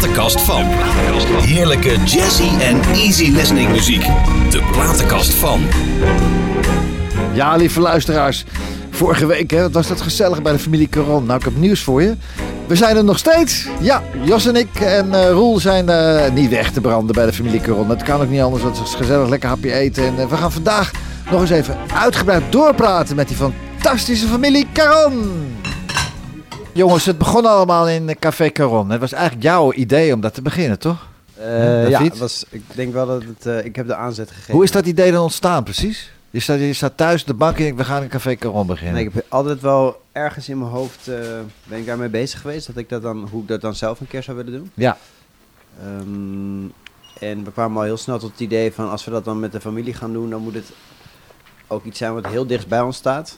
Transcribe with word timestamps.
platenkast 0.00 0.40
van. 0.40 0.64
Heerlijke 1.40 1.96
jazzy 2.04 2.48
en 2.60 2.80
easy 2.80 3.30
listening 3.30 3.70
muziek. 3.70 4.02
De 4.50 4.62
platenkast 4.72 5.34
van. 5.34 5.60
Ja, 7.32 7.56
lieve 7.56 7.80
luisteraars. 7.80 8.44
Vorige 8.90 9.26
week 9.26 9.50
hè, 9.50 9.70
was 9.70 9.86
dat 9.88 10.00
gezellig 10.00 10.42
bij 10.42 10.52
de 10.52 10.58
familie 10.58 10.88
Caron. 10.88 11.26
Nou, 11.26 11.38
ik 11.38 11.44
heb 11.44 11.56
nieuws 11.56 11.82
voor 11.82 12.02
je. 12.02 12.16
We 12.66 12.76
zijn 12.76 12.96
er 12.96 13.04
nog 13.04 13.18
steeds. 13.18 13.66
Ja, 13.80 14.02
Jos 14.22 14.46
en 14.46 14.56
ik 14.56 14.80
en 14.80 15.14
eh, 15.14 15.30
Roel 15.30 15.58
zijn 15.58 15.88
eh, 15.88 16.32
niet 16.32 16.50
weg 16.50 16.72
te 16.72 16.80
branden 16.80 17.14
bij 17.14 17.26
de 17.26 17.32
familie 17.32 17.60
Caron. 17.60 17.88
Dat 17.88 18.02
kan 18.02 18.20
ook 18.20 18.30
niet 18.30 18.40
anders. 18.40 18.62
Het 18.62 18.80
is 18.84 18.94
gezellig, 18.94 19.28
lekker 19.28 19.48
hapje 19.48 19.72
eten. 19.72 20.04
En 20.04 20.18
eh, 20.18 20.26
we 20.26 20.36
gaan 20.36 20.52
vandaag 20.52 20.90
nog 21.30 21.40
eens 21.40 21.50
even 21.50 21.76
uitgebreid 21.94 22.42
doorpraten 22.48 23.16
met 23.16 23.28
die 23.28 23.36
fantastische 23.36 24.26
familie 24.26 24.66
Caron. 24.72 25.58
Jongens, 26.80 27.06
het 27.06 27.18
begon 27.18 27.46
allemaal 27.46 27.88
in 27.88 28.16
Café 28.18 28.50
Caron. 28.50 28.90
Het 28.90 29.00
was 29.00 29.12
eigenlijk 29.12 29.42
jouw 29.42 29.72
idee 29.72 30.14
om 30.14 30.20
dat 30.20 30.34
te 30.34 30.42
beginnen, 30.42 30.78
toch? 30.78 31.08
Eh, 31.38 31.88
ja, 31.88 32.08
was, 32.18 32.44
ik 32.50 32.62
denk 32.74 32.92
wel 32.92 33.06
dat 33.06 33.22
het, 33.22 33.46
eh, 33.46 33.64
ik 33.64 33.76
heb 33.76 33.86
de 33.86 33.94
aanzet 33.94 34.30
gegeven. 34.30 34.54
Hoe 34.54 34.64
is 34.64 34.70
dat 34.70 34.86
idee 34.86 35.12
dan 35.12 35.22
ontstaan 35.22 35.62
precies? 35.64 36.12
Je 36.30 36.40
staat, 36.40 36.58
je 36.58 36.72
staat 36.72 36.96
thuis 36.96 37.20
op 37.20 37.26
de 37.26 37.34
bank 37.34 37.56
en 37.56 37.62
denkt, 37.62 37.78
we 37.78 37.84
gaan 37.84 38.02
in 38.02 38.08
Café 38.08 38.36
Caron 38.36 38.66
beginnen. 38.66 38.94
Nee, 38.94 39.04
ik 39.04 39.14
heb 39.14 39.24
altijd 39.28 39.60
wel 39.60 40.02
ergens 40.12 40.48
in 40.48 40.58
mijn 40.58 40.70
hoofd 40.70 41.08
eh, 41.08 41.16
ben 41.64 41.78
ik 41.78 41.86
daarmee 41.86 42.08
bezig 42.08 42.40
geweest. 42.40 42.66
Dat 42.66 42.76
ik 42.76 42.88
dat 42.88 43.02
dan, 43.02 43.28
hoe 43.30 43.42
ik 43.42 43.48
dat 43.48 43.60
dan 43.60 43.74
zelf 43.74 44.00
een 44.00 44.08
keer 44.08 44.22
zou 44.22 44.36
willen 44.36 44.52
doen. 44.52 44.70
Ja, 44.74 44.96
Ehm, 45.78 46.64
en 47.18 47.44
we 47.44 47.52
kwamen 47.52 47.76
al 47.76 47.82
heel 47.82 47.96
snel 47.96 48.18
tot 48.18 48.30
het 48.30 48.40
idee 48.40 48.72
van 48.72 48.90
als 48.90 49.04
we 49.04 49.10
dat 49.10 49.24
dan 49.24 49.40
met 49.40 49.52
de 49.52 49.60
familie 49.60 49.94
gaan 49.94 50.12
doen, 50.12 50.30
dan 50.30 50.42
moet 50.42 50.54
het 50.54 50.72
ook 51.66 51.84
iets 51.84 51.98
zijn 51.98 52.14
wat 52.14 52.26
heel 52.26 52.46
dichtst 52.46 52.68
bij 52.68 52.80
ons 52.80 52.96
staat. 52.96 53.36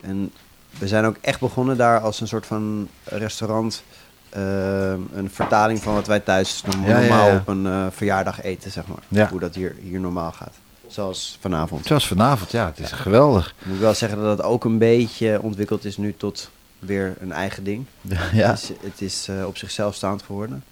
En 0.00 0.32
we 0.78 0.88
zijn 0.88 1.04
ook 1.04 1.16
echt 1.20 1.40
begonnen 1.40 1.76
daar 1.76 2.00
als 2.00 2.20
een 2.20 2.28
soort 2.28 2.46
van 2.46 2.88
restaurant. 3.04 3.82
ehm, 4.30 4.98
een 5.14 5.30
vertaling 5.30 5.82
van 5.82 5.94
wat 5.94 6.06
wij 6.06 6.20
thuis 6.20 6.62
norm- 6.66 6.86
Ja, 6.86 6.98
ja, 6.98 6.98
normaal 7.08 7.36
op 7.36 7.48
een 7.48 7.66
eh, 7.66 7.86
verjaardag 7.90 8.42
eten, 8.42 8.70
zeg 8.70 8.84
maar. 8.86 9.28
Hoe 9.28 9.40
dat 9.40 9.54
hier, 9.54 9.76
hier 9.82 10.00
normaal 10.00 10.32
gaat. 10.32 10.52
Zoals 10.86 11.38
vanavond. 11.40 11.86
zoals 11.86 12.06
vanavond. 12.06 12.50
Ja, 12.50 12.66
het 12.66 12.78
is 12.78 12.92
geweldig. 12.92 13.54
Ik 13.58 13.66
moet 13.66 13.78
wel 13.78 13.94
zeggen 13.94 14.18
dat 14.22 14.38
het 14.38 14.46
ook 14.46 14.64
een 14.64 14.78
beetje 14.78 15.38
ontwikkeld 15.42 15.84
is 15.84 15.96
nu 15.96 16.14
tot 16.16 16.50
weer 16.78 17.14
een 17.20 17.32
eigen 17.32 17.64
ding. 17.64 17.84
Ja. 18.32 18.50
Het 18.50 18.58
is, 18.62 18.68
het 18.80 19.00
is 19.00 19.28
eh, 19.28 19.46
op 19.46 19.56
zichzelf 19.56 19.94
staand 19.94 20.22
geworden. 20.22 20.64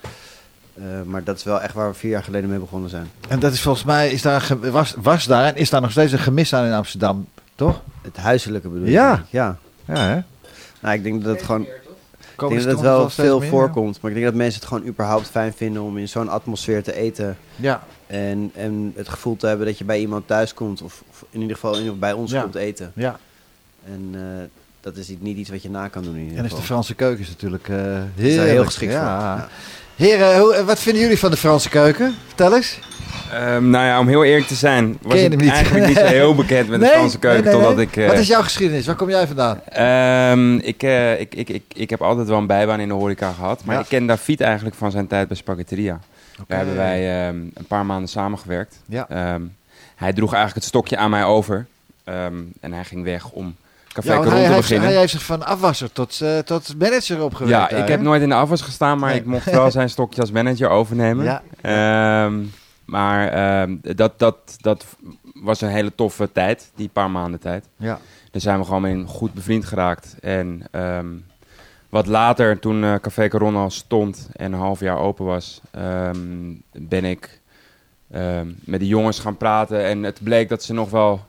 Eh, 0.74 0.82
maar 1.04 1.24
dat 1.24 1.36
is 1.36 1.44
wel 1.44 1.60
echt 1.60 1.74
waar 1.74 1.88
we 1.90 1.94
vier 1.98 2.10
jaar 2.10 2.22
geleden 2.24 2.50
mee 2.50 2.58
begonnen 2.58 2.90
zijn. 2.90 3.10
En 3.28 3.38
dat 3.38 3.52
is 3.52 3.60
volgens 3.60 3.84
mij, 3.84 4.10
is 4.10 4.22
daar, 4.22 4.48
was, 4.60 4.94
was 4.98 5.24
daar 5.24 5.44
en 5.44 5.56
is 5.56 5.70
daar 5.70 5.80
nog 5.80 5.90
steeds 5.90 6.12
een 6.12 6.18
gemis 6.18 6.54
aan 6.54 6.64
in 6.64 6.72
Amsterdam, 6.72 7.28
toch? 7.54 7.80
Het 8.02 8.16
huiselijke 8.16 8.68
bedoel 8.68 8.84
je? 8.86 8.90
Ja. 8.92 9.24
Ja. 9.30 9.56
Ja, 9.86 10.08
hè? 10.08 10.20
Nou, 10.80 10.94
ik 10.94 11.02
denk 11.02 11.24
dat 11.24 11.34
het 11.36 11.44
gewoon... 11.44 11.66
Ik 12.32 12.48
denk 12.48 12.62
dat 12.62 12.70
het 12.72 12.80
wel 12.80 13.10
veel 13.10 13.38
meer? 13.38 13.48
voorkomt. 13.48 14.00
Maar 14.00 14.10
ik 14.10 14.16
denk 14.16 14.28
dat 14.28 14.36
mensen 14.38 14.60
het 14.60 14.68
gewoon 14.68 14.86
überhaupt 14.86 15.28
fijn 15.28 15.52
vinden 15.52 15.82
om 15.82 15.98
in 15.98 16.08
zo'n 16.08 16.28
atmosfeer 16.28 16.82
te 16.82 16.94
eten. 16.94 17.36
Ja, 17.56 17.82
En, 18.06 18.50
en 18.54 18.92
het 18.96 19.08
gevoel 19.08 19.36
te 19.36 19.46
hebben 19.46 19.66
dat 19.66 19.78
je 19.78 19.84
bij 19.84 19.98
iemand 20.00 20.26
thuis 20.26 20.54
komt. 20.54 20.82
Of, 20.82 21.02
of 21.10 21.24
in 21.30 21.40
ieder 21.40 21.54
geval 21.56 21.76
in- 21.78 21.98
bij 21.98 22.12
ons 22.12 22.30
Ja. 22.30 22.42
komt 22.42 22.54
eten. 22.54 22.92
ja. 22.94 23.18
En 23.86 24.10
eh, 24.14 24.20
dat 24.80 24.96
is 24.96 25.08
niet 25.18 25.36
iets 25.36 25.50
wat 25.50 25.62
je 25.62 25.70
na 25.70 25.88
kan 25.88 26.02
doen 26.02 26.14
in 26.16 26.22
ieder 26.22 26.38
En 26.38 26.44
is 26.44 26.50
de 26.50 26.56
geval. 26.56 26.70
Franse 26.74 26.94
keuken 26.94 27.20
is 27.22 27.28
natuurlijk 27.28 27.68
eh 27.68 27.76
heerlijk. 28.14 28.50
heel 28.50 28.64
geschikt 28.64 28.92
ja. 28.92 29.00
voor. 29.38 29.38
Ja. 29.38 29.48
Heren, 29.96 30.38
hoe, 30.38 30.64
wat 30.64 30.78
vinden 30.78 31.02
jullie 31.02 31.18
van 31.18 31.30
de 31.30 31.36
Franse 31.36 31.68
keuken? 31.68 32.14
Vertel 32.26 32.54
eens. 32.56 32.78
Ehm, 33.32 33.70
nou 33.70 33.84
ja, 33.86 33.98
om 33.98 34.08
heel 34.08 34.24
eerlijk 34.24 34.46
te 34.46 34.54
zijn, 34.54 34.98
was 35.02 35.14
ik 35.20 35.36
niet? 35.36 35.50
eigenlijk 35.50 35.86
niet 35.86 35.96
zo 35.96 36.04
heel 36.22 36.34
bekend 36.34 36.68
met 36.68 36.80
de 36.80 36.86
Franse 36.86 37.18
keuken. 37.18 37.44
nee, 37.44 37.52
nee, 37.54 37.62
totdat 37.62 37.78
ik. 37.82 37.96
eh, 37.96 38.06
Wat 38.06 38.18
is 38.18 38.26
jouw 38.26 38.42
geschiedenis? 38.42 38.86
Waar 38.86 38.94
kom 38.94 39.08
jij 39.10 39.26
vandaan? 39.26 39.60
ehm, 39.64 40.54
ik, 40.56 40.82
eh, 40.82 41.20
ik, 41.20 41.34
ik, 41.34 41.48
ik, 41.48 41.62
ik 41.74 41.90
heb 41.90 42.02
altijd 42.02 42.28
wel 42.28 42.38
een 42.38 42.46
bijbaan 42.46 42.80
in 42.80 42.88
de 42.88 42.94
horeca 42.94 43.32
gehad. 43.32 43.64
Maar 43.64 43.74
Ja. 43.74 43.80
ik 43.80 43.88
ken 43.88 44.06
David 44.06 44.40
eigenlijk 44.40 44.76
van 44.76 44.90
zijn 44.90 45.06
tijd 45.06 45.28
bij 45.28 45.36
Spaghetteria. 45.36 46.00
Daar 46.46 46.56
hebben 46.58 46.76
wij 46.76 47.26
ehm, 47.26 47.36
een 47.54 47.66
paar 47.68 47.86
maanden 47.86 48.08
samengewerkt. 48.08 48.76
Ja. 48.86 49.06
Hij 49.96 50.12
droeg 50.12 50.32
eigenlijk 50.32 50.54
het 50.54 50.64
stokje 50.74 50.96
aan 50.96 51.10
mij 51.10 51.24
over. 51.24 51.66
En 52.60 52.72
hij 52.72 52.84
ging 52.84 53.04
weg 53.04 53.30
om 53.30 53.54
Café 53.92 54.08
Ja, 54.08 54.14
want 54.14 54.24
Caron 54.28 54.38
hij, 54.40 54.48
te 54.48 54.54
heeft, 54.54 54.68
beginnen. 54.68 54.90
hij 54.92 54.98
heeft 55.00 55.12
zich 55.12 55.22
van 55.22 55.46
afwasser 55.46 55.92
tot, 55.92 56.20
eh, 56.22 56.38
tot 56.38 56.74
manager 56.78 57.22
opgewerkt. 57.22 57.60
ja, 57.62 57.68
daar, 57.68 57.78
ik 57.84 57.88
heb 57.88 58.00
nooit 58.00 58.22
in 58.22 58.28
de 58.28 58.34
afwas 58.34 58.60
gestaan, 58.60 58.98
maar 58.98 59.14
ik 59.14 59.24
mocht 59.24 59.50
wel 59.50 59.70
zijn 59.80 59.90
stokje 59.90 60.20
als 60.20 60.30
manager 60.30 60.68
overnemen. 60.68 61.24
Ja. 61.24 61.42
Maar 62.84 63.28
ehm, 63.28 63.76
dat, 63.96 64.18
dat, 64.18 64.56
dat 64.60 64.86
was 65.34 65.60
een 65.60 65.68
hele 65.68 65.94
toffe 65.94 66.32
tijd, 66.32 66.70
die 66.74 66.88
paar 66.88 67.10
maanden 67.10 67.40
tijd. 67.40 67.68
Ja. 67.76 67.98
Daar 68.30 68.40
zijn 68.40 68.58
we 68.58 68.64
gewoon 68.64 68.82
mee 68.82 69.04
goed 69.06 69.34
bevriend 69.34 69.64
geraakt. 69.64 70.16
En 70.20 70.62
ehm, 70.70 71.08
wat 71.88 72.06
later, 72.06 72.58
toen 72.58 72.84
eh, 72.84 72.94
Café 72.94 73.28
Caron 73.28 73.56
al 73.56 73.70
stond 73.70 74.28
en 74.32 74.52
een 74.52 74.58
half 74.58 74.80
jaar 74.80 74.98
open 74.98 75.24
was, 75.24 75.60
ehm, 75.70 76.54
ben 76.72 77.04
ik 77.04 77.40
met 78.64 78.80
die 78.80 78.88
jongens 78.88 79.18
gaan 79.18 79.36
praten. 79.36 79.84
En 79.84 80.02
het 80.02 80.18
bleek 80.22 80.48
dat 80.48 80.62
ze 80.62 80.72
nog 80.72 80.90
wel 80.90 81.20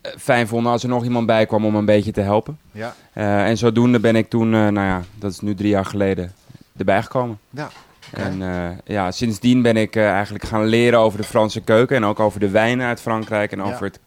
eh, 0.00 0.12
fijn 0.18 0.48
vonden 0.48 0.72
als 0.72 0.82
er 0.82 0.88
nog 0.88 1.04
iemand 1.04 1.26
bij 1.26 1.46
kwam 1.46 1.64
om 1.64 1.74
een 1.74 1.84
beetje 1.84 2.12
te 2.12 2.20
helpen. 2.20 2.58
Ja. 2.72 2.94
Eh, 3.12 3.48
en 3.48 3.56
zodoende 3.56 4.00
ben 4.00 4.16
ik 4.16 4.28
toen, 4.28 4.50
nou 4.50 4.74
ja, 4.74 5.02
dat 5.18 5.30
is 5.32 5.40
nu 5.40 5.54
drie 5.54 5.70
jaar 5.70 5.84
geleden, 5.84 6.32
erbij 6.76 7.02
gekomen. 7.02 7.38
Ja. 7.50 7.70
En 8.12 8.42
eh, 8.42 8.70
ja, 8.84 9.10
sindsdien 9.10 9.62
ben 9.62 9.76
ik 9.76 9.96
eh, 9.96 10.10
eigenlijk 10.10 10.44
gaan 10.44 10.64
leren 10.64 10.98
over 10.98 11.18
de 11.18 11.24
Franse 11.24 11.60
keuken 11.60 11.96
en 11.96 12.04
ook 12.04 12.20
over 12.20 12.40
de 12.40 12.48
wijnen 12.50 12.86
uit 12.86 13.00
Frankrijk 13.00 13.52
en 13.52 13.58
Ja. 13.58 13.64
over 13.64 13.84
het 13.86 14.00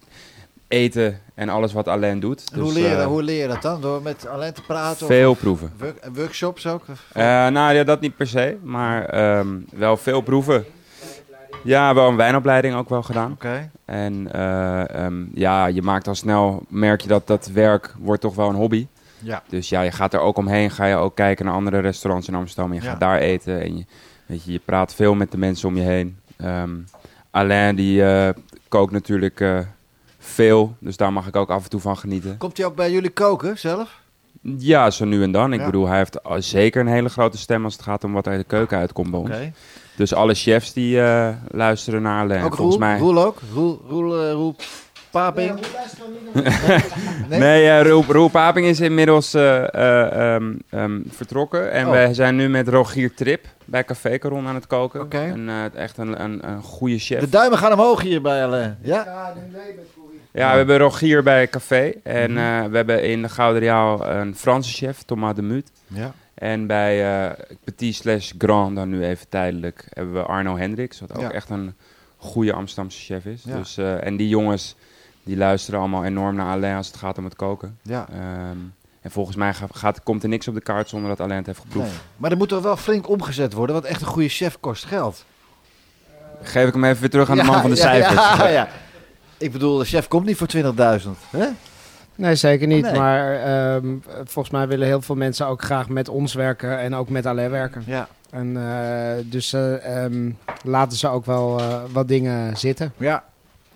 eten 0.67 1.19
en 1.35 1.49
alles 1.49 1.73
wat 1.73 1.87
Alain 1.87 2.19
doet. 2.19 2.43
En 2.53 2.59
hoe, 2.59 2.73
Dus, 2.73 2.81
leer 2.81 2.89
je, 2.89 2.95
eh, 2.95 3.05
hoe 3.05 3.23
leer 3.23 3.41
je 3.41 3.47
dat 3.47 3.61
dan? 3.61 3.81
Door 3.81 4.01
met 4.01 4.27
alleen 4.27 4.53
te 4.53 4.61
praten? 4.61 5.07
veel 5.07 5.31
Of 5.31 5.39
proeven. 5.39 5.71
work- 5.77 6.05
workshops 6.13 6.67
ook? 6.67 6.83
Nou 7.13 7.73
ja, 7.73 7.83
dat 7.83 7.99
niet 8.01 8.15
per 8.15 8.27
se, 8.27 8.57
maar 8.63 9.05
ehm, 9.05 9.47
wel 9.75 9.97
veel 9.97 10.21
proeven. 10.21 10.65
Ja, 11.63 11.93
wel 11.93 12.07
een 12.09 12.15
wijnopleiding 12.15 12.75
ook 12.75 12.89
wel 12.89 13.03
gedaan. 13.03 13.31
Oké. 13.31 13.69
En 13.85 14.29
eh, 14.33 14.89
ehm, 15.05 15.23
ja, 15.33 15.65
je 15.65 15.81
maakt 15.81 16.07
al 16.07 16.15
snel, 16.15 16.63
merk 16.69 17.01
je 17.01 17.07
dat 17.07 17.27
dat 17.27 17.49
werk 17.53 17.93
wordt 17.99 18.21
toch 18.21 18.35
wel 18.35 18.49
een 18.49 18.55
hobby. 18.55 18.87
Ja. 19.19 19.43
Dus 19.49 19.69
ja, 19.69 19.81
je 19.81 19.91
gaat 19.91 20.13
er 20.13 20.19
ook 20.19 20.37
omheen, 20.37 20.71
ga 20.71 20.85
je 20.85 20.95
ook 20.95 21.15
kijken 21.15 21.45
naar 21.45 21.53
andere 21.53 21.79
restaurants 21.79 22.27
in 22.27 22.35
Amsterdam. 22.35 22.71
En 22.71 22.77
je 22.77 22.83
Ja. 22.83 22.89
gaat 22.89 22.99
daar 22.99 23.17
eten 23.19 23.61
en 23.61 23.77
je, 23.77 23.85
weet 24.25 24.43
je, 24.43 24.51
je 24.51 24.61
praat 24.65 24.93
veel 24.93 25.15
met 25.15 25.31
de 25.31 25.37
mensen 25.37 25.67
om 25.69 25.75
je 25.75 25.81
heen. 25.83 26.17
Ehm, 26.37 26.75
Alain 27.31 27.75
die 27.75 28.03
eh, 28.05 28.29
kookt 28.67 28.91
natuurlijk 28.91 29.39
eh, 29.41 29.59
veel, 30.19 30.75
dus 30.79 30.97
daar 30.97 31.13
mag 31.13 31.27
ik 31.27 31.35
ook 31.35 31.49
af 31.49 31.63
en 31.63 31.69
toe 31.69 31.79
van 31.79 31.97
genieten. 31.97 32.37
Komt 32.37 32.57
hij 32.57 32.65
ook 32.65 32.75
bij 32.75 32.91
jullie 32.91 33.09
koken 33.09 33.57
zelf? 33.59 33.99
Ja, 34.57 34.89
zo 34.91 35.05
nu 35.05 35.23
en 35.23 35.31
dan. 35.31 35.53
Ik 35.53 35.59
Ja. 35.59 35.65
bedoel, 35.65 35.87
hij 35.87 35.97
heeft 35.97 36.23
al 36.23 36.41
zeker 36.41 36.81
een 36.81 36.87
hele 36.87 37.09
grote 37.09 37.37
stem 37.37 37.63
als 37.63 37.73
het 37.73 37.81
gaat 37.81 38.03
om 38.03 38.13
wat 38.13 38.27
uit 38.27 38.39
de 38.39 38.45
keuken 38.45 38.77
uitkomt 38.77 39.11
bij 39.11 39.19
ons. 39.19 39.29
Dus 39.95 40.13
alle 40.13 40.33
chefs 40.33 40.73
die 40.73 41.01
eh, 41.01 41.29
luisteren 41.51 42.01
naar 42.01 42.21
Alain. 42.23 42.43
Ook 42.43 42.55
Volgens 42.55 42.77
Roel? 42.77 42.87
mij... 42.87 42.97
Roel 42.99 43.23
ook? 43.25 43.37
Roel, 43.53 43.81
Roel, 43.89 44.23
eh, 44.23 44.31
Roel 44.31 44.55
Paping? 45.17 45.59
Nee? 47.29 47.39
Nee, 47.39 47.69
eh, 47.69 47.81
Roel, 47.87 48.03
Roel 48.07 48.27
Paping 48.27 48.65
is 48.67 48.79
inmiddels 48.79 49.33
eh, 49.33 49.73
eh, 49.73 50.35
ehm, 50.35 50.53
ehm, 50.69 50.99
vertrokken. 51.09 51.71
En 51.71 51.85
Oh. 51.85 51.91
wij 51.91 52.13
zijn 52.13 52.35
nu 52.35 52.49
met 52.49 52.67
Rogier 52.67 53.13
Trip 53.13 53.45
bij 53.65 53.83
Café 53.83 54.17
Caron 54.17 54.47
aan 54.47 54.55
het 54.55 54.67
koken. 54.67 55.01
Oké. 55.01 55.17
En, 55.17 55.49
echt 55.75 55.97
een, 55.97 56.23
een, 56.23 56.49
een 56.49 56.61
goede 56.61 56.99
chef. 56.99 57.19
De 57.19 57.29
duimen 57.29 57.57
gaan 57.57 57.71
omhoog 57.73 58.01
hier 58.01 58.21
bij 58.21 58.43
Alain. 58.45 58.77
Ja? 58.81 59.33
Ja, 60.31 60.51
we 60.51 60.57
hebben 60.57 60.77
Rogier 60.77 61.23
bij 61.23 61.47
Café. 61.47 61.91
En 62.03 62.31
Mhm. 62.31 62.39
eh, 62.39 62.69
we 62.69 62.75
hebben 62.75 63.03
in 63.03 63.21
de 63.21 63.29
Gouden 63.29 63.61
Riaal 63.61 64.05
een 64.09 64.35
Franse 64.35 64.73
chef, 64.73 65.01
Thomas 65.03 65.35
de 65.35 65.41
Mut. 65.41 65.71
Ja. 65.87 66.13
En 66.33 66.67
bij 66.67 67.25
eh, 67.25 67.31
Petit 67.63 67.95
slash 67.95 68.31
Grand, 68.37 68.75
dan 68.75 68.89
nu 68.89 69.03
even 69.05 69.29
tijdelijk, 69.29 69.85
hebben 69.93 70.13
we 70.13 70.21
Arno 70.21 70.57
Hendricks. 70.57 70.99
Wat 70.99 71.15
ook 71.15 71.21
Ja. 71.21 71.31
echt 71.31 71.49
een 71.49 71.75
goede 72.17 72.53
Amsterdamse 72.53 72.99
chef 73.13 73.25
is. 73.25 73.43
Ja. 73.45 73.55
Dus, 73.57 73.77
eh, 73.77 74.05
en 74.05 74.17
die 74.17 74.29
jongens, 74.29 74.75
die 75.27 75.37
luisteren 75.37 75.79
allemaal 75.79 76.03
enorm 76.03 76.35
naar 76.35 76.51
Alain 76.51 76.75
als 76.77 76.87
het 76.87 76.95
gaat 76.97 77.17
om 77.17 77.23
het 77.23 77.35
koken. 77.35 77.77
Ja. 77.81 78.07
Ehm, 78.11 78.57
en 79.01 79.11
volgens 79.11 79.35
mij 79.35 79.53
ga- 79.53 79.67
gaat, 79.73 80.03
komt 80.03 80.23
er 80.23 80.29
niks 80.29 80.47
op 80.47 80.53
de 80.53 80.61
kaart 80.61 80.89
zonder 80.89 81.09
dat 81.09 81.19
Alain 81.19 81.37
het 81.37 81.45
heeft 81.45 81.59
geproefd. 81.59 81.87
Nee. 81.87 81.97
Maar 82.17 82.31
er 82.31 82.37
moet 82.37 82.49
toch 82.49 82.63
wel 82.63 82.77
flink 82.77 83.09
omgezet 83.09 83.53
worden, 83.53 83.75
want 83.75 83.87
echt 83.87 84.01
een 84.01 84.07
goede 84.07 84.29
chef 84.29 84.57
kost 84.59 84.85
geld. 84.85 85.25
Geef 86.41 86.67
ik 86.67 86.73
hem 86.73 86.83
even 86.83 86.99
weer 87.01 87.09
terug 87.09 87.29
aan 87.29 87.37
de 87.37 87.43
man 87.43 87.61
van 87.61 87.69
de 87.69 87.75
ja, 87.75 87.81
cijfers. 87.81 88.13
Ja, 88.37 88.47
ja. 88.47 88.67
Ik 89.37 89.51
bedoel, 89.51 89.77
de 89.77 89.85
chef 89.85 90.07
komt 90.07 90.25
niet 90.25 90.37
voor 90.37 90.47
20.000. 90.47 91.09
Hè? 91.29 91.47
Nee, 92.15 92.35
zeker 92.35 92.67
niet. 92.67 92.81
Nee. 92.83 92.93
Maar 92.99 93.33
ehm, 93.43 93.95
volgens 94.23 94.49
mij 94.49 94.67
willen 94.67 94.87
heel 94.87 95.01
veel 95.01 95.15
mensen 95.15 95.47
ook 95.47 95.61
graag 95.63 95.89
met 95.89 96.09
ons 96.09 96.33
werken 96.33 96.79
en 96.79 96.95
ook 96.95 97.09
met 97.09 97.25
Alain 97.25 97.49
werken. 97.51 97.83
Ja. 97.85 98.07
En, 98.29 98.57
eh, 98.71 99.23
dus 99.25 99.53
eh, 99.53 100.03
ehm, 100.05 100.31
laten 100.63 100.97
ze 100.97 101.07
ook 101.07 101.25
wel 101.25 101.59
eh, 101.59 101.81
wat 101.91 102.07
dingen 102.07 102.57
zitten. 102.57 102.93
ja. 102.97 103.23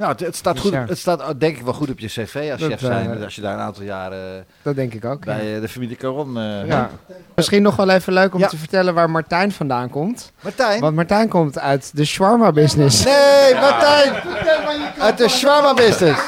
Nou, 0.02 0.14
het, 0.14 0.20
het 0.22 0.36
staat 0.36 0.54
Dus 0.54 0.64
goed, 0.64 0.72
ja. 0.72 0.86
het 0.88 0.98
staat 0.98 1.22
oh, 1.22 1.30
denk 1.38 1.58
ik 1.58 1.64
wel 1.64 1.74
goed 1.74 1.90
op 1.90 2.00
je 2.00 2.08
cv 2.08 2.50
als 2.52 2.62
Dat, 2.62 2.70
chef 2.72 2.80
zijn. 2.80 3.18
eh, 3.18 3.24
als 3.24 3.36
je 3.36 3.42
daar 3.42 3.54
een 3.54 3.60
aantal 3.60 3.84
jaren 3.84 4.46
Dat 4.62 4.76
denk 4.76 4.94
ik 4.94 5.06
ook. 5.06 5.26
bij 5.26 5.56
eh, 5.56 5.62
de 5.62 5.68
familie 5.68 5.96
Caron... 5.96 6.38
eh, 6.38 6.68
Ja. 6.68 6.90
Misschien 7.36 7.62
nog 7.62 7.76
wel 7.76 7.90
even 7.90 8.14
leuk 8.14 8.34
om 8.34 8.40
Ja. 8.40 8.48
te 8.48 8.58
vertellen 8.58 8.94
waar 8.94 9.10
Martijn 9.10 9.52
vandaan 9.52 9.90
komt. 9.90 10.32
Martijn? 10.42 10.82
Want 10.82 10.96
Martijn 10.96 11.28
komt 11.30 11.60
uit 11.60 11.92
de 11.98 12.06
shawarma 12.06 12.52
business. 12.52 13.04
Nee, 13.06 13.54
Martijn! 13.54 14.14
Uit 15.00 15.18
de 15.18 15.28
shawarma 15.30 15.74
business. 15.74 16.22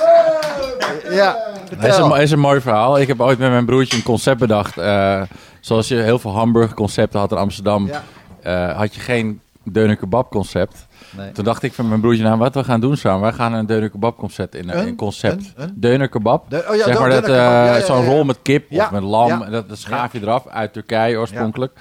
Ja, 1.10 1.38
Het 1.70 1.84
is, 1.84 1.98
een, 1.98 2.12
is 2.22 2.32
een 2.32 2.40
mooi 2.40 2.62
verhaal. 2.62 3.00
Ik 3.00 3.08
heb 3.08 3.22
ooit 3.22 3.40
met 3.40 3.50
mijn 3.50 3.66
broertje 3.66 3.98
een 3.98 4.04
concept 4.04 4.40
bedacht. 4.40 4.78
eh, 4.78 5.22
zoals 5.60 5.88
je 5.88 5.96
heel 5.96 6.20
veel 6.20 6.32
hamburgerconcepten 6.36 7.20
had 7.20 7.32
in 7.32 7.38
Amsterdam. 7.38 7.88
Ja. 7.88 8.04
eh, 8.42 8.78
had 8.78 8.96
je 8.96 9.02
geen 9.02 9.42
deuner 9.64 9.96
kebab 9.96 10.30
concept. 10.32 10.86
Nee. 11.18 11.32
Toen 11.32 11.44
dacht 11.44 11.64
ik 11.64 11.74
van 11.74 11.88
mijn 11.88 12.02
broertje, 12.02 12.24
nou 12.24 12.38
wat 12.38 12.56
we 12.56 12.64
gaan 12.64 12.80
doen 12.82 12.98
samen, 12.98 13.22
wij 13.22 13.34
gaan 13.34 13.54
een 13.54 13.66
deuner 13.66 13.90
kebab 13.90 14.18
concept 14.18 14.56
in, 14.56 14.70
Een? 14.70 14.88
een 14.88 14.96
concept. 14.96 15.54
Een? 15.56 15.64
Een? 15.64 15.74
Deuner 15.76 16.10
kebab. 16.10 16.50
De- 16.50 16.66
oh 16.70 16.76
ja, 16.76 16.84
zeg 16.84 17.00
maar 17.00 17.10
dat, 17.10 17.24
eh, 17.24 17.36
Ja, 17.36 17.76
ja, 17.78 17.86
zo'n 17.86 18.06
rol 18.06 18.24
met 18.24 18.38
kip 18.42 18.72
of 18.72 18.92
met 18.92 19.04
lam, 19.04 19.52
dat, 19.52 19.70
dat 19.70 19.78
schaaf 19.78 20.14
je 20.14 20.20
eraf 20.22 20.48
uit 20.48 20.74
Turkije 20.74 21.18
oorspronkelijk. 21.18 21.74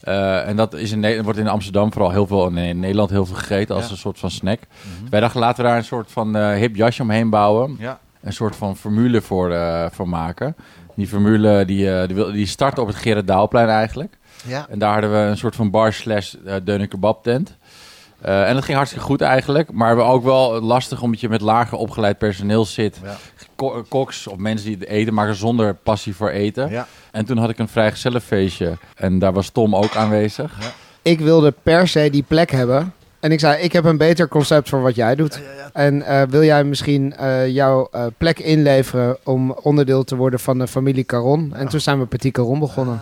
Eh, 0.00 0.48
en 0.48 0.56
dat 0.56 0.74
is 0.74 0.92
in, 0.92 1.00
Ne- 1.00 1.22
wordt 1.22 1.38
in 1.38 1.48
Amsterdam 1.48 1.92
vooral 1.92 2.10
heel 2.10 2.26
veel, 2.26 2.46
en 2.46 2.56
in 2.56 2.80
Nederland 2.80 3.10
heel 3.10 3.26
veel 3.26 3.36
gegeten 3.36 3.74
als 3.74 3.90
een 3.90 3.96
soort 3.96 4.18
van 4.18 4.30
snack. 4.30 4.58
Wij 5.10 5.20
dachten 5.20 5.40
laten 5.40 5.62
we 5.64 5.68
daar 5.68 5.78
een 5.78 5.84
soort 5.84 6.12
van 6.12 6.36
eh, 6.36 6.52
hip 6.54 6.76
jasje 6.76 7.02
omheen 7.02 7.30
bouwen. 7.30 7.76
Een 8.22 8.32
soort 8.32 8.56
van 8.56 8.76
formule 8.76 9.20
voor, 9.20 9.50
eh, 9.52 9.86
voor 9.90 10.08
maken. 10.08 10.56
Die 10.94 11.06
formule 11.08 11.64
die, 11.64 11.92
eh, 11.94 12.08
die, 12.08 12.32
die 12.32 12.46
startte 12.46 12.80
op 12.80 12.86
het 12.86 12.96
Gerard 12.96 13.26
Daalplein 13.26 13.68
eigenlijk. 13.68 14.18
Ja. 14.46 14.66
En 14.68 14.78
daar 14.78 14.92
hadden 14.92 15.10
we 15.10 15.16
een 15.16 15.36
soort 15.38 15.56
van 15.56 15.70
bar 15.70 15.92
slash 15.92 16.34
uh, 16.46 16.54
deuner 16.64 16.88
kebab 16.88 17.22
tent. 17.22 17.56
Eh, 18.22 18.48
en 18.48 18.54
dat 18.54 18.64
ging 18.64 18.76
hartstikke 18.76 19.06
goed 19.06 19.20
eigenlijk. 19.20 19.72
Maar 19.72 19.96
we 19.96 20.02
ook 20.02 20.24
wel 20.24 20.60
lastig 20.60 21.02
omdat 21.02 21.20
je 21.20 21.28
met 21.28 21.40
lager 21.40 21.78
opgeleid 21.78 22.18
personeel 22.18 22.64
zit. 22.64 23.00
Ja. 23.02 23.16
Ko- 23.56 23.84
koks 23.88 24.26
of 24.26 24.36
mensen 24.36 24.66
die 24.66 24.76
het 24.80 24.88
eten 24.88 25.14
maken 25.14 25.34
zonder 25.34 25.74
passie 25.74 26.14
voor 26.16 26.28
eten. 26.28 26.70
Ja. 26.70 26.86
En 27.10 27.24
toen 27.24 27.36
had 27.38 27.50
ik 27.50 27.58
een 27.58 27.68
vrijgezellenfeestje. 27.68 28.76
En 28.94 29.18
daar 29.18 29.32
was 29.32 29.48
Tom 29.48 29.76
ook 29.76 29.96
aanwezig. 29.96 30.58
Ik 31.02 31.20
wilde 31.20 31.54
per 31.62 31.88
se 31.88 32.10
die 32.10 32.24
plek 32.28 32.50
hebben. 32.50 32.92
En 33.20 33.32
ik 33.32 33.40
zei, 33.40 33.62
ik 33.62 33.72
heb 33.72 33.84
een 33.84 33.96
beter 33.96 34.28
concept 34.28 34.68
voor 34.68 34.82
wat 34.82 34.94
jij 34.94 35.14
doet. 35.14 35.40
En 35.72 36.02
eh, 36.02 36.22
wil 36.28 36.42
jij 36.42 36.64
misschien 36.64 37.16
eh, 37.16 37.48
jouw 37.48 37.88
eh, 37.90 38.04
plek 38.18 38.38
inleveren 38.38 39.16
om 39.24 39.50
onderdeel 39.62 40.04
te 40.04 40.16
worden 40.16 40.40
van 40.40 40.58
de 40.58 40.66
familie 40.68 41.04
Caron? 41.04 41.54
En 41.54 41.68
toen 41.68 41.80
zijn 41.80 41.98
we 41.98 42.06
Petit 42.06 42.32
Caron 42.32 42.58
begonnen. 42.58 43.00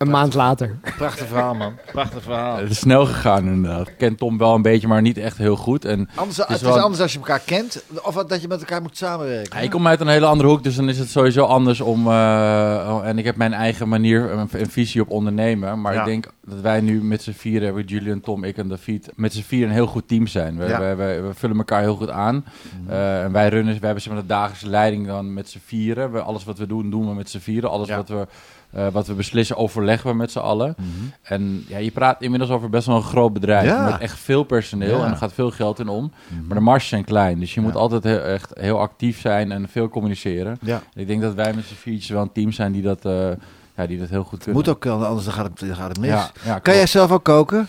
Een 0.00 0.10
maand 0.10 0.34
later. 0.34 0.78
Prachtig 0.96 1.26
verhaal, 1.26 1.54
man. 1.54 1.74
Prachtig 1.92 2.22
verhaal. 2.22 2.56
Het 2.56 2.70
is 2.70 2.78
snel 2.78 3.06
gegaan 3.06 3.46
inderdaad. 3.46 3.88
Ik 3.88 3.94
ken 3.98 4.16
Tom 4.16 4.38
wel 4.38 4.54
een 4.54 4.62
beetje, 4.62 4.88
maar 4.88 5.02
niet 5.02 5.18
echt 5.18 5.36
heel 5.38 5.56
goed. 5.56 5.84
En 5.84 6.08
Anders, 6.14 6.38
is 6.38 6.44
het 6.46 6.60
is 6.60 6.66
anders 6.68 7.00
als 7.00 7.12
je 7.12 7.18
elkaar 7.18 7.40
kent, 7.44 7.84
of 8.02 8.14
dat 8.14 8.40
je 8.42 8.48
met 8.48 8.58
elkaar 8.60 8.82
moet 8.82 8.96
samenwerken. 8.96 9.56
Ja, 9.58 9.64
ik 9.64 9.70
kom 9.70 9.86
uit 9.86 10.00
een 10.00 10.08
hele 10.08 10.26
andere 10.26 10.48
hoek, 10.48 10.62
dus 10.62 10.76
dan 10.76 10.88
is 10.88 10.98
het 10.98 11.08
sowieso 11.10 11.44
anders 11.44 11.80
om. 11.80 12.06
eh, 12.06 13.00
en 13.08 13.18
ik 13.18 13.24
heb 13.24 13.36
mijn 13.36 13.52
eigen 13.52 13.88
manier, 13.88 14.30
een 14.32 14.70
visie 14.70 15.00
op 15.00 15.10
ondernemen. 15.10 15.80
Maar 15.80 15.92
Ja. 15.94 16.00
ik 16.00 16.06
denk 16.06 16.26
dat 16.44 16.60
wij 16.60 16.80
nu 16.80 17.02
met 17.02 17.22
z'n 17.22 17.32
vieren, 17.32 17.64
hebben 17.64 17.84
Julian, 17.84 18.20
Tom, 18.20 18.44
ik 18.44 18.56
en 18.56 18.68
David, 18.68 19.10
met 19.16 19.32
z'n 19.32 19.42
vieren 19.42 19.68
een 19.68 19.74
heel 19.74 19.86
goed 19.86 20.08
team 20.08 20.26
zijn. 20.26 20.56
We, 20.56 20.66
Ja. 20.66 20.78
we, 20.80 20.94
we, 20.94 21.20
we 21.28 21.34
vullen 21.34 21.56
elkaar 21.56 21.80
heel 21.80 21.96
goed 21.96 22.10
aan. 22.10 22.44
Eh, 22.88 23.22
en 23.22 23.32
wij 23.32 23.48
runnen, 23.48 23.72
wij 23.72 23.80
hebben 23.82 24.02
zeg 24.02 24.12
maar, 24.12 24.22
de 24.22 24.28
dagelijkse 24.28 24.68
leiding 24.68 25.06
dan 25.06 25.34
met 25.34 25.48
z'n 25.48 25.60
vieren. 25.64 26.12
We, 26.12 26.20
alles 26.20 26.44
wat 26.44 26.58
we 26.58 26.66
doen, 26.66 26.90
doen 26.90 27.08
we 27.08 27.14
met 27.14 27.30
z'n 27.30 27.38
vieren. 27.38 27.70
Alles 27.70 27.88
Ja. 27.88 27.96
wat, 27.96 28.08
we, 28.08 28.26
eh, 28.72 28.86
wat 28.92 29.06
we 29.06 29.14
beslissen, 29.14 29.56
overleggen 29.56 30.10
we 30.10 30.16
met 30.16 30.30
z'n 30.30 30.38
allen. 30.38 30.74
En 31.22 31.64
ja, 31.68 31.78
je 31.78 31.90
praat 31.90 32.22
inmiddels 32.22 32.50
over 32.50 32.70
best 32.70 32.86
wel 32.86 32.96
een 32.96 33.02
groot 33.02 33.32
bedrijf. 33.32 33.64
Ja. 33.66 33.84
Met 33.90 34.00
echt 34.00 34.18
veel 34.18 34.42
personeel 34.42 34.98
Ja. 34.98 35.04
en 35.04 35.10
er 35.10 35.16
gaat 35.16 35.32
veel 35.32 35.50
geld 35.50 35.78
in 35.78 35.88
om. 35.88 36.12
Maar 36.46 36.56
de 36.56 36.62
marges 36.64 36.88
zijn 36.88 37.04
klein. 37.04 37.38
Dus 37.40 37.54
je 37.54 37.60
moet 37.60 37.74
altijd 37.76 38.04
heel, 38.04 38.20
echt 38.20 38.50
heel 38.60 38.78
actief 38.80 39.20
zijn 39.20 39.52
en 39.52 39.68
veel 39.68 39.88
communiceren. 39.88 40.58
Ja. 40.62 40.82
Ik 40.94 41.06
denk 41.06 41.20
dat 41.22 41.34
wij 41.34 41.52
met 41.52 41.64
z'n 41.64 41.74
viertjes 41.74 42.08
wel 42.10 42.22
een 42.22 42.32
team 42.32 42.52
zijn 42.52 42.72
die 42.72 42.82
dat, 42.82 43.04
eh, 43.04 43.30
ja, 43.76 43.86
die 43.86 43.98
dat 43.98 44.08
heel 44.08 44.24
goed 44.24 44.38
kunnen. 44.38 44.54
Moet 44.56 44.68
ook, 44.68 44.86
anders 44.86 45.24
dan 45.24 45.34
gaat 45.34 45.44
het, 45.46 45.58
dan 45.68 45.76
gaat 45.76 45.88
het 45.88 46.00
mis. 46.00 46.32
Kan 46.62 46.74
jij 46.74 46.86
zelf 46.86 47.10
ook 47.10 47.24
koken? 47.24 47.68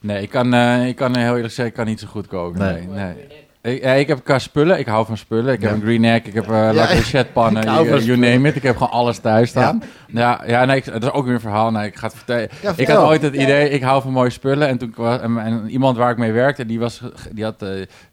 Nee, 0.00 0.22
ik 0.22 0.30
kan, 0.30 0.54
eh, 0.54 0.86
ik 0.86 0.96
kan 0.96 1.16
heel 1.16 1.34
eerlijk 1.34 1.54
zeggen, 1.54 1.66
ik 1.66 1.74
kan 1.74 1.86
niet 1.86 2.00
zo 2.00 2.06
goed 2.06 2.26
koken. 2.26 2.60
Nee. 2.60 2.86
Nee, 2.86 3.14
nee. 3.14 3.46
Ik, 3.68 3.82
ja, 3.82 3.92
ik 3.92 4.08
heb 4.08 4.24
qua 4.24 4.38
spullen, 4.38 4.78
ik 4.78 4.86
hou 4.86 5.06
van 5.06 5.16
spullen. 5.16 5.52
Ik 5.52 5.60
heb 5.60 5.72
een 5.72 5.80
green 5.80 6.04
egg, 6.04 6.24
ik 6.24 6.34
heb 6.34 6.50
uh, 6.50 6.72
Ja, 7.12 7.24
pannen, 7.32 7.66
hou 7.74 7.88
you, 7.88 8.02
you 8.02 8.18
name 8.18 8.48
it. 8.48 8.56
Ik 8.56 8.62
heb 8.62 8.76
gewoon 8.76 8.92
alles 8.92 9.18
thuis 9.18 9.48
staan. 9.48 9.82
Ja, 10.06 10.42
ja, 10.46 10.64
nee, 10.64 10.76
ik, 10.76 10.84
dat 10.84 11.02
is 11.02 11.10
ook 11.10 11.24
weer 11.24 11.34
een 11.34 11.40
verhaal. 11.40 11.70
Nee, 11.70 11.86
ik 11.86 11.96
ga 11.96 12.06
het 12.06 12.16
vertellen. 12.16 12.48
Ik 12.76 12.88
had 12.88 13.04
ooit 13.04 13.22
het 13.22 13.34
idee, 13.34 13.70
ik 13.70 13.82
hou 13.82 14.02
van 14.02 14.12
mooie 14.12 14.30
spullen. 14.30 14.68
En 14.68 14.78
toen 14.78 14.94
en, 14.96 15.38
en 15.38 15.70
iemand 15.70 15.96
waar 15.96 16.10
ik 16.10 16.16
mee 16.18 16.32
werkte, 16.32 16.66
die, 16.66 16.78
was, 16.78 17.02
die 17.32 17.44
had 17.44 17.62
eh, 17.62 17.68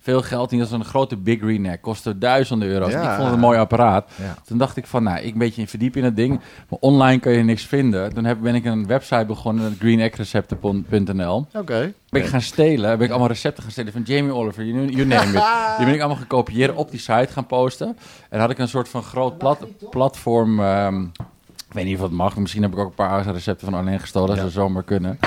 veel 0.06 0.22
geld. 0.22 0.50
Die 0.50 0.60
had 0.60 0.69
zo'n 0.69 0.86
grote 0.86 1.18
Big 1.18 1.40
Green 1.40 1.62
Neck, 1.62 1.81
kostte 1.81 2.18
duizenden 2.18 2.68
euro's. 2.68 2.92
Ja. 2.92 3.02
Ik 3.02 3.10
vond 3.10 3.24
het 3.24 3.34
een 3.34 3.40
mooi 3.40 3.60
apparaat. 3.60 4.10
Ja. 4.16 4.36
Toen 4.46 4.57
dacht 4.57 4.78
ik 4.78 4.86
van, 4.88 5.04
nou, 5.04 5.19
ik 5.19 5.34
een 5.34 5.40
beetje 5.40 5.68
verdiep 5.68 5.96
in 5.96 6.04
het 6.04 6.16
ding. 6.16 6.40
Maar 6.69 6.80
online 6.80 7.19
kan 7.19 7.31
je 7.31 7.44
niks 7.44 7.66
vinden. 7.66 8.13
Toen 8.13 8.25
heb, 8.25 8.38
ben 8.42 8.56
ik 8.56 8.66
een 8.66 8.88
website 8.88 9.25
begonnen, 9.25 9.75
greeneggrecepten.nl. 9.80 11.48
Oké. 11.54 11.94
Ben 12.10 12.22
ik 12.22 12.28
gaan 12.28 12.42
stelen, 12.42 12.98
ben 12.98 13.06
ik 13.06 13.10
allemaal 13.10 13.28
recepten 13.28 13.63
gaan 13.63 13.72
stelen 13.72 13.92
van 13.92 14.02
Jamie 14.02 14.34
Oliver, 14.34 14.66
you, 14.66 14.90
you 14.90 15.06
name 15.06 15.28
it. 15.28 15.44
Die 15.78 15.86
ben 15.86 15.94
ik 15.94 16.00
allemaal 16.00 16.18
gaan 16.18 16.28
kopiëren, 16.28 16.75
op 16.75 16.92
die 16.92 17.00
site 17.00 17.28
gaan 17.31 17.46
posten. 17.46 17.98
En 18.30 18.40
had 18.40 18.50
ik 18.50 18.58
een 18.58 18.68
soort 18.68 18.90
van 18.90 19.04
groot 19.04 19.38
plat, 19.38 19.60
platform, 19.90 20.60
ehm, 20.60 21.01
ik 21.01 21.72
weet 21.72 21.86
niet 21.86 21.96
of 21.96 22.01
het 22.01 22.12
mag, 22.12 22.38
misschien 22.38 22.62
heb 22.62 22.72
ik 22.72 22.78
ook 22.78 22.88
een 22.88 22.94
paar 22.94 23.25
recepten 23.31 23.68
van 23.68 23.80
Arlene 23.80 24.00
gestolen, 24.00 24.30
dat 24.30 24.38
zou 24.38 24.50
zomaar 24.50 24.84
kunnen. 24.84 25.19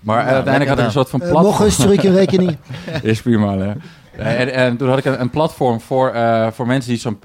Maar 0.00 0.26
eh, 0.26 0.32
uiteindelijk 0.32 0.68
had 0.68 0.78
ik 0.78 0.84
een 0.84 0.90
soort 0.90 1.10
van 1.10 1.20
platform. 1.20 2.14
rekening. 2.14 2.56
Is 3.02 3.22
prima, 3.22 3.56
hè. 3.58 3.72
En, 4.16 4.52
en 4.52 4.76
toen 4.76 4.88
had 4.88 4.98
ik 4.98 5.04
een, 5.04 5.20
een 5.20 5.30
platform 5.30 5.80
voor, 5.80 6.08
eh, 6.10 6.46
voor 6.50 6.66
mensen 6.66 6.90
die 6.90 7.00
zo'n 7.00 7.18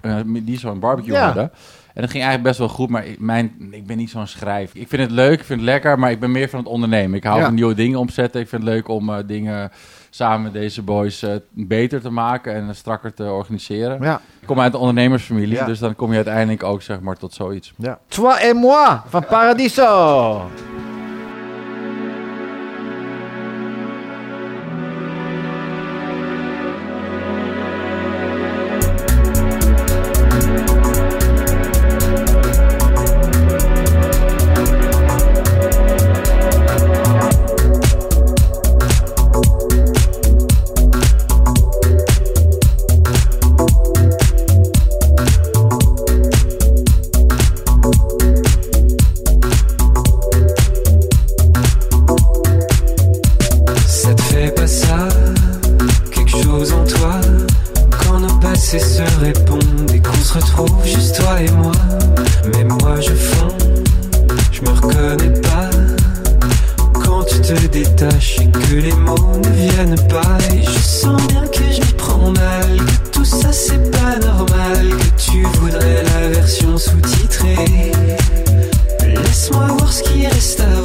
die 0.43 0.59
zo'n 0.59 0.79
barbecue 0.79 1.13
Ja. 1.13 1.25
hadden. 1.25 1.51
En 1.93 2.03
dat 2.03 2.11
ging 2.11 2.23
eigenlijk 2.23 2.43
best 2.43 2.57
wel 2.59 2.77
goed, 2.77 2.89
maar 2.89 3.05
ik, 3.05 3.19
mijn, 3.19 3.67
ik 3.71 3.85
ben 3.87 3.97
niet 3.97 4.09
zo'n 4.09 4.27
schrijf. 4.27 4.71
Ik 4.73 4.87
vind 4.87 5.01
het 5.01 5.11
leuk, 5.11 5.39
ik 5.39 5.45
vind 5.45 5.59
het 5.59 5.69
lekker, 5.69 5.99
maar 5.99 6.11
ik 6.11 6.19
ben 6.19 6.31
meer 6.31 6.49
van 6.49 6.59
het 6.59 6.67
ondernemen. 6.67 7.17
Ik 7.17 7.23
hou 7.23 7.37
Ja. 7.39 7.45
van 7.45 7.53
nieuwe 7.53 7.73
dingen 7.73 7.99
omzetten. 7.99 8.41
Ik 8.41 8.47
vind 8.49 8.61
het 8.63 8.71
leuk 8.71 8.87
om 8.87 9.09
eh, 9.09 9.17
dingen 9.25 9.71
samen 10.09 10.41
met 10.41 10.53
deze 10.53 10.81
boys 10.81 11.25
beter 11.51 12.01
te 12.01 12.09
maken 12.09 12.53
en 12.53 12.75
strakker 12.75 13.13
te 13.13 13.23
organiseren. 13.31 14.01
Ja. 14.01 14.21
Ik 14.41 14.47
kom 14.47 14.59
uit 14.59 14.71
de 14.71 14.77
ondernemersfamilie, 14.77 15.53
Ja. 15.55 15.65
dus 15.65 15.79
dan 15.79 15.95
kom 15.95 16.09
je 16.09 16.15
uiteindelijk 16.15 16.63
ook 16.63 16.81
zeg 16.81 16.99
maar 16.99 17.17
tot 17.17 17.33
zoiets. 17.33 17.73
ja. 17.77 17.99
Toi 18.07 18.35
et 18.39 18.53
moi 18.53 18.97
van 19.07 19.25
Paradiso. 19.25 20.41
sister. 80.39 80.76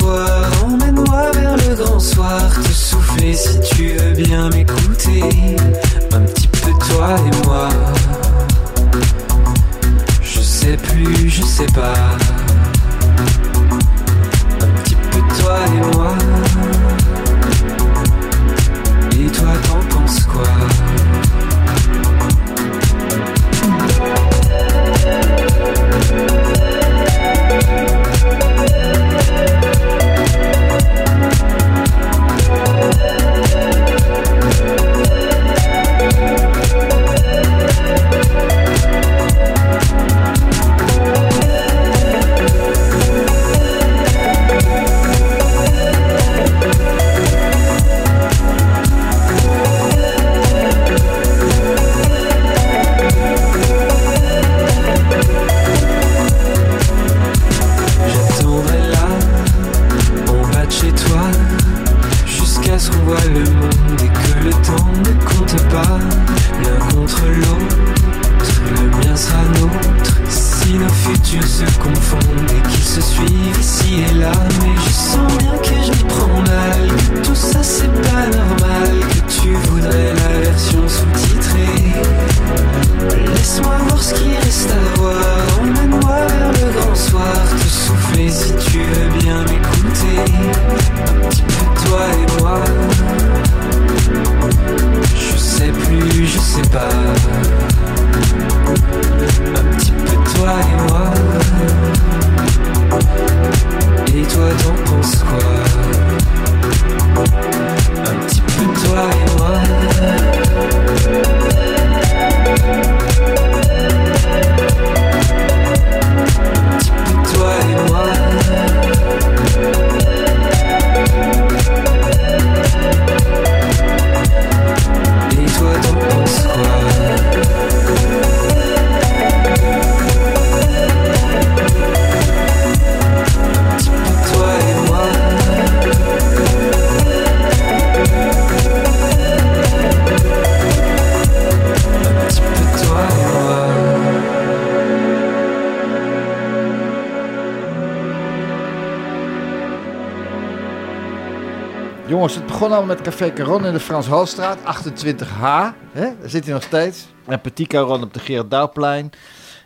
Begon 152.63 152.77
allemaal 152.77 152.97
met 152.97 153.05
Café 153.05 153.33
Caron 153.33 153.65
in 153.67 153.73
de 153.73 153.81
Frans 153.81 154.07
Halstraat, 154.07 154.59
28H. 154.59 155.75
Hè? 155.93 156.01
Daar 156.21 156.29
zit 156.29 156.45
hij 156.45 156.53
nog 156.53 156.63
steeds. 156.63 157.07
En 157.27 157.41
Petit 157.41 157.67
Caron 157.67 158.03
op 158.03 158.15
de 158.15 158.21
Gerard 158.21 158.51
Douwplein. 158.51 159.11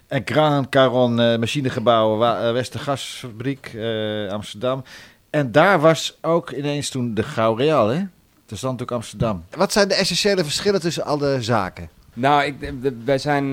En 0.07 0.23
Grand 0.25 0.69
Caron, 0.69 1.21
eh, 1.21 1.39
machinegebouw, 1.39 2.17
Wa- 2.17 2.47
eh, 2.47 2.53
Westergasfabriek, 2.53 3.73
eh, 3.75 4.29
Amsterdam. 4.29 4.85
En 5.31 5.53
daar 5.53 5.81
was 5.81 6.19
ook 6.21 6.51
ineens 6.51 6.89
toen 6.89 7.15
de 7.15 7.23
Gauw 7.23 7.55
Real, 7.55 7.89
hè? 7.89 8.03
De 8.47 8.57
Zandhoek 8.57 8.91
Amsterdam. 8.91 9.45
Wat 9.57 9.73
zijn 9.73 9.89
de 9.89 9.95
essentiële 9.95 10.43
verschillen 10.45 10.81
tussen 10.81 11.05
al 11.05 11.19
de 11.19 11.43
zaken? 11.43 11.89
Nou, 12.13 12.45
ik, 12.45 12.73
wij 13.05 13.19
zijn 13.19 13.51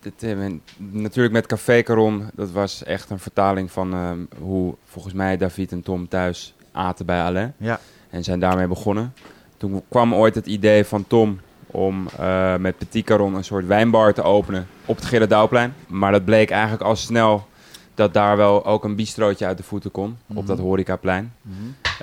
dit, 0.00 0.36
natuurlijk 0.76 1.34
met 1.34 1.46
Café 1.46 1.82
Caron. 1.82 2.30
Dat 2.34 2.50
was 2.50 2.84
echt 2.84 3.10
een 3.10 3.18
vertaling 3.18 3.70
van 3.70 3.92
eh, 3.92 4.10
hoe 4.40 4.74
volgens 4.84 5.14
mij 5.14 5.36
David 5.36 5.72
en 5.72 5.82
Tom 5.82 6.08
thuis 6.08 6.54
aten 6.72 7.06
bij 7.06 7.22
Alain. 7.22 7.54
Ja. 7.56 7.80
En 8.10 8.24
zijn 8.24 8.40
daarmee 8.40 8.66
begonnen. 8.66 9.14
Toen 9.56 9.82
kwam 9.88 10.14
ooit 10.14 10.34
het 10.34 10.46
idee 10.46 10.84
van 10.84 11.06
Tom 11.06 11.40
om 11.66 12.06
eh, 12.18 12.56
met 12.56 12.78
Petit 12.78 13.04
Caron 13.04 13.34
een 13.34 13.44
soort 13.44 13.66
wijnbar 13.66 14.14
te 14.14 14.22
openen 14.22 14.66
op 14.84 14.96
het 14.96 15.04
Gerardouwplein. 15.04 15.74
Maar 15.86 16.12
dat 16.12 16.24
bleek 16.24 16.50
eigenlijk 16.50 16.82
al 16.82 16.96
snel 16.96 17.48
dat 17.94 18.14
daar 18.14 18.36
wel 18.36 18.66
ook 18.66 18.84
een 18.84 18.96
bistrootje 18.96 19.46
uit 19.46 19.56
de 19.56 19.62
voeten 19.62 19.90
kon 19.90 20.16
op 20.34 20.46
dat 20.46 20.58
horecaplein. 20.58 21.32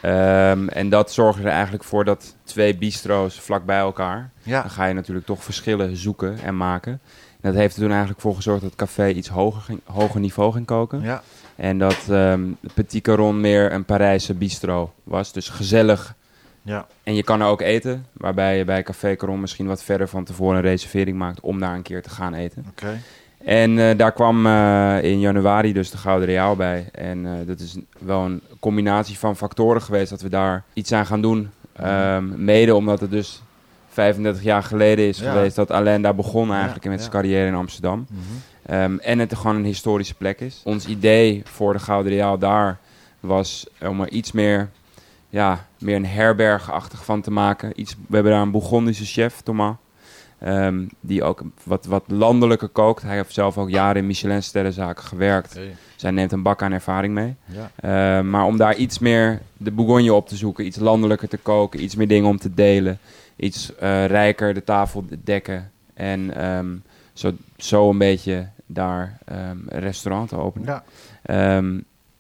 Ehm, 0.02 0.68
en 0.68 0.90
dat 0.90 1.12
zorgde 1.12 1.44
er 1.44 1.50
eigenlijk 1.50 1.84
voor 1.84 2.06
dat 2.06 2.36
twee 2.44 2.78
bistro's 2.78 3.40
vlak 3.40 3.66
bij 3.66 3.78
elkaar. 3.78 4.30
Ja. 4.44 4.62
Dan 4.62 4.70
ga 4.70 4.86
je 4.86 4.94
natuurlijk 4.94 5.26
toch 5.26 5.44
verschillen 5.44 5.98
zoeken 5.98 6.40
en 6.40 6.58
maken. 6.58 6.92
En 7.42 7.52
dat 7.52 7.54
heeft 7.54 7.76
er 7.76 7.82
toen 7.82 7.92
eigenlijk 7.92 8.22
voor 8.22 8.36
gezorgd 8.36 8.62
dat 8.62 8.70
het 8.70 8.80
café 8.80 9.10
iets 9.10 9.28
hoger, 9.28 9.62
ging, 9.62 9.80
hoger 9.84 10.20
niveau 10.20 10.52
ging 10.52 10.66
koken. 10.66 11.02
Ja. 11.02 11.24
En 11.58 11.78
dat 11.78 11.98
ehm 12.10 12.42
Petit 12.74 13.04
Caron 13.04 13.42
meer 13.42 13.72
een 13.74 13.86
Parijse 13.86 14.34
bistro 14.34 14.94
was. 15.04 15.32
Dus 15.34 15.50
gezellig. 15.50 16.16
Ja. 16.62 16.86
En 17.04 17.16
je 17.16 17.24
kan 17.24 17.42
er 17.42 17.48
ook 17.48 17.62
eten. 17.62 18.06
Waarbij 18.14 18.58
je 18.58 18.66
bij 18.66 18.84
Café 18.84 19.16
Caron 19.16 19.40
misschien 19.40 19.68
wat 19.68 19.84
verder 19.84 20.08
van 20.08 20.24
tevoren 20.24 20.56
een 20.56 20.62
reservering 20.62 21.18
maakt 21.18 21.40
om 21.40 21.60
daar 21.60 21.74
een 21.76 21.82
keer 21.82 22.02
te 22.02 22.10
gaan 22.10 22.34
eten. 22.34 22.66
Oké. 22.70 23.00
En 23.46 23.80
eh, 23.80 23.98
daar 23.98 24.12
kwam 24.12 24.46
eh, 24.46 25.04
in 25.04 25.20
januari 25.20 25.74
dus 25.74 25.92
de 25.92 25.98
Gouden 25.98 26.28
Reaal 26.28 26.56
bij. 26.56 26.90
En 26.92 27.26
eh, 27.26 27.32
dat 27.48 27.60
is 27.60 27.78
wel 28.00 28.26
een 28.26 28.42
combinatie 28.60 29.18
van 29.18 29.36
factoren 29.36 29.82
geweest 29.82 30.10
dat 30.10 30.22
we 30.22 30.30
daar 30.30 30.64
iets 30.74 30.92
aan 30.92 31.06
gaan 31.06 31.22
doen. 31.22 31.50
Ehm, 31.76 32.44
mede 32.46 32.76
omdat 32.76 33.00
het 33.00 33.12
dus 33.12 33.42
35 33.90 34.44
jaar 34.44 34.64
geleden 34.64 35.08
is 35.08 35.20
Ja. 35.20 35.32
geweest 35.32 35.56
dat 35.56 35.72
Alain 35.72 36.02
daar 36.02 36.16
begon 36.16 36.52
eigenlijk 36.54 36.84
Ja, 36.84 36.90
met 36.90 37.00
ja. 37.00 37.06
zijn 37.06 37.16
carrière 37.22 37.48
in 37.48 37.56
Amsterdam. 37.56 38.06
Mhm. 38.10 38.22
Ehm, 38.68 38.98
en 38.98 39.20
het 39.20 39.36
gewoon 39.36 39.56
een 39.56 39.64
historische 39.66 40.14
plek 40.16 40.40
is. 40.40 40.62
Ons 40.64 40.86
idee 40.86 41.42
voor 41.46 41.74
de 41.74 41.80
Gouden 41.80 42.12
Reaal 42.14 42.38
daar 42.38 42.80
was 43.20 43.68
om 43.82 44.02
er 44.02 44.10
iets 44.10 44.32
meer, 44.32 44.70
ja, 45.30 45.68
meer 45.80 45.96
een 45.96 46.06
herbergachtig 46.06 47.06
van 47.06 47.22
te 47.22 47.32
maken. 47.32 47.72
Iets, 47.76 47.96
we 48.08 48.14
hebben 48.16 48.32
daar 48.32 48.42
een 48.42 48.52
Bourgondische 48.52 49.06
chef, 49.06 49.42
Thomas. 49.42 49.76
ehm, 50.40 50.86
die 51.00 51.24
ook 51.24 51.42
wat, 51.64 51.86
wat 51.86 52.04
landelijker 52.08 52.68
kookt. 52.68 53.02
Hij 53.02 53.16
heeft 53.16 53.34
zelf 53.34 53.58
ook 53.58 53.70
jaren 53.70 54.02
in 54.02 54.08
Michelin-sterrenzaken 54.08 55.04
gewerkt. 55.04 55.54
Dus 55.94 56.02
hij 56.02 56.12
neemt 56.12 56.32
een 56.32 56.42
bak 56.42 56.62
aan 56.62 56.72
ervaring 56.72 57.14
mee. 57.14 57.36
Ja. 57.46 57.72
Ehm, 57.76 58.30
maar 58.30 58.46
om 58.46 58.58
daar 58.58 58.76
iets 58.76 59.00
meer 59.00 59.42
de 59.58 59.72
Bourgogne 59.72 60.14
op 60.14 60.28
te 60.28 60.36
zoeken, 60.36 60.66
iets 60.66 60.78
landelijker 60.78 61.28
te 61.28 61.38
koken, 61.38 61.84
iets 61.84 61.96
meer 61.96 62.08
dingen 62.08 62.30
om 62.30 62.38
te 62.38 62.54
delen, 62.54 63.00
iets 63.36 63.76
eh, 63.76 64.06
rijker 64.06 64.54
de 64.54 64.64
tafel 64.64 65.06
te 65.10 65.18
dekken 65.24 65.72
en 65.94 66.34
zo, 67.14 67.32
zo 67.58 67.90
een 67.90 67.98
beetje 67.98 68.48
daar 68.68 69.18
een 69.26 69.66
restaurant 69.68 70.30
te 70.30 70.38
openen. 70.38 70.68
Ja. 70.68 70.84
Ehm, 71.24 71.80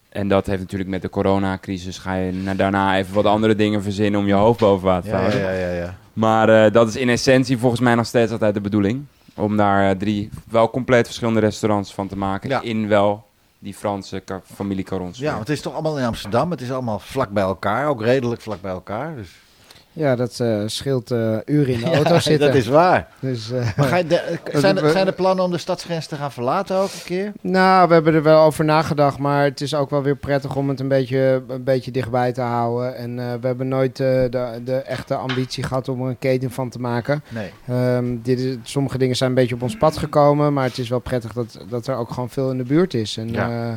en 0.09 0.27
dat 0.27 0.45
heeft 0.45 0.61
natuurlijk 0.61 0.89
met 0.89 1.01
de 1.01 1.09
coronacrisis 1.09 1.97
ga 1.97 2.13
je 2.13 2.31
na- 2.33 2.53
daarna 2.53 2.97
even 2.97 3.13
wat 3.13 3.25
andere 3.25 3.55
dingen 3.55 3.83
verzinnen 3.83 4.19
om 4.19 4.27
je 4.27 4.33
hoofd 4.33 4.59
boven 4.59 4.85
water 4.87 5.09
te 5.09 5.15
houden. 5.15 5.39
ja, 5.39 5.51
ja, 5.51 5.71
ja. 5.71 5.95
Maar 6.13 6.49
eh, 6.65 6.71
dat 6.71 6.87
is 6.87 6.95
in 6.95 7.09
essentie 7.09 7.57
volgens 7.57 7.81
mij 7.81 7.95
nog 7.95 8.05
steeds 8.05 8.31
altijd 8.31 8.53
de 8.53 8.61
bedoeling. 8.61 9.05
Om 9.35 9.57
daar 9.57 9.89
eh, 9.89 9.95
drie 9.97 10.29
wel 10.49 10.69
compleet 10.69 11.05
verschillende 11.05 11.39
restaurants 11.39 11.93
van 11.93 12.07
te 12.07 12.17
maken. 12.17 12.49
Ja. 12.49 12.61
In 12.61 12.87
wel 12.87 13.25
die 13.59 13.73
Franse 13.73 14.23
familie 14.55 14.83
Carons. 14.83 15.17
Ja, 15.19 15.27
want 15.33 15.39
het 15.47 15.57
is 15.57 15.61
toch 15.61 15.73
allemaal 15.73 15.99
in 15.99 16.05
Amsterdam. 16.05 16.51
Het 16.51 16.61
is 16.61 16.71
allemaal 16.71 16.99
vlak 16.99 17.29
bij 17.29 17.43
elkaar, 17.43 17.87
ook 17.87 18.01
redelijk 18.01 18.41
vlak 18.41 18.61
bij 18.61 18.71
elkaar. 18.71 19.15
Dus. 19.15 19.29
Ja, 19.97 20.15
dat 20.15 20.39
eh, 20.39 20.61
scheelt 20.65 21.11
eh, 21.11 21.37
uren 21.45 21.73
in 21.73 21.79
de 21.79 21.85
Ja, 21.89 21.95
auto 21.95 22.19
zitten. 22.19 22.47
dat 22.47 22.55
is 22.57 22.67
waar. 22.67 23.07
Dus, 23.19 23.51
eh, 23.51 23.67
Maar 23.77 23.87
ga 23.87 23.95
je 23.95 24.07
de- 24.07 24.37
zijn, 24.59 24.77
er, 24.77 24.83
we- 24.83 24.91
zijn 24.91 25.07
er 25.07 25.13
plannen 25.13 25.45
om 25.45 25.51
de 25.51 25.57
stadsgrens 25.57 26.07
te 26.07 26.15
gaan 26.15 26.31
verlaten 26.31 26.75
ook 26.77 26.83
een 26.93 27.03
keer? 27.05 27.31
Nou, 27.41 27.87
we 27.87 27.93
hebben 27.93 28.13
er 28.13 28.23
wel 28.23 28.41
over 28.43 28.65
nagedacht, 28.65 29.17
maar 29.17 29.43
het 29.43 29.61
is 29.61 29.73
ook 29.75 29.89
wel 29.89 30.01
weer 30.03 30.15
prettig 30.15 30.55
om 30.55 30.69
het 30.69 30.79
een 30.79 30.87
beetje, 30.87 31.43
een 31.47 31.63
beetje 31.63 31.91
dichtbij 31.91 32.31
te 32.31 32.41
houden. 32.41 32.95
En 32.95 33.19
eh, 33.19 33.25
we 33.41 33.47
hebben 33.47 33.67
nooit 33.67 33.99
eh, 33.99 34.07
de, 34.07 34.61
de 34.65 34.75
echte 34.75 35.15
ambitie 35.15 35.63
gehad 35.63 35.89
om 35.89 36.01
er 36.01 36.09
een 36.09 36.19
keten 36.19 36.51
van 36.51 36.69
te 36.69 36.79
maken. 36.79 37.23
Nee. 37.29 37.51
Ehm, 37.67 38.05
dit 38.23 38.39
is, 38.39 38.55
sommige 38.63 38.97
dingen 38.97 39.15
zijn 39.15 39.29
een 39.29 39.35
beetje 39.35 39.55
op 39.55 39.61
ons 39.61 39.77
pad 39.77 39.97
gekomen, 39.97 40.53
maar 40.53 40.63
het 40.65 40.77
is 40.77 40.89
wel 40.89 40.99
prettig 40.99 41.33
dat, 41.33 41.57
dat 41.69 41.87
er 41.87 41.95
ook 41.95 42.09
gewoon 42.11 42.29
veel 42.29 42.51
in 42.51 42.57
de 42.57 42.63
buurt 42.63 42.93
is. 42.93 43.17
En 43.17 43.31
Ja. 43.31 43.49
eh, 43.49 43.73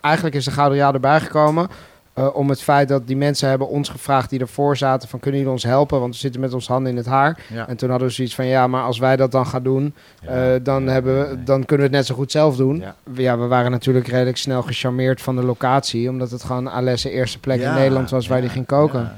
eigenlijk 0.00 0.34
is 0.36 0.44
de 0.44 0.50
Gouden 0.50 0.78
Jaar 0.78 0.94
erbij 0.94 1.20
gekomen. 1.20 1.68
Eh, 2.16 2.28
om 2.36 2.48
het 2.48 2.62
feit 2.62 2.88
dat 2.88 3.06
die 3.06 3.16
mensen 3.16 3.48
hebben 3.48 3.68
ons 3.68 3.88
gevraagd 3.88 4.30
die 4.30 4.40
ervoor 4.40 4.76
zaten 4.76 5.08
van 5.08 5.20
kunnen 5.20 5.40
jullie 5.40 5.54
ons 5.54 5.64
helpen, 5.64 6.00
want 6.00 6.14
we 6.14 6.20
zitten 6.20 6.40
met 6.40 6.52
ons 6.54 6.66
handen 6.68 6.90
in 6.90 6.96
het 6.96 7.06
haar. 7.06 7.38
Ja. 7.52 7.68
En 7.68 7.76
toen 7.76 7.90
hadden 7.90 8.08
we 8.08 8.14
zoiets 8.14 8.34
van 8.34 8.46
ja, 8.46 8.66
maar 8.66 8.82
als 8.82 8.98
wij 8.98 9.16
dat 9.16 9.32
dan 9.32 9.46
gaan 9.46 9.62
doen, 9.62 9.94
Ja. 10.22 10.28
eh, 10.54 10.60
dan, 10.62 10.84
Ja, 10.84 10.90
hebben 10.90 11.18
we, 11.30 11.42
dan 11.44 11.64
kunnen 11.64 11.76
we 11.86 11.92
het 11.96 12.00
net 12.00 12.06
zo 12.06 12.14
goed 12.14 12.30
zelf 12.30 12.56
doen. 12.56 12.76
Ja. 13.04 13.36
We 13.38 13.46
waren 13.46 13.70
natuurlijk 13.70 14.06
redelijk 14.08 14.36
snel 14.36 14.62
gecharmeerd 14.62 15.22
van 15.22 15.36
de 15.36 15.42
locatie, 15.44 16.08
omdat 16.08 16.30
het 16.30 16.42
gewoon 16.44 16.70
Alesse 16.70 17.10
eerste 17.10 17.38
plek 17.38 17.60
in 17.60 17.74
Nederland 17.74 18.10
was 18.10 18.26
waar 18.26 18.38
hij 18.38 18.48
ging 18.48 18.66
koken. 18.66 19.12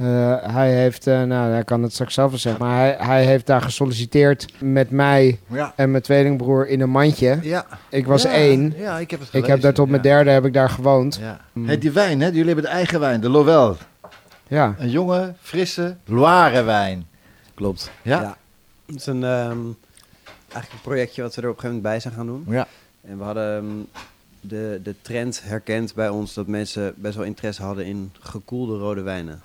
Eh, 0.00 0.36
hij 0.54 0.74
heeft, 0.74 1.06
eh, 1.06 1.22
nou, 1.22 1.50
hij 1.52 1.64
kan 1.64 1.82
het 1.82 1.92
straks 1.92 2.14
zelf 2.14 2.30
wel 2.30 2.38
zeggen, 2.38 2.62
maar 2.66 2.76
hij, 2.76 2.96
hij 2.98 3.24
heeft 3.24 3.46
daar 3.46 3.62
gesolliciteerd 3.62 4.46
met 4.60 4.90
mij 4.90 5.38
Ja. 5.46 5.72
en 5.76 5.90
mijn 5.90 6.02
tweelingbroer 6.02 6.68
in 6.68 6.80
een 6.80 6.90
mandje. 6.90 7.38
Ja. 7.42 7.66
Ik 7.88 8.06
was 8.06 8.22
Ja, 8.22 8.30
één. 8.32 8.74
Ja, 8.76 8.98
ik 8.98 9.10
heb 9.10 9.20
het 9.20 9.28
Ik 9.32 9.46
heb 9.46 9.60
daar 9.60 9.72
tot 9.72 9.88
mijn 9.88 10.02
derde 10.02 10.30
heb 10.30 10.44
ik 10.44 10.52
daar 10.52 10.70
gewoond. 10.70 11.16
Ja. 11.20 11.40
Mm. 11.52 11.66
Hey, 11.66 11.78
die 11.78 11.90
wijn, 11.90 12.20
hè? 12.20 12.26
Jullie 12.26 12.44
hebben 12.44 12.64
de 12.64 12.70
eigen 12.70 13.00
wijn, 13.00 13.20
de 13.20 13.28
Lowell. 13.28 13.74
Ja. 14.48 14.74
Een 14.78 14.90
jonge, 14.90 15.34
frisse 15.40 15.96
Loire 16.04 16.62
wijn. 16.62 17.06
Klopt. 17.54 17.90
Ja? 18.02 18.36
Het 18.86 18.96
is 18.96 19.06
een, 19.06 19.24
ehm, 19.24 19.58
eigenlijk 20.42 20.72
een 20.72 20.80
projectje 20.82 21.22
wat 21.22 21.34
we 21.34 21.42
er 21.42 21.48
op 21.48 21.54
een 21.54 21.60
gegeven 21.60 21.82
moment 21.82 21.82
bij 21.82 22.00
zijn 22.00 22.14
gaan 22.14 22.26
doen. 22.26 22.44
Ja. 22.48 22.66
En 23.06 23.18
we 23.18 23.24
hadden 23.24 23.56
ehm, 23.56 23.66
de, 24.40 24.80
de 24.82 24.94
trend 25.02 25.40
herkend 25.44 25.94
bij 25.94 26.08
ons 26.08 26.34
dat 26.34 26.46
mensen 26.46 26.94
best 26.96 27.16
wel 27.16 27.24
interesse 27.24 27.62
hadden 27.62 27.86
in 27.86 28.12
gekoelde 28.20 28.78
rode 28.78 29.02
wijnen. 29.02 29.40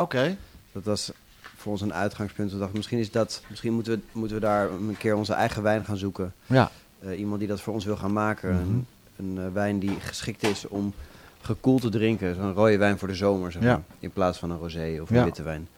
Oké. 0.00 0.36
Dat 0.72 0.82
was 0.84 1.10
voor 1.56 1.72
ons 1.72 1.80
een 1.80 1.94
uitgangspunt. 1.94 2.52
We 2.52 2.58
dachten, 2.58 2.76
misschien, 2.76 2.98
is 2.98 3.10
dat, 3.10 3.42
misschien 3.48 3.72
moeten, 3.72 3.92
we, 3.92 4.18
moeten 4.18 4.36
we 4.36 4.42
daar 4.42 4.70
een 4.70 4.96
keer 4.98 5.14
onze 5.14 5.32
eigen 5.32 5.62
wijn 5.62 5.84
gaan 5.84 5.96
zoeken. 5.96 6.32
Ja. 6.46 6.70
Eh, 6.98 7.18
iemand 7.18 7.38
die 7.38 7.48
dat 7.48 7.60
voor 7.60 7.74
ons 7.74 7.84
wil 7.84 7.96
gaan 7.96 8.12
maken. 8.12 8.50
Mhm. 8.54 8.60
En, 8.60 8.86
een 9.16 9.38
eh, 9.38 9.52
wijn 9.52 9.78
die 9.78 10.00
geschikt 10.00 10.42
is 10.42 10.68
om 10.68 10.94
gekoeld 11.42 11.80
te 11.80 11.88
drinken. 11.88 12.34
Zo'n 12.34 12.52
rode 12.52 12.76
wijn 12.78 12.98
voor 12.98 13.08
de 13.08 13.14
zomer, 13.14 13.52
zeg 13.52 13.62
Ja. 13.62 13.68
maar, 13.72 13.82
in 13.98 14.10
plaats 14.10 14.38
van 14.38 14.50
een 14.50 14.58
rosé 14.58 14.98
of 15.02 15.10
een 15.10 15.16
Ja. 15.16 15.24
witte 15.24 15.42
wijn. 15.42 15.68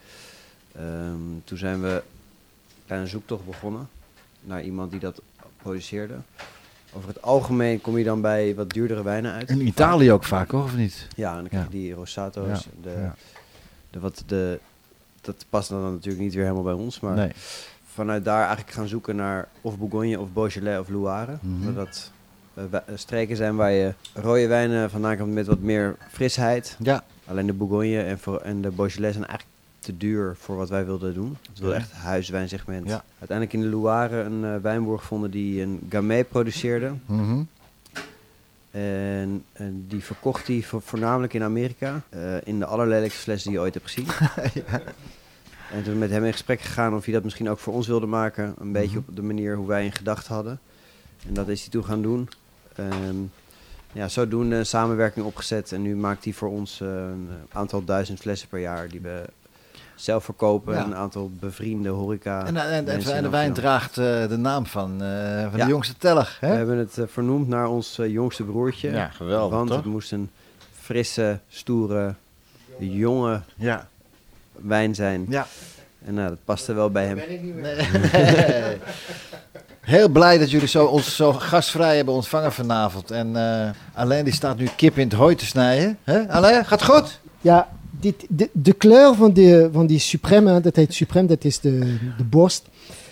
Ehm, 0.76 1.16
toen 1.44 1.58
zijn 1.58 1.80
we 1.82 1.88
een 1.88 2.82
kleine 2.86 3.06
zoektocht 3.06 3.44
begonnen 3.46 3.88
naar 4.40 4.62
iemand 4.62 4.90
die 4.90 5.00
dat 5.00 5.20
produceerde. 5.62 6.14
Over 6.92 7.08
het 7.08 7.22
algemeen 7.22 7.80
kom 7.80 7.98
je 7.98 8.04
dan 8.04 8.20
bij 8.20 8.54
wat 8.54 8.70
duurdere 8.70 9.02
wijnen 9.02 9.32
uit. 9.32 9.50
In 9.50 9.66
Italië 9.66 10.12
ook 10.12 10.24
vaak, 10.24 10.50
hoor, 10.50 10.62
of 10.64 10.76
niet? 10.76 11.06
Ja, 11.16 11.30
en 11.30 11.36
dan 11.36 11.48
krijg 11.48 11.64
Ja. 11.64 11.70
je 11.72 11.76
die 11.78 11.92
Rosato's. 11.94 12.66
De, 12.82 12.90
ja. 12.90 13.14
De, 13.92 14.00
wat 14.00 14.22
de, 14.26 14.58
dat 15.20 15.44
past 15.50 15.68
dan 15.68 15.92
natuurlijk 15.92 16.22
niet 16.24 16.34
weer 16.34 16.42
helemaal 16.42 16.62
bij 16.62 16.72
ons. 16.72 17.00
Maar 17.00 17.14
Nee. 17.16 17.32
vanuit 17.92 18.24
daar 18.24 18.40
eigenlijk 18.40 18.70
gaan 18.70 18.88
zoeken 18.88 19.16
naar 19.16 19.48
of 19.60 19.78
Bourgogne 19.78 20.20
of 20.20 20.32
Beaujolais 20.32 20.80
of 20.80 20.88
Loire. 20.88 21.36
Mhm. 21.40 21.74
Dat 21.74 22.10
eh, 22.54 22.64
streken 22.94 23.36
zijn 23.36 23.56
waar 23.56 23.70
je 23.72 23.94
rode 24.14 24.46
wijnen 24.46 24.90
vandaan 24.90 25.16
komt 25.16 25.32
met 25.32 25.46
wat 25.46 25.60
meer 25.60 25.96
frisheid. 26.10 26.76
Ja, 26.82 27.04
Alleen 27.26 27.46
de 27.46 27.52
Bourgogne 27.52 28.02
en, 28.02 28.18
voor, 28.18 28.38
en 28.40 28.60
de 28.62 28.70
Beaujolais 28.70 29.14
zijn 29.14 29.26
eigenlijk 29.26 29.58
te 29.78 29.96
duur 29.96 30.36
voor 30.38 30.56
wat 30.56 30.68
wij 30.68 30.84
wilden 30.84 31.14
doen. 31.14 31.36
We 31.42 31.60
wilden 31.60 31.76
echt 31.78 31.92
huiswijnsegment. 31.92 32.88
Ja. 32.88 33.04
Uiteindelijk 33.18 33.52
in 33.58 33.70
de 33.70 33.76
Loire 33.76 34.16
een 34.20 34.44
eh, 34.44 34.56
wijnboer 34.62 34.98
gevonden 34.98 35.30
die 35.30 35.62
een 35.62 35.80
Gamay 35.90 36.24
produceerde. 36.24 36.92
Mhm. 37.06 37.42
En, 38.72 39.44
en 39.52 39.84
die 39.88 40.04
verkocht 40.04 40.46
hij 40.46 40.62
vo- 40.62 40.80
voornamelijk 40.80 41.34
in 41.34 41.42
Amerika. 41.42 42.02
eh, 42.08 42.36
in 42.44 42.58
de 42.58 42.64
allerlelijkste 42.66 43.20
fles 43.20 43.42
die 43.42 43.52
je 43.52 43.60
ooit 43.60 43.74
hebt 43.74 43.90
gezien. 43.90 44.06
En 45.72 45.82
toen 45.82 45.98
met 45.98 46.10
hem 46.10 46.24
in 46.24 46.32
gesprek 46.32 46.60
gegaan 46.60 46.94
of 46.94 47.04
hij 47.04 47.14
dat 47.14 47.24
misschien 47.24 47.50
ook 47.50 47.58
voor 47.58 47.72
ons 47.74 47.86
wilde 47.86 48.06
maken. 48.06 48.54
Een 48.58 48.72
beetje 48.72 48.98
op 48.98 49.16
de 49.16 49.22
manier 49.22 49.56
hoe 49.56 49.66
wij 49.66 49.84
in 49.84 49.92
gedachten 49.92 50.34
hadden. 50.34 50.60
En 51.28 51.34
dat 51.34 51.48
is 51.48 51.60
hij 51.60 51.70
toen 51.70 51.84
gaan 51.84 52.02
doen. 52.02 52.28
En 52.74 53.32
ja, 53.92 54.08
zodoende 54.08 54.56
een 54.56 54.66
samenwerking 54.66 55.26
opgezet. 55.26 55.72
En 55.72 55.82
nu 55.82 55.96
maakt 55.96 56.24
hij 56.24 56.32
voor 56.32 56.48
ons 56.48 56.80
eh, 56.80 56.88
een 56.88 57.28
aantal 57.52 57.84
duizend 57.84 58.18
flessen 58.20 58.48
per 58.48 58.58
jaar 58.60 58.88
die 58.88 59.00
we 59.00 59.22
zelf 59.94 60.24
verkopen. 60.24 60.74
Ja. 60.74 60.84
Een 60.84 60.94
aantal 60.94 61.30
bevriende 61.40 61.88
horeca. 61.88 62.46
En, 62.46 62.56
en, 62.56 62.88
en, 62.88 63.22
de 63.22 63.28
wijn 63.28 63.52
draagt 63.52 63.98
eh, 63.98 64.28
de 64.28 64.36
naam 64.38 64.66
van, 64.66 64.90
eh, 65.02 65.08
van 65.50 65.58
Ja. 65.58 65.64
de 65.64 65.70
jongste 65.70 65.96
teller. 65.98 66.36
We 66.40 66.46
Hè? 66.46 66.54
hebben 66.54 66.78
het 66.78 66.98
eh, 66.98 67.04
vernoemd 67.08 67.48
naar 67.48 67.68
ons 67.68 67.98
jongste 68.06 68.42
broertje. 68.44 68.90
Ja, 68.90 69.08
geweldig, 69.08 69.56
Want 69.56 69.68
toch? 69.68 69.76
het 69.76 69.86
moest 69.86 70.12
een 70.12 70.30
frisse, 70.80 71.38
stoere, 71.48 72.14
jonge 72.78 73.40
Ja. 73.56 73.88
wijn 74.52 74.94
zijn. 74.94 75.26
ja. 75.28 75.46
En 76.04 76.14
nou, 76.14 76.28
dat 76.28 76.38
paste 76.44 76.72
wel 76.72 76.90
bij 76.90 77.06
hem. 77.06 77.16
Nee. 77.60 77.78
Heel 79.80 80.08
blij 80.08 80.38
dat 80.38 80.50
jullie 80.50 80.68
zo, 80.68 80.84
ons 80.84 81.16
zo 81.16 81.32
gastvrij 81.32 81.96
hebben 81.96 82.14
ontvangen 82.14 82.52
vanavond. 82.52 83.10
En 83.10 83.36
eh 83.36 83.70
Alain 83.94 84.24
die 84.24 84.32
staat 84.34 84.56
nu 84.56 84.68
kip 84.76 84.98
in 84.98 85.08
het 85.08 85.16
hooi 85.16 85.34
te 85.34 85.46
snijden. 85.46 85.98
Hè? 86.04 86.28
Alain, 86.28 86.64
gaat 86.64 86.84
goed? 86.84 87.20
Ja, 87.40 87.68
dit, 88.02 88.26
de, 88.28 88.48
de 88.52 88.72
kleur 88.72 89.14
van, 89.14 89.32
de, 89.32 89.68
van 89.72 89.86
die 89.86 89.98
Supreme, 89.98 90.60
dat 90.60 90.76
heet 90.76 90.94
Supreme, 90.94 91.26
dat 91.28 91.44
is 91.44 91.60
de, 91.60 91.78
de 92.16 92.24
borst. 92.24 92.64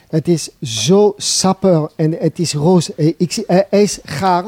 Het 0.08 0.28
is 0.28 0.48
zo 0.62 1.14
sapper 1.16 1.90
en 1.96 2.12
het 2.12 2.38
is 2.38 2.52
roze. 2.54 2.94
Eh, 2.96 3.12
Ik 3.16 3.32
zie, 3.32 3.44
hij 3.46 3.66
is 3.82 3.98
gaar, 4.04 4.44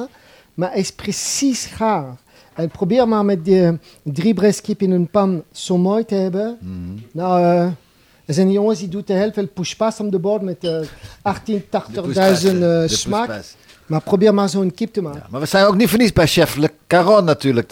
maar 0.55 0.71
hij 0.71 0.81
is 0.81 0.93
precies 0.93 1.65
gaar. 1.65 2.17
En 2.55 2.69
probeer 2.69 3.09
maar 3.09 3.25
met 3.25 3.45
die 3.45 3.79
drie 4.03 4.35
breestkip 4.35 4.83
in 4.83 4.91
een 4.91 5.09
pan 5.11 5.43
zo 5.53 5.79
mooi 5.79 6.05
te 6.05 6.15
hebben. 6.15 6.59
Nou, 7.13 7.43
eh, 7.43 7.63
er 8.25 8.35
zijn 8.35 8.51
jongens 8.53 8.79
die 8.79 8.89
doen 8.89 9.03
heel 9.07 9.33
veel 9.33 9.47
pushpas 9.49 10.01
om 10.01 10.11
de 10.11 10.19
bord 10.19 10.43
met 10.43 10.65
eh 10.65 10.81
18, 11.23 11.63
80.000 11.63 11.71
eh, 12.63 12.83
smaak. 12.87 13.45
Maar 13.93 14.03
probeer 14.03 14.35
maar 14.35 14.49
zo'n 14.49 14.75
kip 14.75 14.93
te 14.93 15.03
maken. 15.03 15.21
Ja, 15.21 15.27
maar 15.31 15.41
we 15.41 15.47
zijn 15.47 15.67
ook 15.67 15.77
niet 15.77 15.97
niets 15.99 16.13
bij 16.13 16.27
chef 16.27 16.57
Le 16.57 16.71
Caron 16.87 17.25
natuurlijk 17.25 17.69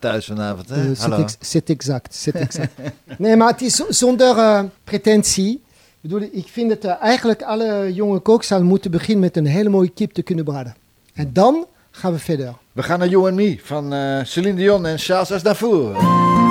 thuis 0.00 0.26
vanavond. 0.26 0.68
Hè? 0.68 0.90
Eh, 0.92 0.98
Hallo. 0.98 1.16
ex- 1.16 1.36
C'est 1.40 1.68
exact, 1.70 2.14
c'est 2.14 2.34
exact. 2.34 2.72
nee, 3.18 3.36
maar 3.36 3.48
het 3.48 3.62
is 3.62 3.74
zo- 3.76 3.86
zonder 3.88 4.38
eh, 4.38 4.60
pretentie. 4.84 5.52
Ik, 5.54 6.10
bedoel, 6.10 6.28
ik 6.32 6.46
vind 6.48 6.68
dat 6.68 6.84
eh, 6.84 7.02
eigenlijk 7.02 7.42
alle 7.42 7.90
jonge 7.94 8.18
kooks 8.18 8.46
zouden 8.46 8.68
moeten 8.68 8.90
beginnen 8.90 9.20
met 9.24 9.36
een 9.36 9.46
hele 9.46 9.68
mooie 9.68 9.90
kip 9.90 10.12
te 10.12 10.22
kunnen 10.22 10.44
braden. 10.44 10.74
En 11.14 11.30
dan 11.32 11.66
gaan 11.90 12.12
we 12.12 12.18
verder. 12.18 12.54
We 12.72 12.82
gaan 12.82 12.98
naar 12.98 13.08
You 13.08 13.26
and 13.26 13.34
Me 13.36 13.58
van 13.62 13.92
Celine 14.26 14.56
Dion 14.56 14.86
en 14.86 14.98
Charles 14.98 15.32
Aznavour. 15.32 16.43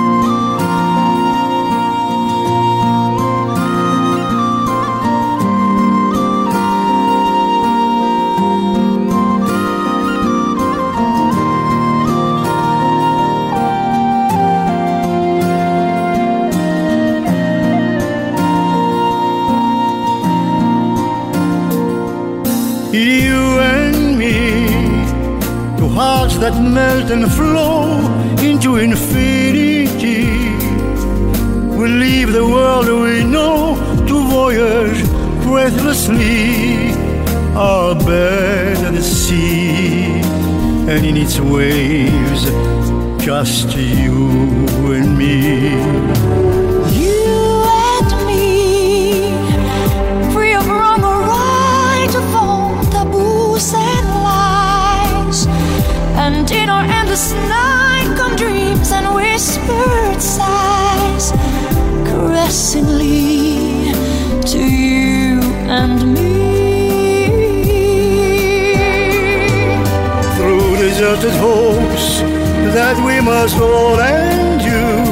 That 26.44 26.60
melt 26.62 27.10
and 27.10 27.32
flow 27.32 28.04
into 28.42 28.76
infinity. 28.76 30.26
We 31.78 31.86
leave 31.88 32.32
the 32.34 32.46
world 32.46 32.86
we 32.86 33.24
know 33.24 33.76
to 34.08 34.16
voyage 34.28 35.00
breathlessly. 35.42 36.92
Our 37.56 37.94
bed 37.94 38.76
at 38.76 38.92
the 38.92 39.02
sea, 39.02 40.20
and 40.90 41.06
in 41.06 41.16
its 41.16 41.40
waves, 41.40 42.42
just 43.24 43.74
you 43.74 44.92
and 44.92 45.16
me. 45.16 46.63
Endless 57.14 57.32
night 57.48 58.14
come 58.16 58.34
dreams 58.36 58.90
and 58.90 59.14
whispered 59.14 60.20
sighs, 60.20 61.30
caressingly 62.08 63.92
to 64.42 64.58
you 64.58 65.40
and 65.70 66.14
me. 66.14 66.32
through 70.36 70.76
deserted 70.76 71.34
hopes 71.34 72.20
that 72.74 72.96
we 73.06 73.20
must 73.20 73.58
all 73.58 73.98
endure. 74.00 75.04